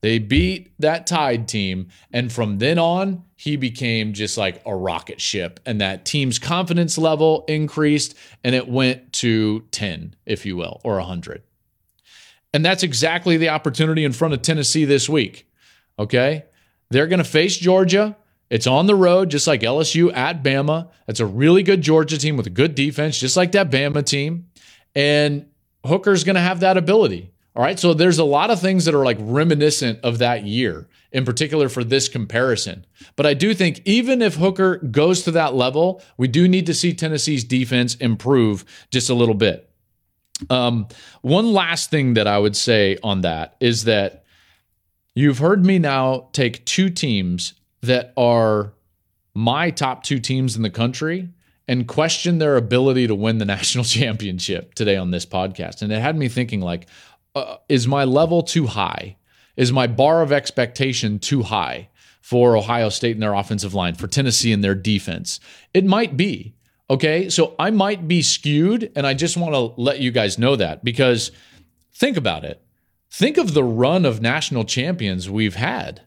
They 0.00 0.18
beat 0.18 0.72
that 0.80 1.06
Tide 1.06 1.46
team. 1.46 1.86
And 2.12 2.32
from 2.32 2.58
then 2.58 2.80
on, 2.80 3.22
he 3.36 3.54
became 3.54 4.12
just 4.12 4.36
like 4.36 4.60
a 4.66 4.74
rocket 4.74 5.20
ship. 5.20 5.60
And 5.64 5.80
that 5.80 6.04
team's 6.04 6.40
confidence 6.40 6.98
level 6.98 7.44
increased 7.46 8.16
and 8.42 8.56
it 8.56 8.66
went 8.66 9.12
to 9.14 9.60
10, 9.70 10.16
if 10.26 10.44
you 10.44 10.56
will, 10.56 10.80
or 10.82 10.96
100. 10.96 11.42
And 12.52 12.64
that's 12.64 12.82
exactly 12.82 13.36
the 13.36 13.48
opportunity 13.48 14.04
in 14.04 14.12
front 14.12 14.34
of 14.34 14.42
Tennessee 14.42 14.84
this 14.84 15.08
week. 15.08 15.48
Okay. 15.98 16.44
They're 16.90 17.06
going 17.06 17.18
to 17.18 17.24
face 17.24 17.56
Georgia. 17.56 18.16
It's 18.48 18.66
on 18.66 18.86
the 18.86 18.96
road, 18.96 19.30
just 19.30 19.46
like 19.46 19.60
LSU 19.60 20.12
at 20.12 20.42
Bama. 20.42 20.88
That's 21.06 21.20
a 21.20 21.26
really 21.26 21.62
good 21.62 21.82
Georgia 21.82 22.18
team 22.18 22.36
with 22.36 22.48
a 22.48 22.50
good 22.50 22.74
defense, 22.74 23.18
just 23.18 23.36
like 23.36 23.52
that 23.52 23.70
Bama 23.70 24.04
team. 24.04 24.48
And 24.96 25.46
Hooker's 25.86 26.24
going 26.24 26.34
to 26.34 26.40
have 26.40 26.60
that 26.60 26.76
ability. 26.76 27.30
All 27.54 27.62
right. 27.62 27.78
So 27.78 27.94
there's 27.94 28.18
a 28.18 28.24
lot 28.24 28.50
of 28.50 28.60
things 28.60 28.84
that 28.84 28.94
are 28.94 29.04
like 29.04 29.18
reminiscent 29.20 30.00
of 30.02 30.18
that 30.18 30.44
year, 30.44 30.88
in 31.12 31.24
particular 31.24 31.68
for 31.68 31.84
this 31.84 32.08
comparison. 32.08 32.86
But 33.14 33.26
I 33.26 33.34
do 33.34 33.54
think 33.54 33.82
even 33.84 34.20
if 34.20 34.34
Hooker 34.34 34.78
goes 34.78 35.22
to 35.22 35.30
that 35.32 35.54
level, 35.54 36.02
we 36.16 36.26
do 36.26 36.48
need 36.48 36.66
to 36.66 36.74
see 36.74 36.92
Tennessee's 36.92 37.44
defense 37.44 37.94
improve 37.96 38.64
just 38.90 39.10
a 39.10 39.14
little 39.14 39.34
bit. 39.34 39.69
Um, 40.48 40.88
one 41.22 41.52
last 41.52 41.90
thing 41.90 42.14
that 42.14 42.26
I 42.26 42.38
would 42.38 42.56
say 42.56 42.96
on 43.02 43.20
that 43.22 43.56
is 43.60 43.84
that 43.84 44.24
you've 45.14 45.38
heard 45.38 45.64
me 45.64 45.78
now 45.78 46.28
take 46.32 46.64
two 46.64 46.88
teams 46.88 47.54
that 47.82 48.12
are 48.16 48.72
my 49.34 49.70
top 49.70 50.02
two 50.02 50.18
teams 50.18 50.56
in 50.56 50.62
the 50.62 50.70
country 50.70 51.28
and 51.68 51.86
question 51.86 52.38
their 52.38 52.56
ability 52.56 53.06
to 53.06 53.14
win 53.14 53.38
the 53.38 53.44
national 53.56 53.84
championship 53.84 54.74
today 54.74 54.96
on 54.96 55.10
this 55.10 55.26
podcast. 55.26 55.82
And 55.82 55.92
it 55.92 56.00
had 56.00 56.16
me 56.16 56.28
thinking 56.28 56.60
like, 56.60 56.86
uh, 57.34 57.56
is 57.68 57.86
my 57.86 58.04
level 58.04 58.42
too 58.42 58.66
high? 58.66 59.16
Is 59.56 59.72
my 59.72 59.86
bar 59.86 60.22
of 60.22 60.32
expectation 60.32 61.18
too 61.18 61.42
high 61.42 61.88
for 62.20 62.56
Ohio 62.56 62.88
State 62.88 63.14
and 63.16 63.22
their 63.22 63.34
offensive 63.34 63.74
line, 63.74 63.94
for 63.94 64.06
Tennessee 64.06 64.52
and 64.52 64.64
their 64.64 64.74
defense? 64.74 65.38
It 65.74 65.84
might 65.84 66.16
be. 66.16 66.54
Okay. 66.90 67.30
So 67.30 67.54
I 67.58 67.70
might 67.70 68.08
be 68.08 68.20
skewed, 68.20 68.90
and 68.96 69.06
I 69.06 69.14
just 69.14 69.36
want 69.36 69.54
to 69.54 69.80
let 69.80 70.00
you 70.00 70.10
guys 70.10 70.38
know 70.38 70.56
that 70.56 70.84
because 70.84 71.30
think 71.94 72.16
about 72.16 72.44
it. 72.44 72.60
Think 73.10 73.38
of 73.38 73.54
the 73.54 73.64
run 73.64 74.04
of 74.04 74.20
national 74.20 74.64
champions 74.64 75.30
we've 75.30 75.56
had. 75.56 76.02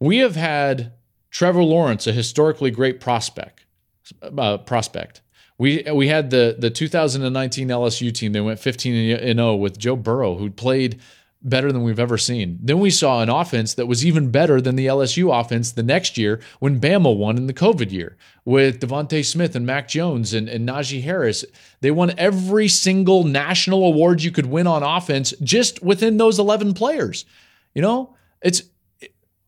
We 0.00 0.18
have 0.18 0.36
had 0.36 0.92
Trevor 1.30 1.62
Lawrence, 1.62 2.06
a 2.06 2.12
historically 2.12 2.70
great 2.70 3.00
prospect. 3.00 3.64
Uh, 4.22 4.58
prospect. 4.58 5.20
We 5.56 5.84
we 5.92 6.08
had 6.08 6.30
the 6.30 6.56
the 6.58 6.70
2019 6.70 7.68
LSU 7.68 8.12
team. 8.12 8.32
They 8.32 8.40
went 8.40 8.58
15 8.58 9.18
and 9.18 9.38
0 9.38 9.54
with 9.56 9.78
Joe 9.78 9.94
Burrow, 9.94 10.36
who 10.36 10.50
played 10.50 11.00
better 11.42 11.70
than 11.72 11.82
we've 11.82 11.98
ever 11.98 12.18
seen. 12.18 12.58
Then 12.62 12.80
we 12.80 12.90
saw 12.90 13.22
an 13.22 13.28
offense 13.28 13.74
that 13.74 13.86
was 13.86 14.04
even 14.04 14.30
better 14.30 14.60
than 14.60 14.76
the 14.76 14.86
LSU 14.86 15.38
offense 15.38 15.72
the 15.72 15.82
next 15.82 16.18
year 16.18 16.40
when 16.58 16.80
Bama 16.80 17.16
won 17.16 17.36
in 17.36 17.46
the 17.46 17.54
COVID 17.54 17.90
year 17.92 18.16
with 18.44 18.80
DeVonta 18.80 19.24
Smith 19.24 19.54
and 19.54 19.66
Mac 19.66 19.88
Jones 19.88 20.32
and, 20.34 20.48
and 20.48 20.68
Najee 20.68 21.02
Harris. 21.02 21.44
They 21.80 21.90
won 21.90 22.12
every 22.16 22.68
single 22.68 23.24
national 23.24 23.84
award 23.84 24.22
you 24.22 24.30
could 24.30 24.46
win 24.46 24.66
on 24.66 24.82
offense 24.82 25.34
just 25.42 25.82
within 25.82 26.16
those 26.16 26.38
11 26.38 26.74
players. 26.74 27.24
You 27.74 27.82
know, 27.82 28.16
it's 28.42 28.62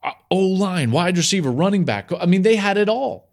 uh, 0.02 0.12
O 0.30 0.38
line, 0.38 0.90
wide 0.90 1.16
receiver, 1.16 1.50
running 1.50 1.84
back. 1.84 2.10
I 2.18 2.26
mean, 2.26 2.42
they 2.42 2.56
had 2.56 2.76
it 2.76 2.88
all. 2.88 3.28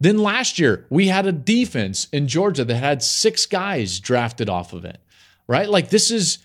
Then 0.00 0.18
last 0.18 0.58
year, 0.58 0.86
we 0.90 1.08
had 1.08 1.26
a 1.26 1.32
defense 1.32 2.08
in 2.12 2.26
Georgia 2.26 2.64
that 2.64 2.74
had 2.74 3.02
six 3.02 3.46
guys 3.46 4.00
drafted 4.00 4.48
off 4.48 4.72
of 4.72 4.84
it, 4.84 4.98
right? 5.46 5.68
Like 5.68 5.90
this 5.90 6.10
is 6.10 6.38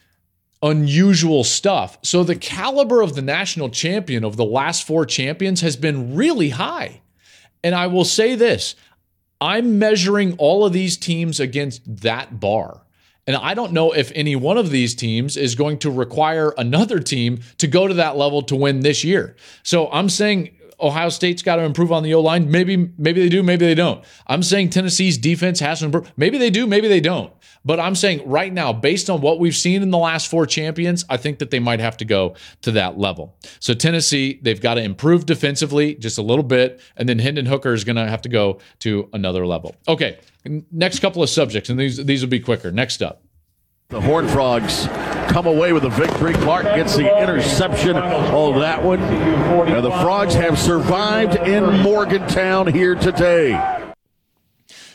unusual 0.61 1.43
stuff. 1.43 1.97
So 2.03 2.23
the 2.23 2.35
caliber 2.35 3.01
of 3.01 3.15
the 3.15 3.21
national 3.21 3.69
champion 3.69 4.23
of 4.23 4.37
the 4.37 4.45
last 4.45 4.85
four 4.85 5.05
champions 5.05 5.61
has 5.61 5.75
been 5.75 6.15
really 6.15 6.49
high. 6.49 7.01
And 7.63 7.75
I 7.75 7.87
will 7.87 8.05
say 8.05 8.35
this 8.35 8.75
I'm 9.39 9.79
measuring 9.79 10.33
all 10.37 10.65
of 10.65 10.73
these 10.73 10.97
teams 10.97 11.39
against 11.39 12.01
that 12.01 12.39
bar. 12.39 12.81
And 13.27 13.35
I 13.35 13.53
don't 13.53 13.73
know 13.73 13.91
if 13.91 14.11
any 14.15 14.37
one 14.37 14.57
of 14.57 14.69
these 14.69 14.95
teams 14.95 15.35
is 15.35 15.53
going 15.53 15.79
to 15.79 15.91
require 15.91 16.53
another 16.57 16.99
team 16.99 17.41
to 17.57 17.67
go 17.67 17.85
to 17.85 17.93
that 17.95 18.15
level 18.15 18.41
to 18.43 18.55
win 18.55 18.79
this 18.79 19.03
year. 19.03 19.35
So 19.63 19.91
I'm 19.91 20.07
saying 20.07 20.56
Ohio 20.79 21.09
State's 21.09 21.41
got 21.41 21.55
to 21.55 21.63
improve 21.63 21.91
on 21.91 22.03
the 22.03 22.13
O 22.13 22.21
line. 22.21 22.51
Maybe, 22.51 22.77
maybe 22.97 23.21
they 23.21 23.29
do, 23.29 23.41
maybe 23.41 23.65
they 23.65 23.75
don't. 23.75 24.03
I'm 24.27 24.43
saying 24.43 24.69
Tennessee's 24.69 25.17
defense 25.17 25.59
has 25.59 25.79
to 25.79 25.85
improve. 25.85 26.11
Maybe 26.17 26.37
they 26.37 26.49
do, 26.49 26.67
maybe 26.67 26.87
they 26.87 26.99
don't. 26.99 27.33
But 27.65 27.79
I'm 27.79 27.95
saying 27.95 28.21
right 28.29 28.53
now, 28.53 28.71
based 28.71 29.09
on 29.09 29.21
what 29.21 29.39
we've 29.39 29.55
seen 29.55 29.81
in 29.81 29.89
the 29.91 29.97
last 29.97 30.29
four 30.29 30.45
champions, 30.45 31.03
I 31.09 31.17
think 31.17 31.39
that 31.39 31.51
they 31.51 31.59
might 31.59 31.79
have 31.79 31.97
to 31.97 32.05
go 32.05 32.35
to 32.61 32.71
that 32.71 32.97
level. 32.97 33.35
So 33.59 33.73
Tennessee, 33.73 34.39
they've 34.41 34.61
got 34.61 34.75
to 34.75 34.83
improve 34.83 35.25
defensively 35.25 35.95
just 35.95 36.17
a 36.17 36.21
little 36.21 36.43
bit, 36.43 36.79
and 36.95 37.09
then 37.09 37.19
Hendon 37.19 37.45
Hooker 37.45 37.73
is 37.73 37.83
going 37.83 37.97
to 37.97 38.07
have 38.07 38.21
to 38.21 38.29
go 38.29 38.59
to 38.79 39.09
another 39.13 39.45
level. 39.45 39.75
Okay, 39.87 40.19
next 40.71 40.99
couple 40.99 41.23
of 41.23 41.29
subjects, 41.29 41.69
and 41.69 41.79
these 41.79 41.97
these 42.05 42.21
will 42.21 42.29
be 42.29 42.39
quicker. 42.39 42.71
Next 42.71 43.01
up. 43.01 43.21
The 43.89 44.01
Horn 44.01 44.27
Frogs 44.27 44.85
come 45.29 45.47
away 45.47 45.71
with 45.71 45.85
a 45.85 45.89
victory. 45.89 46.33
Clark 46.33 46.65
gets 46.65 46.97
the 46.97 47.21
interception 47.23 47.95
of 47.95 48.55
that 48.55 48.83
one. 48.83 48.99
And 48.99 49.81
the 49.85 49.91
Frogs 49.91 50.33
have 50.33 50.59
survived 50.59 51.37
in 51.37 51.63
Morgantown 51.83 52.67
here 52.67 52.95
today. 52.95 53.53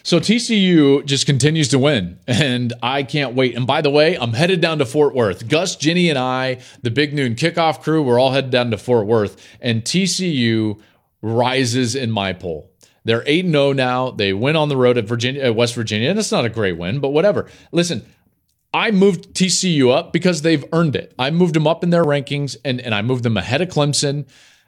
So 0.03 0.21
TCU 0.21 1.07
just 1.07 1.25
continues 1.25 1.69
to 1.69 1.79
win, 1.79 2.19
and 2.27 2.75
I 2.83 3.03
can't 3.03 3.35
wait. 3.35 3.57
And 3.57 3.67
by 3.67 3.81
the 3.81 3.89
way, 3.89 4.19
I'm 4.19 4.35
headed 4.35 4.61
down 4.61 4.77
to 4.81 4.85
Fort 4.85 5.15
Worth. 5.15 5.49
Gus, 5.49 5.75
Jenny, 5.77 6.11
and 6.11 6.19
I, 6.19 6.59
the 6.83 6.91
Big 6.91 7.15
Noon 7.15 7.35
kickoff 7.35 7.83
crew, 7.83 8.03
we're 8.03 8.19
all 8.19 8.33
headed 8.33 8.51
down 8.51 8.73
to 8.73 8.77
Fort 8.77 9.07
Worth, 9.07 9.43
and 9.63 9.85
TCU 9.85 10.79
rises 11.23 11.95
in 11.95 12.11
my 12.11 12.35
poll. 12.35 12.71
They're 13.05 13.25
8 13.25 13.47
0 13.47 13.73
now. 13.73 14.11
They 14.11 14.35
win 14.35 14.55
on 14.55 14.69
the 14.69 14.77
road 14.77 14.99
at 14.99 15.07
Virginia, 15.07 15.45
at 15.45 15.57
West 15.57 15.75
Virginia, 15.75 16.11
and 16.11 16.19
it's 16.19 16.31
not 16.31 16.45
a 16.45 16.51
great 16.51 16.77
win, 16.77 17.01
but 17.01 17.11
whatever. 17.11 17.49
Listen, 17.71 18.05
I 18.75 18.91
moved 18.91 19.35
TCU 19.35 19.95
up 19.95 20.13
because 20.13 20.43
they've 20.43 20.65
earned 20.73 20.97
it. 20.97 21.15
I 21.19 21.31
moved 21.31 21.55
them 21.55 21.67
up 21.67 21.85
in 21.85 21.91
their 21.91 22.05
rankings 22.05 22.57
and, 22.65 22.81
and 22.81 22.95
I 22.95 23.03
moved 23.03 23.23
them 23.23 23.37
ahead 23.37 23.61
of 23.61 23.69
Clemson 23.69 24.27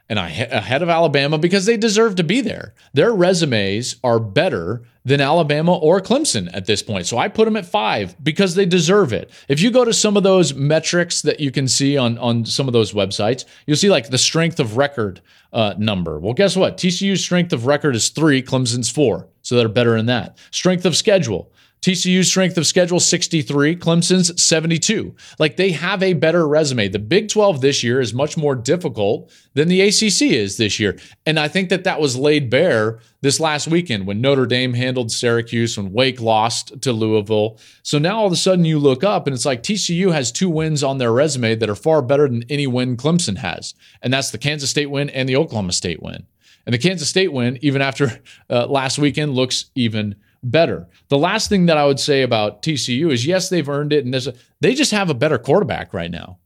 and 0.09 0.19
I 0.19 0.29
ahead 0.29 0.83
of 0.83 0.91
Alabama 0.91 1.39
because 1.39 1.65
they 1.65 1.79
deserve 1.79 2.17
to 2.17 2.25
be 2.25 2.43
there. 2.43 2.75
Their 2.93 3.13
resumes 3.13 3.97
are 4.05 4.21
better 4.21 4.83
than 5.07 5.21
Alabama 5.21 5.77
or 5.77 6.01
Clemson 6.01 6.51
at 6.53 6.67
this 6.67 6.83
point. 6.83 7.07
So 7.07 7.17
I 7.17 7.29
put 7.29 7.47
them 7.47 7.57
at 7.57 7.65
five 7.65 8.15
because 8.23 8.55
they 8.55 8.67
deserve 8.67 9.13
it. 9.13 9.31
If 9.49 9.61
you 9.61 9.71
go 9.71 9.85
to 9.85 9.93
some 9.93 10.17
of 10.17 10.23
those 10.23 10.55
metrics 10.55 11.23
that 11.23 11.41
you 11.41 11.51
can 11.51 11.69
see 11.69 11.97
on, 11.97 12.19
on 12.19 12.45
some 12.45 12.67
of 12.67 12.73
those 12.73 12.93
websites, 12.93 13.45
you'll 13.67 13.77
see 13.77 13.91
like 13.91 14.09
the 14.09 14.19
strength 14.19 14.61
of 14.61 14.77
record 14.77 15.23
uh, 15.53 15.75
number. 15.79 16.19
Well, 16.19 16.35
guess 16.35 16.57
what? 16.57 16.77
TCU's 16.77 17.23
strength 17.23 17.53
of 17.53 17.67
record 17.67 17.97
is 17.97 18.11
three, 18.11 18.43
Clemson's 18.43 18.91
four. 18.91 19.29
So 19.43 19.57
they're 19.57 19.69
better 19.69 19.97
than 19.97 20.07
that. 20.07 20.37
Strength 20.51 20.85
of 20.85 20.97
schedule. 20.97 21.51
TCU's 21.85 22.29
strength 22.29 22.57
of 22.57 22.67
schedule 22.67 22.99
63, 22.99 23.77
Clemson's 23.77 24.43
72. 24.43 25.15
Like 25.39 25.59
they 25.59 25.73
have 25.73 26.03
a 26.03 26.15
better 26.15 26.49
resume. 26.49 26.89
The 26.89 26.99
Big 26.99 27.29
12 27.29 27.61
this 27.61 27.85
year 27.85 28.01
is 28.01 28.15
much 28.15 28.39
more 28.39 28.55
difficult 28.55 29.31
than 29.53 29.69
the 29.69 29.83
ACC 29.83 30.33
is 30.33 30.57
this 30.57 30.81
year. 30.81 30.97
And 31.27 31.39
I 31.39 31.47
think 31.47 31.69
that 31.69 31.85
that 31.85 32.01
was 32.01 32.17
laid 32.17 32.49
bare 32.49 33.01
this 33.21 33.39
last 33.39 33.69
weekend 33.69 34.07
when 34.07 34.23
Notre 34.23 34.47
Dame 34.47 34.73
handled 34.73 35.13
Syracuse, 35.13 35.77
when 35.77 35.93
Wake 35.93 36.23
lost 36.23 36.81
to 36.81 36.91
Louisville. 36.91 37.59
So 37.83 37.99
now 37.99 38.21
all 38.21 38.27
of 38.27 38.33
a 38.33 38.37
sudden 38.37 38.65
you 38.65 38.79
look 38.79 39.05
up 39.05 39.27
and 39.27 39.35
it's 39.35 39.45
like 39.45 39.63
TCU 39.63 40.11
has 40.11 40.33
two 40.33 40.49
wins 40.49 40.83
on 40.83 40.97
their 40.97 41.13
resume 41.13 41.55
that 41.55 41.69
are 41.69 41.75
far 41.75 42.01
better 42.01 42.27
than 42.27 42.45
any 42.49 42.67
win 42.67 42.97
Clemson 42.97 43.37
has. 43.37 43.75
And 44.01 44.11
that's 44.11 44.31
the 44.31 44.39
Kansas 44.39 44.71
State 44.71 44.91
win 44.91 45.11
and 45.11 45.29
the 45.29 45.37
Oklahoma 45.37 45.73
State 45.73 46.03
win. 46.03 46.25
And 46.65 46.73
the 46.73 46.79
Kansas 46.79 47.11
State 47.11 47.31
win, 47.31 47.59
even 47.61 47.83
after 47.83 48.23
uh, 48.49 48.69
last 48.69 48.99
weekend, 48.99 49.35
looks 49.35 49.67
even 49.75 50.15
better. 50.45 50.89
The 51.09 51.19
last 51.19 51.49
thing 51.49 51.67
that 51.67 51.79
I 51.79 51.87
would 51.87 52.01
say 52.01 52.23
about 52.23 52.63
TCU 52.63 53.11
is 53.11 53.27
yes, 53.27 53.49
they've 53.49 53.69
earned 53.69 53.93
it, 53.93 54.05
and 54.05 54.15
a, 54.15 54.35
they 54.61 54.75
just 54.75 54.93
have 54.93 55.11
a 55.11 55.15
better 55.15 55.39
quarterback 55.39 55.93
right 55.93 56.11
now 56.11 56.39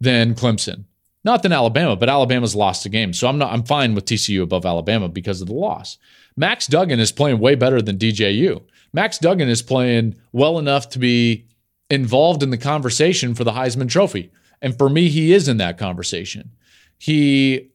than 0.00 0.34
Clemson. 0.34 0.84
Not 1.22 1.42
than 1.42 1.52
Alabama, 1.52 1.96
but 1.96 2.08
Alabama's 2.08 2.56
lost 2.56 2.86
a 2.86 2.88
game. 2.88 3.12
So 3.12 3.28
I'm 3.28 3.38
not 3.38 3.52
I'm 3.52 3.62
fine 3.62 3.94
with 3.94 4.06
TCU 4.06 4.42
above 4.42 4.64
Alabama 4.64 5.08
because 5.08 5.40
of 5.40 5.48
the 5.48 5.54
loss. 5.54 5.98
Max 6.36 6.66
Duggan 6.66 6.98
is 6.98 7.12
playing 7.12 7.38
way 7.38 7.54
better 7.54 7.82
than 7.82 7.98
DJU. 7.98 8.62
Max 8.92 9.18
Duggan 9.18 9.48
is 9.48 9.62
playing 9.62 10.16
well 10.32 10.58
enough 10.58 10.88
to 10.90 10.98
be 10.98 11.46
involved 11.90 12.42
in 12.42 12.50
the 12.50 12.58
conversation 12.58 13.34
for 13.34 13.44
the 13.44 13.52
Heisman 13.52 13.88
Trophy. 13.88 14.30
And 14.62 14.76
for 14.76 14.88
me, 14.88 15.08
he 15.08 15.32
is 15.32 15.48
in 15.48 15.58
that 15.58 15.78
conversation. 15.78 16.52
He 16.98 17.70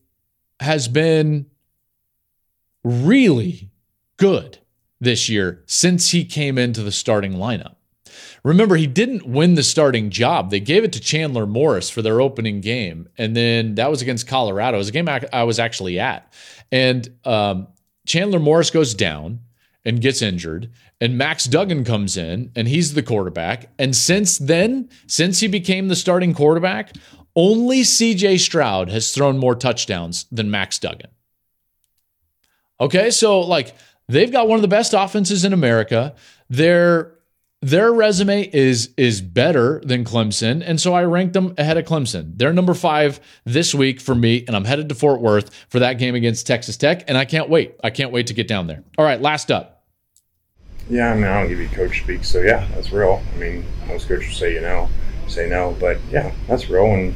has 0.60 0.88
been 0.88 1.47
really 2.84 3.70
good 4.18 4.60
this 4.99 5.29
year 5.29 5.63
since 5.65 6.11
he 6.11 6.25
came 6.25 6.57
into 6.57 6.83
the 6.83 6.91
starting 6.91 7.33
lineup. 7.33 7.75
Remember, 8.43 8.75
he 8.75 8.87
didn't 8.87 9.25
win 9.25 9.55
the 9.55 9.63
starting 9.63 10.09
job. 10.11 10.51
They 10.51 10.59
gave 10.59 10.83
it 10.83 10.93
to 10.93 10.99
Chandler 10.99 11.47
Morris 11.47 11.89
for 11.89 12.01
their 12.01 12.21
opening 12.21 12.61
game. 12.61 13.09
And 13.17 13.35
then 13.35 13.75
that 13.75 13.89
was 13.89 14.01
against 14.01 14.27
Colorado. 14.27 14.77
It 14.77 14.79
was 14.79 14.89
a 14.89 14.91
game 14.91 15.09
I 15.09 15.43
was 15.43 15.59
actually 15.59 15.99
at. 15.99 16.31
And 16.71 17.09
um, 17.25 17.67
Chandler 18.05 18.39
Morris 18.39 18.69
goes 18.69 18.93
down 18.93 19.39
and 19.83 19.99
gets 19.99 20.21
injured. 20.21 20.71
And 21.01 21.17
Max 21.17 21.45
Duggan 21.45 21.83
comes 21.83 22.17
in 22.17 22.51
and 22.55 22.67
he's 22.67 22.93
the 22.93 23.03
quarterback. 23.03 23.71
And 23.79 23.95
since 23.95 24.37
then, 24.37 24.89
since 25.07 25.39
he 25.39 25.47
became 25.47 25.87
the 25.87 25.95
starting 25.95 26.33
quarterback, 26.33 26.93
only 27.35 27.81
CJ 27.81 28.39
Stroud 28.39 28.89
has 28.89 29.11
thrown 29.11 29.37
more 29.37 29.55
touchdowns 29.55 30.25
than 30.31 30.51
Max 30.51 30.79
Duggan. 30.79 31.09
Okay, 32.79 33.09
so 33.09 33.41
like 33.41 33.75
they've 34.08 34.32
got 34.32 34.47
one 34.47 34.58
of 34.58 34.62
the 34.62 34.68
best 34.68 34.93
offenses 34.93 35.45
in 35.45 35.53
America. 35.53 36.16
Their 36.49 37.16
their 37.62 37.91
resume 37.91 38.47
is 38.53 38.91
is 38.95 39.22
better 39.22 39.82
than 39.84 40.03
Clemson, 40.03 40.62
and 40.64 40.80
so 40.80 40.93
I 40.93 41.03
ranked 41.03 41.34
them 41.34 41.56
ahead 41.58 41.78
of 41.78 41.86
Clemson. 41.86 42.34
They're 42.38 42.53
number 42.53 42.74
five 42.74 43.20
this 43.43 43.74
week 43.74 43.99
for 43.99 44.14
me, 44.14 44.43
and 44.45 44.56
I'm 44.56 44.66
headed 44.66 44.89
to 44.89 44.95
Fort 44.95 45.22
Worth 45.22 45.53
for 45.70 45.80
that 45.80 45.93
game 45.93 46.14
against 46.14 46.45
Texas 46.45 46.78
Tech, 46.78 47.03
and 47.08 47.18
I 47.18 47.26
can't 47.26 47.49
wait. 47.49 47.76
I 47.84 47.89
can't 47.89 48.12
wait 48.12 48.28
to 48.28 48.34
get 48.34 48.47
down 48.47 48.68
there. 48.68 48.84
All 48.97 49.06
right, 49.06 49.20
last 49.20 49.51
up. 49.51 49.84
Yeah, 50.89 51.12
I 51.12 51.16
mean, 51.16 51.24
I 51.24 51.39
don't 51.39 51.49
give 51.49 51.60
you 51.60 51.68
coach 51.70 52.03
speak, 52.03 52.24
so 52.24 52.41
yeah, 52.41 52.68
that's 52.76 52.91
real. 52.91 53.24
I 53.34 53.38
mean, 53.39 53.66
most 53.88 54.08
coaches 54.08 54.38
say 54.38 54.53
you 54.53 54.62
know, 54.62 54.88
say 55.28 55.49
no, 55.49 55.76
but 55.80 55.97
yeah, 56.12 56.32
that's 56.47 56.70
real. 56.70 56.86
And 56.86 57.16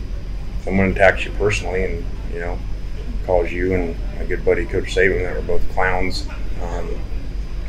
someone 0.64 0.92
attacks 0.92 1.26
you 1.26 1.32
personally, 1.34 1.84
and 1.84 2.06
you 2.34 2.40
know, 2.40 2.58
calls 3.28 3.52
you 3.52 3.76
and 3.76 3.96
my 4.18 4.26
good 4.26 4.44
buddy 4.44 4.66
Coach 4.66 4.96
Saban 4.96 5.22
that 5.22 5.36
were 5.36 5.44
both 5.44 5.70
clowns, 5.74 6.28
um, 6.62 6.88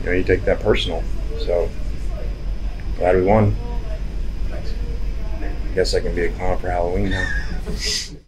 you 0.01 0.07
know, 0.07 0.13
you 0.13 0.25
take 0.25 0.45
that 0.45 0.61
personal. 0.61 1.03
So 1.39 1.69
glad 2.97 3.17
we 3.17 3.23
won. 3.23 3.55
I 4.53 5.75
guess 5.75 5.95
I 5.95 6.01
can 6.01 6.15
be 6.15 6.23
a 6.23 6.33
clown 6.33 6.59
for 6.59 6.71
Halloween 6.71 7.11
now. 7.11 7.31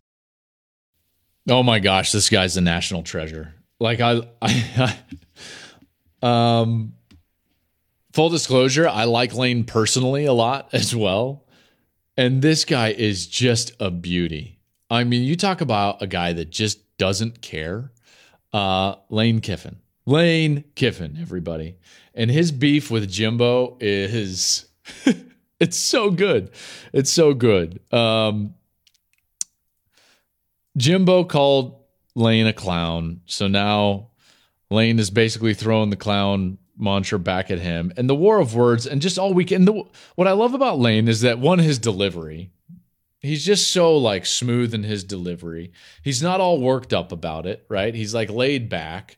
Oh 1.49 1.63
my 1.63 1.81
gosh, 1.81 2.13
this 2.13 2.29
guy's 2.29 2.57
a 2.57 2.61
national 2.61 3.03
treasure. 3.03 3.55
Like 3.81 4.01
I, 4.01 4.21
I, 4.41 4.97
um, 6.23 6.93
full 8.13 8.29
disclosure, 8.29 8.89
I 8.89 9.05
like 9.05 9.35
Lane 9.35 9.65
personally 9.65 10.25
a 10.25 10.33
lot 10.33 10.69
as 10.73 10.95
well. 10.95 11.45
And 12.17 12.43
this 12.43 12.65
guy 12.65 12.93
is 12.93 13.27
just 13.27 13.73
a 13.81 13.91
beauty. 13.91 14.61
I 14.89 15.03
mean, 15.03 15.23
you 15.23 15.35
talk 15.35 15.61
about 15.61 16.01
a 16.01 16.07
guy 16.07 16.33
that 16.35 16.51
just 16.51 16.97
doesn't 16.97 17.43
care. 17.43 17.91
Uh, 18.53 18.97
Lane 19.09 19.41
Kiffin. 19.41 19.82
Lane 20.07 20.65
Kiffin, 20.75 21.19
everybody. 21.21 21.77
And 22.15 22.31
his 22.31 22.53
beef 22.53 22.91
with 22.91 23.11
Jimbo 23.11 23.77
is 23.81 24.67
it's 25.61 25.77
so 25.77 26.11
good. 26.11 26.51
It's 26.93 27.13
so 27.13 27.35
good. 27.35 27.81
Um, 27.93 28.55
Jimbo 30.77 31.25
called 31.25 31.85
Lane 32.15 32.47
a 32.47 32.53
clown. 32.53 33.21
So 33.27 33.47
now 33.47 34.09
Lane 34.71 34.99
is 34.99 35.11
basically 35.11 35.55
throwing 35.55 35.91
the 35.91 35.97
clown 35.97 36.59
mantra 36.77 37.19
back 37.19 37.51
at 37.51 37.61
him. 37.61 37.93
And 37.97 38.09
the 38.09 38.15
war 38.15 38.39
of 38.39 38.55
words 38.55 38.87
and 38.87 39.01
just 39.01 39.19
all 39.19 39.35
weekend. 39.35 39.69
The, 39.69 39.85
what 40.17 40.29
I 40.29 40.33
love 40.33 40.55
about 40.55 40.79
Lane 40.79 41.09
is 41.09 41.21
that 41.21 41.39
one, 41.39 41.59
his 41.59 41.79
delivery. 41.79 42.51
He's 43.21 43.45
just 43.45 43.71
so 43.73 43.97
like 43.97 44.27
smooth 44.27 44.75
in 44.75 44.83
his 44.83 45.05
delivery. 45.05 45.73
He's 46.03 46.23
not 46.23 46.41
all 46.41 46.61
worked 46.61 46.93
up 46.93 47.13
about 47.13 47.47
it, 47.47 47.65
right? 47.69 47.95
He's 47.95 48.15
like 48.15 48.31
laid 48.31 48.69
back 48.69 49.17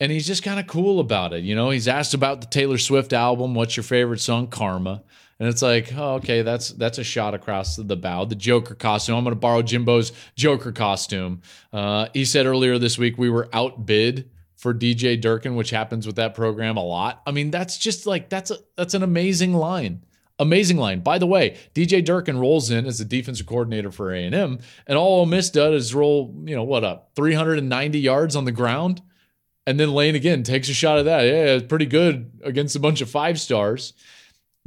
and 0.00 0.10
he's 0.10 0.26
just 0.26 0.42
kind 0.42 0.60
of 0.60 0.66
cool 0.66 1.00
about 1.00 1.32
it. 1.32 1.44
You 1.44 1.54
know, 1.54 1.70
he's 1.70 1.88
asked 1.88 2.14
about 2.14 2.40
the 2.40 2.46
Taylor 2.46 2.78
Swift 2.78 3.12
album. 3.12 3.54
What's 3.54 3.76
your 3.76 3.84
favorite 3.84 4.20
song? 4.20 4.48
Karma. 4.48 5.02
And 5.38 5.48
it's 5.48 5.62
like, 5.62 5.92
oh, 5.96 6.14
okay, 6.14 6.42
that's 6.42 6.70
that's 6.70 6.98
a 6.98 7.04
shot 7.04 7.34
across 7.34 7.76
the 7.76 7.96
bow. 7.96 8.24
The 8.24 8.36
Joker 8.36 8.74
costume. 8.74 9.16
I'm 9.16 9.24
going 9.24 9.34
to 9.34 9.40
borrow 9.40 9.62
Jimbo's 9.62 10.12
Joker 10.36 10.72
costume. 10.72 11.42
Uh, 11.72 12.06
he 12.14 12.24
said 12.24 12.46
earlier 12.46 12.78
this 12.78 12.98
week 12.98 13.18
we 13.18 13.30
were 13.30 13.48
outbid 13.52 14.30
for 14.56 14.72
DJ 14.72 15.20
Durkin, 15.20 15.56
which 15.56 15.70
happens 15.70 16.06
with 16.06 16.16
that 16.16 16.34
program 16.34 16.76
a 16.76 16.84
lot. 16.84 17.20
I 17.26 17.32
mean, 17.32 17.50
that's 17.50 17.78
just 17.78 18.06
like 18.06 18.28
that's 18.28 18.50
a 18.50 18.58
that's 18.76 18.94
an 18.94 19.02
amazing 19.02 19.54
line. 19.54 20.04
Amazing 20.38 20.78
line. 20.78 21.00
By 21.00 21.18
the 21.18 21.26
way, 21.26 21.56
DJ 21.74 22.04
Durkin 22.04 22.38
rolls 22.38 22.70
in 22.70 22.86
as 22.86 22.98
the 22.98 23.04
defensive 23.04 23.46
coordinator 23.46 23.92
for 23.92 24.12
A&M, 24.12 24.58
and 24.86 24.98
all 24.98 25.20
Ole 25.20 25.26
Miss 25.26 25.48
does 25.48 25.84
is 25.84 25.94
roll, 25.94 26.34
you 26.44 26.56
know, 26.56 26.64
what 26.64 26.82
up, 26.82 27.10
390 27.14 28.00
yards 28.00 28.34
on 28.34 28.44
the 28.44 28.50
ground, 28.50 29.00
and 29.66 29.78
then 29.78 29.92
Lane 29.92 30.14
again 30.14 30.42
takes 30.42 30.68
a 30.68 30.74
shot 30.74 30.98
at 30.98 31.04
that. 31.06 31.22
Yeah, 31.22 31.60
pretty 31.66 31.86
good 31.86 32.30
against 32.42 32.76
a 32.76 32.80
bunch 32.80 33.00
of 33.00 33.10
five 33.10 33.40
stars 33.40 33.94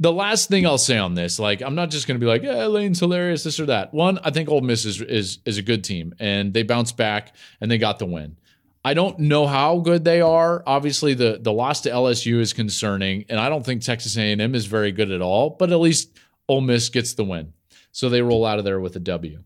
the 0.00 0.12
last 0.12 0.48
thing 0.48 0.66
I'll 0.66 0.78
say 0.78 0.96
on 0.96 1.14
this, 1.14 1.38
like 1.38 1.60
I'm 1.60 1.74
not 1.74 1.90
just 1.90 2.06
going 2.06 2.18
to 2.18 2.24
be 2.24 2.30
like, 2.30 2.42
yeah, 2.42 2.66
Lane's 2.66 3.00
hilarious, 3.00 3.42
this 3.44 3.58
or 3.58 3.66
that. 3.66 3.92
One, 3.92 4.18
I 4.22 4.30
think 4.30 4.48
Ole 4.48 4.60
Miss 4.60 4.84
is 4.84 5.00
is 5.00 5.38
is 5.44 5.58
a 5.58 5.62
good 5.62 5.82
team, 5.84 6.14
and 6.20 6.54
they 6.54 6.62
bounced 6.62 6.96
back 6.96 7.34
and 7.60 7.70
they 7.70 7.78
got 7.78 7.98
the 7.98 8.06
win. 8.06 8.36
I 8.84 8.94
don't 8.94 9.18
know 9.18 9.46
how 9.46 9.80
good 9.80 10.04
they 10.04 10.20
are. 10.20 10.62
Obviously, 10.66 11.14
the 11.14 11.38
the 11.40 11.52
loss 11.52 11.80
to 11.82 11.90
LSU 11.90 12.38
is 12.40 12.52
concerning, 12.52 13.24
and 13.28 13.40
I 13.40 13.48
don't 13.48 13.66
think 13.66 13.82
Texas 13.82 14.16
A&M 14.16 14.54
is 14.54 14.66
very 14.66 14.92
good 14.92 15.10
at 15.10 15.20
all. 15.20 15.50
But 15.50 15.72
at 15.72 15.80
least 15.80 16.16
Ole 16.48 16.60
Miss 16.60 16.88
gets 16.88 17.14
the 17.14 17.24
win, 17.24 17.52
so 17.90 18.08
they 18.08 18.22
roll 18.22 18.44
out 18.44 18.58
of 18.58 18.64
there 18.64 18.80
with 18.80 18.94
a 18.94 19.00
W. 19.00 19.42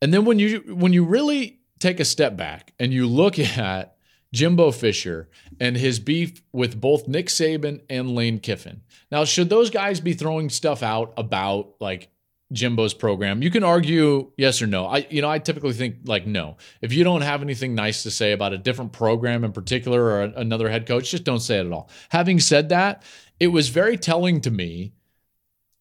And 0.00 0.14
then 0.14 0.24
when 0.24 0.38
you 0.38 0.60
when 0.68 0.92
you 0.92 1.04
really 1.04 1.58
take 1.80 1.98
a 1.98 2.04
step 2.04 2.36
back 2.36 2.72
and 2.78 2.92
you 2.92 3.08
look 3.08 3.38
at 3.58 3.95
Jimbo 4.32 4.70
Fisher 4.70 5.28
and 5.60 5.76
his 5.76 5.98
beef 5.98 6.42
with 6.52 6.80
both 6.80 7.08
Nick 7.08 7.26
Saban 7.26 7.80
and 7.88 8.14
Lane 8.14 8.38
Kiffin. 8.38 8.82
Now, 9.10 9.24
should 9.24 9.48
those 9.48 9.70
guys 9.70 10.00
be 10.00 10.12
throwing 10.12 10.50
stuff 10.50 10.82
out 10.82 11.14
about 11.16 11.74
like 11.80 12.10
Jimbo's 12.52 12.94
program? 12.94 13.42
You 13.42 13.50
can 13.50 13.64
argue 13.64 14.30
yes 14.36 14.60
or 14.60 14.66
no. 14.66 14.86
I 14.86 15.06
you 15.10 15.22
know, 15.22 15.30
I 15.30 15.38
typically 15.38 15.72
think 15.72 15.96
like 16.04 16.26
no. 16.26 16.56
If 16.80 16.92
you 16.92 17.04
don't 17.04 17.22
have 17.22 17.42
anything 17.42 17.74
nice 17.74 18.02
to 18.02 18.10
say 18.10 18.32
about 18.32 18.52
a 18.52 18.58
different 18.58 18.92
program 18.92 19.44
in 19.44 19.52
particular 19.52 20.02
or 20.02 20.22
another 20.22 20.68
head 20.68 20.86
coach, 20.86 21.10
just 21.10 21.24
don't 21.24 21.40
say 21.40 21.58
it 21.58 21.66
at 21.66 21.72
all. 21.72 21.88
Having 22.10 22.40
said 22.40 22.68
that, 22.70 23.02
it 23.40 23.48
was 23.48 23.68
very 23.68 23.96
telling 23.96 24.40
to 24.42 24.50
me 24.50 24.92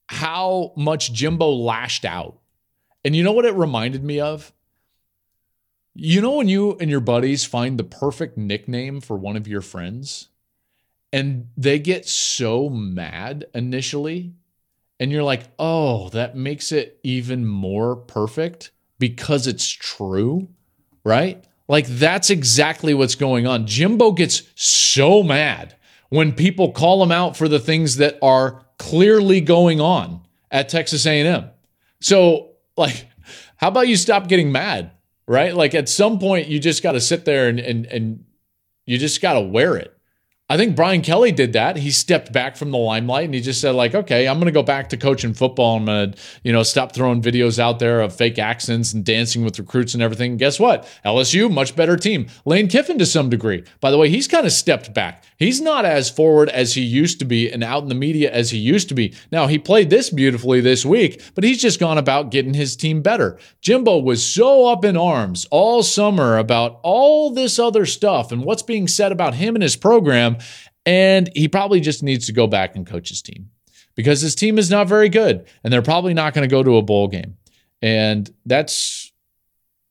how 0.07 0.71
much 0.77 1.11
Jimbo 1.13 1.49
lashed 1.49 2.05
out. 2.05 2.39
And 3.03 3.15
you 3.15 3.23
know 3.23 3.31
what 3.31 3.45
it 3.45 3.55
reminded 3.55 4.03
me 4.03 4.19
of? 4.19 4.53
You 5.97 6.21
know, 6.21 6.33
when 6.33 6.49
you 6.49 6.77
and 6.79 6.91
your 6.91 6.99
buddies 6.99 7.45
find 7.45 7.77
the 7.77 7.83
perfect 7.85 8.37
nickname 8.37 8.99
for 8.99 9.15
one 9.15 9.37
of 9.37 9.47
your 9.47 9.61
friends 9.61 10.27
and 11.13 11.47
they 11.55 11.79
get 11.79 12.05
so 12.05 12.67
mad 12.67 13.45
initially, 13.53 14.33
and 14.99 15.09
you're 15.11 15.23
like, 15.23 15.43
oh, 15.57 16.09
that 16.09 16.35
makes 16.35 16.73
it 16.73 16.99
even 17.03 17.45
more 17.45 17.95
perfect 17.95 18.71
because 18.99 19.47
it's 19.47 19.69
true, 19.69 20.49
right? 21.05 21.43
Like, 21.67 21.87
that's 21.87 22.29
exactly 22.29 22.93
what's 22.93 23.15
going 23.15 23.47
on. 23.47 23.65
Jimbo 23.65 24.11
gets 24.11 24.43
so 24.55 25.23
mad 25.23 25.75
when 26.09 26.33
people 26.33 26.71
call 26.71 27.01
him 27.01 27.11
out 27.11 27.35
for 27.35 27.47
the 27.47 27.59
things 27.59 27.97
that 27.97 28.17
are 28.21 28.63
clearly 28.77 29.41
going 29.41 29.81
on 29.81 30.21
at 30.51 30.69
Texas 30.69 31.05
A&M. 31.05 31.49
So, 31.99 32.51
like, 32.77 33.07
how 33.57 33.69
about 33.69 33.87
you 33.87 33.95
stop 33.95 34.27
getting 34.27 34.51
mad? 34.51 34.91
Right? 35.28 35.55
Like 35.55 35.73
at 35.76 35.89
some 35.89 36.19
point, 36.19 36.47
you 36.47 36.59
just 36.59 36.84
got 36.84 36.93
to 36.93 37.01
sit 37.01 37.26
there 37.26 37.47
and 37.47 37.59
and 37.59 37.86
and 37.88 38.26
you 38.86 38.97
just 38.97 39.21
got 39.21 39.34
to 39.34 39.41
wear 39.41 39.78
it. 39.78 39.94
I 40.47 40.57
think 40.57 40.75
Brian 40.75 41.01
Kelly 41.01 41.31
did 41.31 41.53
that. 41.53 41.75
He 41.75 41.89
stepped 41.89 42.31
back 42.31 42.55
from 42.55 42.69
the 42.69 42.77
limelight 42.77 43.25
and 43.25 43.33
he 43.33 43.41
just 43.41 43.59
said, 43.59 43.73
like, 43.73 43.95
okay, 43.95 44.27
I'm 44.27 44.37
going 44.37 44.45
to 44.45 44.51
go 44.51 44.61
back 44.61 44.89
to 44.89 44.97
coaching 44.97 45.33
football. 45.33 45.77
I'm 45.77 45.85
going 45.85 46.11
to, 46.11 46.19
you 46.43 46.53
know, 46.53 46.61
stop 46.61 46.93
throwing 46.93 47.19
videos 47.19 47.57
out 47.57 47.79
there 47.79 47.99
of 47.99 48.15
fake 48.15 48.37
accents 48.37 48.93
and 48.93 49.03
dancing 49.03 49.43
with 49.43 49.57
recruits 49.57 49.95
and 49.95 50.03
everything. 50.03 50.33
And 50.33 50.39
guess 50.39 50.59
what? 50.59 50.87
LSU, 51.03 51.51
much 51.51 51.75
better 51.75 51.97
team. 51.97 52.27
Lane 52.45 52.67
Kiffin 52.67 52.99
to 52.99 53.07
some 53.07 53.27
degree. 53.27 53.63
By 53.79 53.89
the 53.89 53.97
way, 53.97 54.07
he's 54.07 54.27
kind 54.27 54.45
of 54.45 54.51
stepped 54.51 54.93
back. 54.93 55.23
He's 55.37 55.59
not 55.59 55.83
as 55.83 56.11
forward 56.11 56.49
as 56.49 56.75
he 56.75 56.81
used 56.81 57.17
to 57.19 57.25
be 57.25 57.51
and 57.51 57.63
out 57.63 57.81
in 57.81 57.89
the 57.89 57.95
media 57.95 58.31
as 58.31 58.51
he 58.51 58.59
used 58.59 58.87
to 58.89 58.95
be. 58.95 59.15
Now, 59.31 59.47
he 59.47 59.57
played 59.57 59.89
this 59.89 60.11
beautifully 60.11 60.61
this 60.61 60.85
week, 60.85 61.23
but 61.33 61.43
he's 61.43 61.61
just 61.61 61.79
gone 61.79 61.97
about 61.97 62.29
getting 62.29 62.53
his 62.53 62.75
team 62.75 63.01
better. 63.01 63.39
Jimbo 63.61 63.97
was 63.97 64.23
so 64.23 64.67
up 64.67 64.85
in 64.85 64.95
arms 64.95 65.47
all 65.49 65.81
summer 65.81 66.37
about 66.37 66.79
all 66.83 67.31
this 67.31 67.57
other 67.57 67.87
stuff 67.87 68.31
and 68.31 68.45
what's 68.45 68.61
being 68.61 68.87
said 68.87 69.11
about 69.11 69.33
him 69.33 69.55
and 69.55 69.63
his 69.63 69.75
program 69.75 70.34
and 70.86 71.29
he 71.36 71.47
probably 71.47 71.79
just 71.79 72.03
needs 72.03 72.27
to 72.27 72.33
go 72.33 72.47
back 72.47 72.75
and 72.75 72.86
coach 72.86 73.09
his 73.09 73.21
team 73.21 73.49
because 73.95 74.21
his 74.21 74.36
team 74.36 74.57
is 74.57 74.69
not 74.69 74.88
very 74.88 75.09
good 75.09 75.47
and 75.63 75.71
they're 75.71 75.81
probably 75.81 76.13
not 76.13 76.33
going 76.33 76.47
to 76.47 76.53
go 76.53 76.63
to 76.63 76.77
a 76.77 76.81
bowl 76.81 77.07
game. 77.07 77.38
And 77.81 78.29
that's 78.45 79.11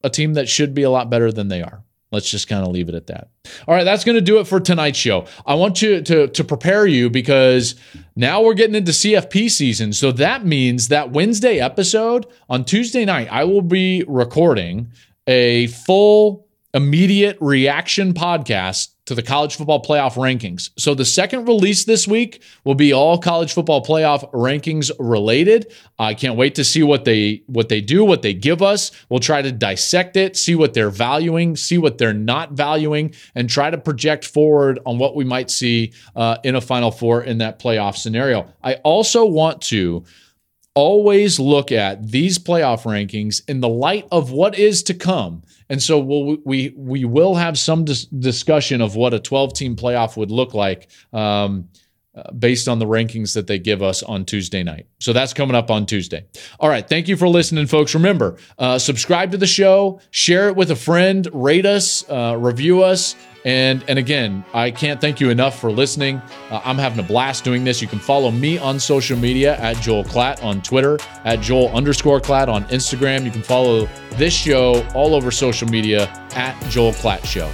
a 0.02 0.10
team 0.10 0.34
that 0.34 0.48
should 0.48 0.74
be 0.74 0.82
a 0.82 0.90
lot 0.90 1.10
better 1.10 1.32
than 1.32 1.48
they 1.48 1.62
are. 1.62 1.82
Let's 2.12 2.30
just 2.30 2.46
kind 2.46 2.64
of 2.64 2.70
leave 2.70 2.88
it 2.88 2.94
at 2.94 3.08
that. 3.08 3.30
All 3.66 3.74
right, 3.74 3.82
that's 3.82 4.04
going 4.04 4.14
to 4.14 4.20
do 4.20 4.38
it 4.38 4.46
for 4.46 4.60
tonight's 4.60 4.98
show. 4.98 5.26
I 5.44 5.56
want 5.56 5.82
you 5.82 6.00
to, 6.00 6.28
to 6.28 6.44
prepare 6.44 6.86
you 6.86 7.10
because 7.10 7.74
now 8.14 8.40
we're 8.40 8.54
getting 8.54 8.76
into 8.76 8.92
CFP 8.92 9.50
season. 9.50 9.92
So 9.92 10.12
that 10.12 10.46
means 10.46 10.88
that 10.88 11.10
Wednesday 11.10 11.58
episode 11.58 12.26
on 12.48 12.64
Tuesday 12.64 13.04
night, 13.04 13.26
I 13.32 13.42
will 13.44 13.62
be 13.62 14.04
recording 14.06 14.92
a 15.26 15.66
full 15.68 16.46
immediate 16.72 17.36
reaction 17.40 18.14
podcast 18.14 18.93
to 19.06 19.14
the 19.14 19.22
college 19.22 19.56
football 19.56 19.82
playoff 19.82 20.14
rankings. 20.14 20.70
So 20.78 20.94
the 20.94 21.04
second 21.04 21.46
release 21.46 21.84
this 21.84 22.08
week 22.08 22.42
will 22.64 22.74
be 22.74 22.92
all 22.92 23.18
college 23.18 23.52
football 23.52 23.84
playoff 23.84 24.30
rankings 24.32 24.90
related. 24.98 25.72
I 25.98 26.14
can't 26.14 26.36
wait 26.36 26.54
to 26.54 26.64
see 26.64 26.82
what 26.82 27.04
they 27.04 27.42
what 27.46 27.68
they 27.68 27.80
do, 27.80 28.04
what 28.04 28.22
they 28.22 28.32
give 28.32 28.62
us. 28.62 28.90
We'll 29.08 29.20
try 29.20 29.42
to 29.42 29.52
dissect 29.52 30.16
it, 30.16 30.36
see 30.36 30.54
what 30.54 30.74
they're 30.74 30.90
valuing, 30.90 31.56
see 31.56 31.78
what 31.78 31.98
they're 31.98 32.14
not 32.14 32.52
valuing, 32.52 33.14
and 33.34 33.48
try 33.48 33.70
to 33.70 33.78
project 33.78 34.24
forward 34.24 34.78
on 34.86 34.98
what 34.98 35.14
we 35.14 35.24
might 35.24 35.50
see 35.50 35.92
uh, 36.16 36.38
in 36.42 36.54
a 36.54 36.60
Final 36.60 36.90
Four 36.90 37.22
in 37.22 37.38
that 37.38 37.58
playoff 37.58 37.96
scenario. 37.96 38.50
I 38.62 38.74
also 38.76 39.26
want 39.26 39.60
to 39.62 40.04
always 40.74 41.38
look 41.38 41.70
at 41.70 42.10
these 42.10 42.38
playoff 42.38 42.82
rankings 42.82 43.42
in 43.48 43.60
the 43.60 43.68
light 43.68 44.06
of 44.10 44.32
what 44.32 44.58
is 44.58 44.82
to 44.84 44.94
come. 44.94 45.42
And 45.68 45.82
so 45.82 45.98
we'll, 45.98 46.38
we 46.44 46.74
we 46.76 47.04
will 47.04 47.34
have 47.36 47.58
some 47.58 47.84
dis- 47.84 48.06
discussion 48.06 48.80
of 48.80 48.96
what 48.96 49.14
a 49.14 49.20
12 49.20 49.54
team 49.54 49.76
playoff 49.76 50.16
would 50.16 50.30
look 50.30 50.52
like 50.52 50.90
um, 51.12 51.68
uh, 52.14 52.30
based 52.32 52.68
on 52.68 52.78
the 52.78 52.86
rankings 52.86 53.34
that 53.34 53.46
they 53.46 53.58
give 53.58 53.82
us 53.82 54.02
on 54.02 54.24
Tuesday 54.24 54.62
night. 54.62 54.86
So 55.00 55.12
that's 55.12 55.32
coming 55.32 55.56
up 55.56 55.70
on 55.70 55.86
Tuesday. 55.86 56.24
All 56.60 56.68
right, 56.68 56.86
thank 56.86 57.08
you 57.08 57.16
for 57.16 57.28
listening, 57.28 57.66
folks. 57.66 57.94
Remember, 57.94 58.36
uh, 58.58 58.78
subscribe 58.78 59.30
to 59.32 59.38
the 59.38 59.46
show, 59.46 60.00
share 60.10 60.48
it 60.48 60.56
with 60.56 60.70
a 60.70 60.76
friend, 60.76 61.28
rate 61.32 61.66
us, 61.66 62.08
uh, 62.08 62.36
review 62.38 62.82
us. 62.82 63.16
And 63.44 63.84
and 63.88 63.98
again, 63.98 64.44
I 64.54 64.70
can't 64.70 65.00
thank 65.00 65.20
you 65.20 65.28
enough 65.30 65.58
for 65.58 65.70
listening. 65.70 66.22
Uh, 66.50 66.62
I'm 66.64 66.78
having 66.78 66.98
a 66.98 67.06
blast 67.06 67.44
doing 67.44 67.62
this. 67.62 67.82
You 67.82 67.88
can 67.88 67.98
follow 67.98 68.30
me 68.30 68.56
on 68.56 68.80
social 68.80 69.18
media 69.18 69.56
at 69.58 69.76
Joel 69.76 70.04
Klatt 70.04 70.42
on 70.42 70.62
Twitter, 70.62 70.98
at 71.24 71.40
Joel 71.40 71.68
underscore 71.76 72.20
Klatt 72.20 72.48
on 72.48 72.64
Instagram. 72.64 73.24
You 73.24 73.30
can 73.30 73.42
follow 73.42 73.86
this 74.12 74.32
show 74.32 74.86
all 74.94 75.14
over 75.14 75.30
social 75.30 75.68
media 75.68 76.08
at 76.34 76.58
Joel 76.70 76.92
Klatt 76.92 77.24
Show. 77.26 77.50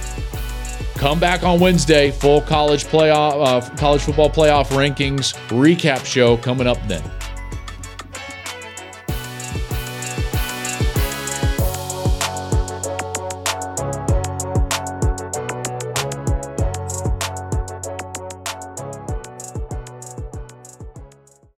Come 0.95 1.19
back 1.19 1.43
on 1.43 1.59
Wednesday, 1.59 2.11
full 2.11 2.41
college 2.41 2.85
playoff, 2.85 3.45
uh, 3.45 3.75
college 3.75 4.01
football 4.01 4.29
playoff 4.29 4.67
rankings 4.67 5.33
recap 5.47 6.05
show 6.05 6.37
coming 6.37 6.67
up 6.67 6.77
then. 6.87 7.03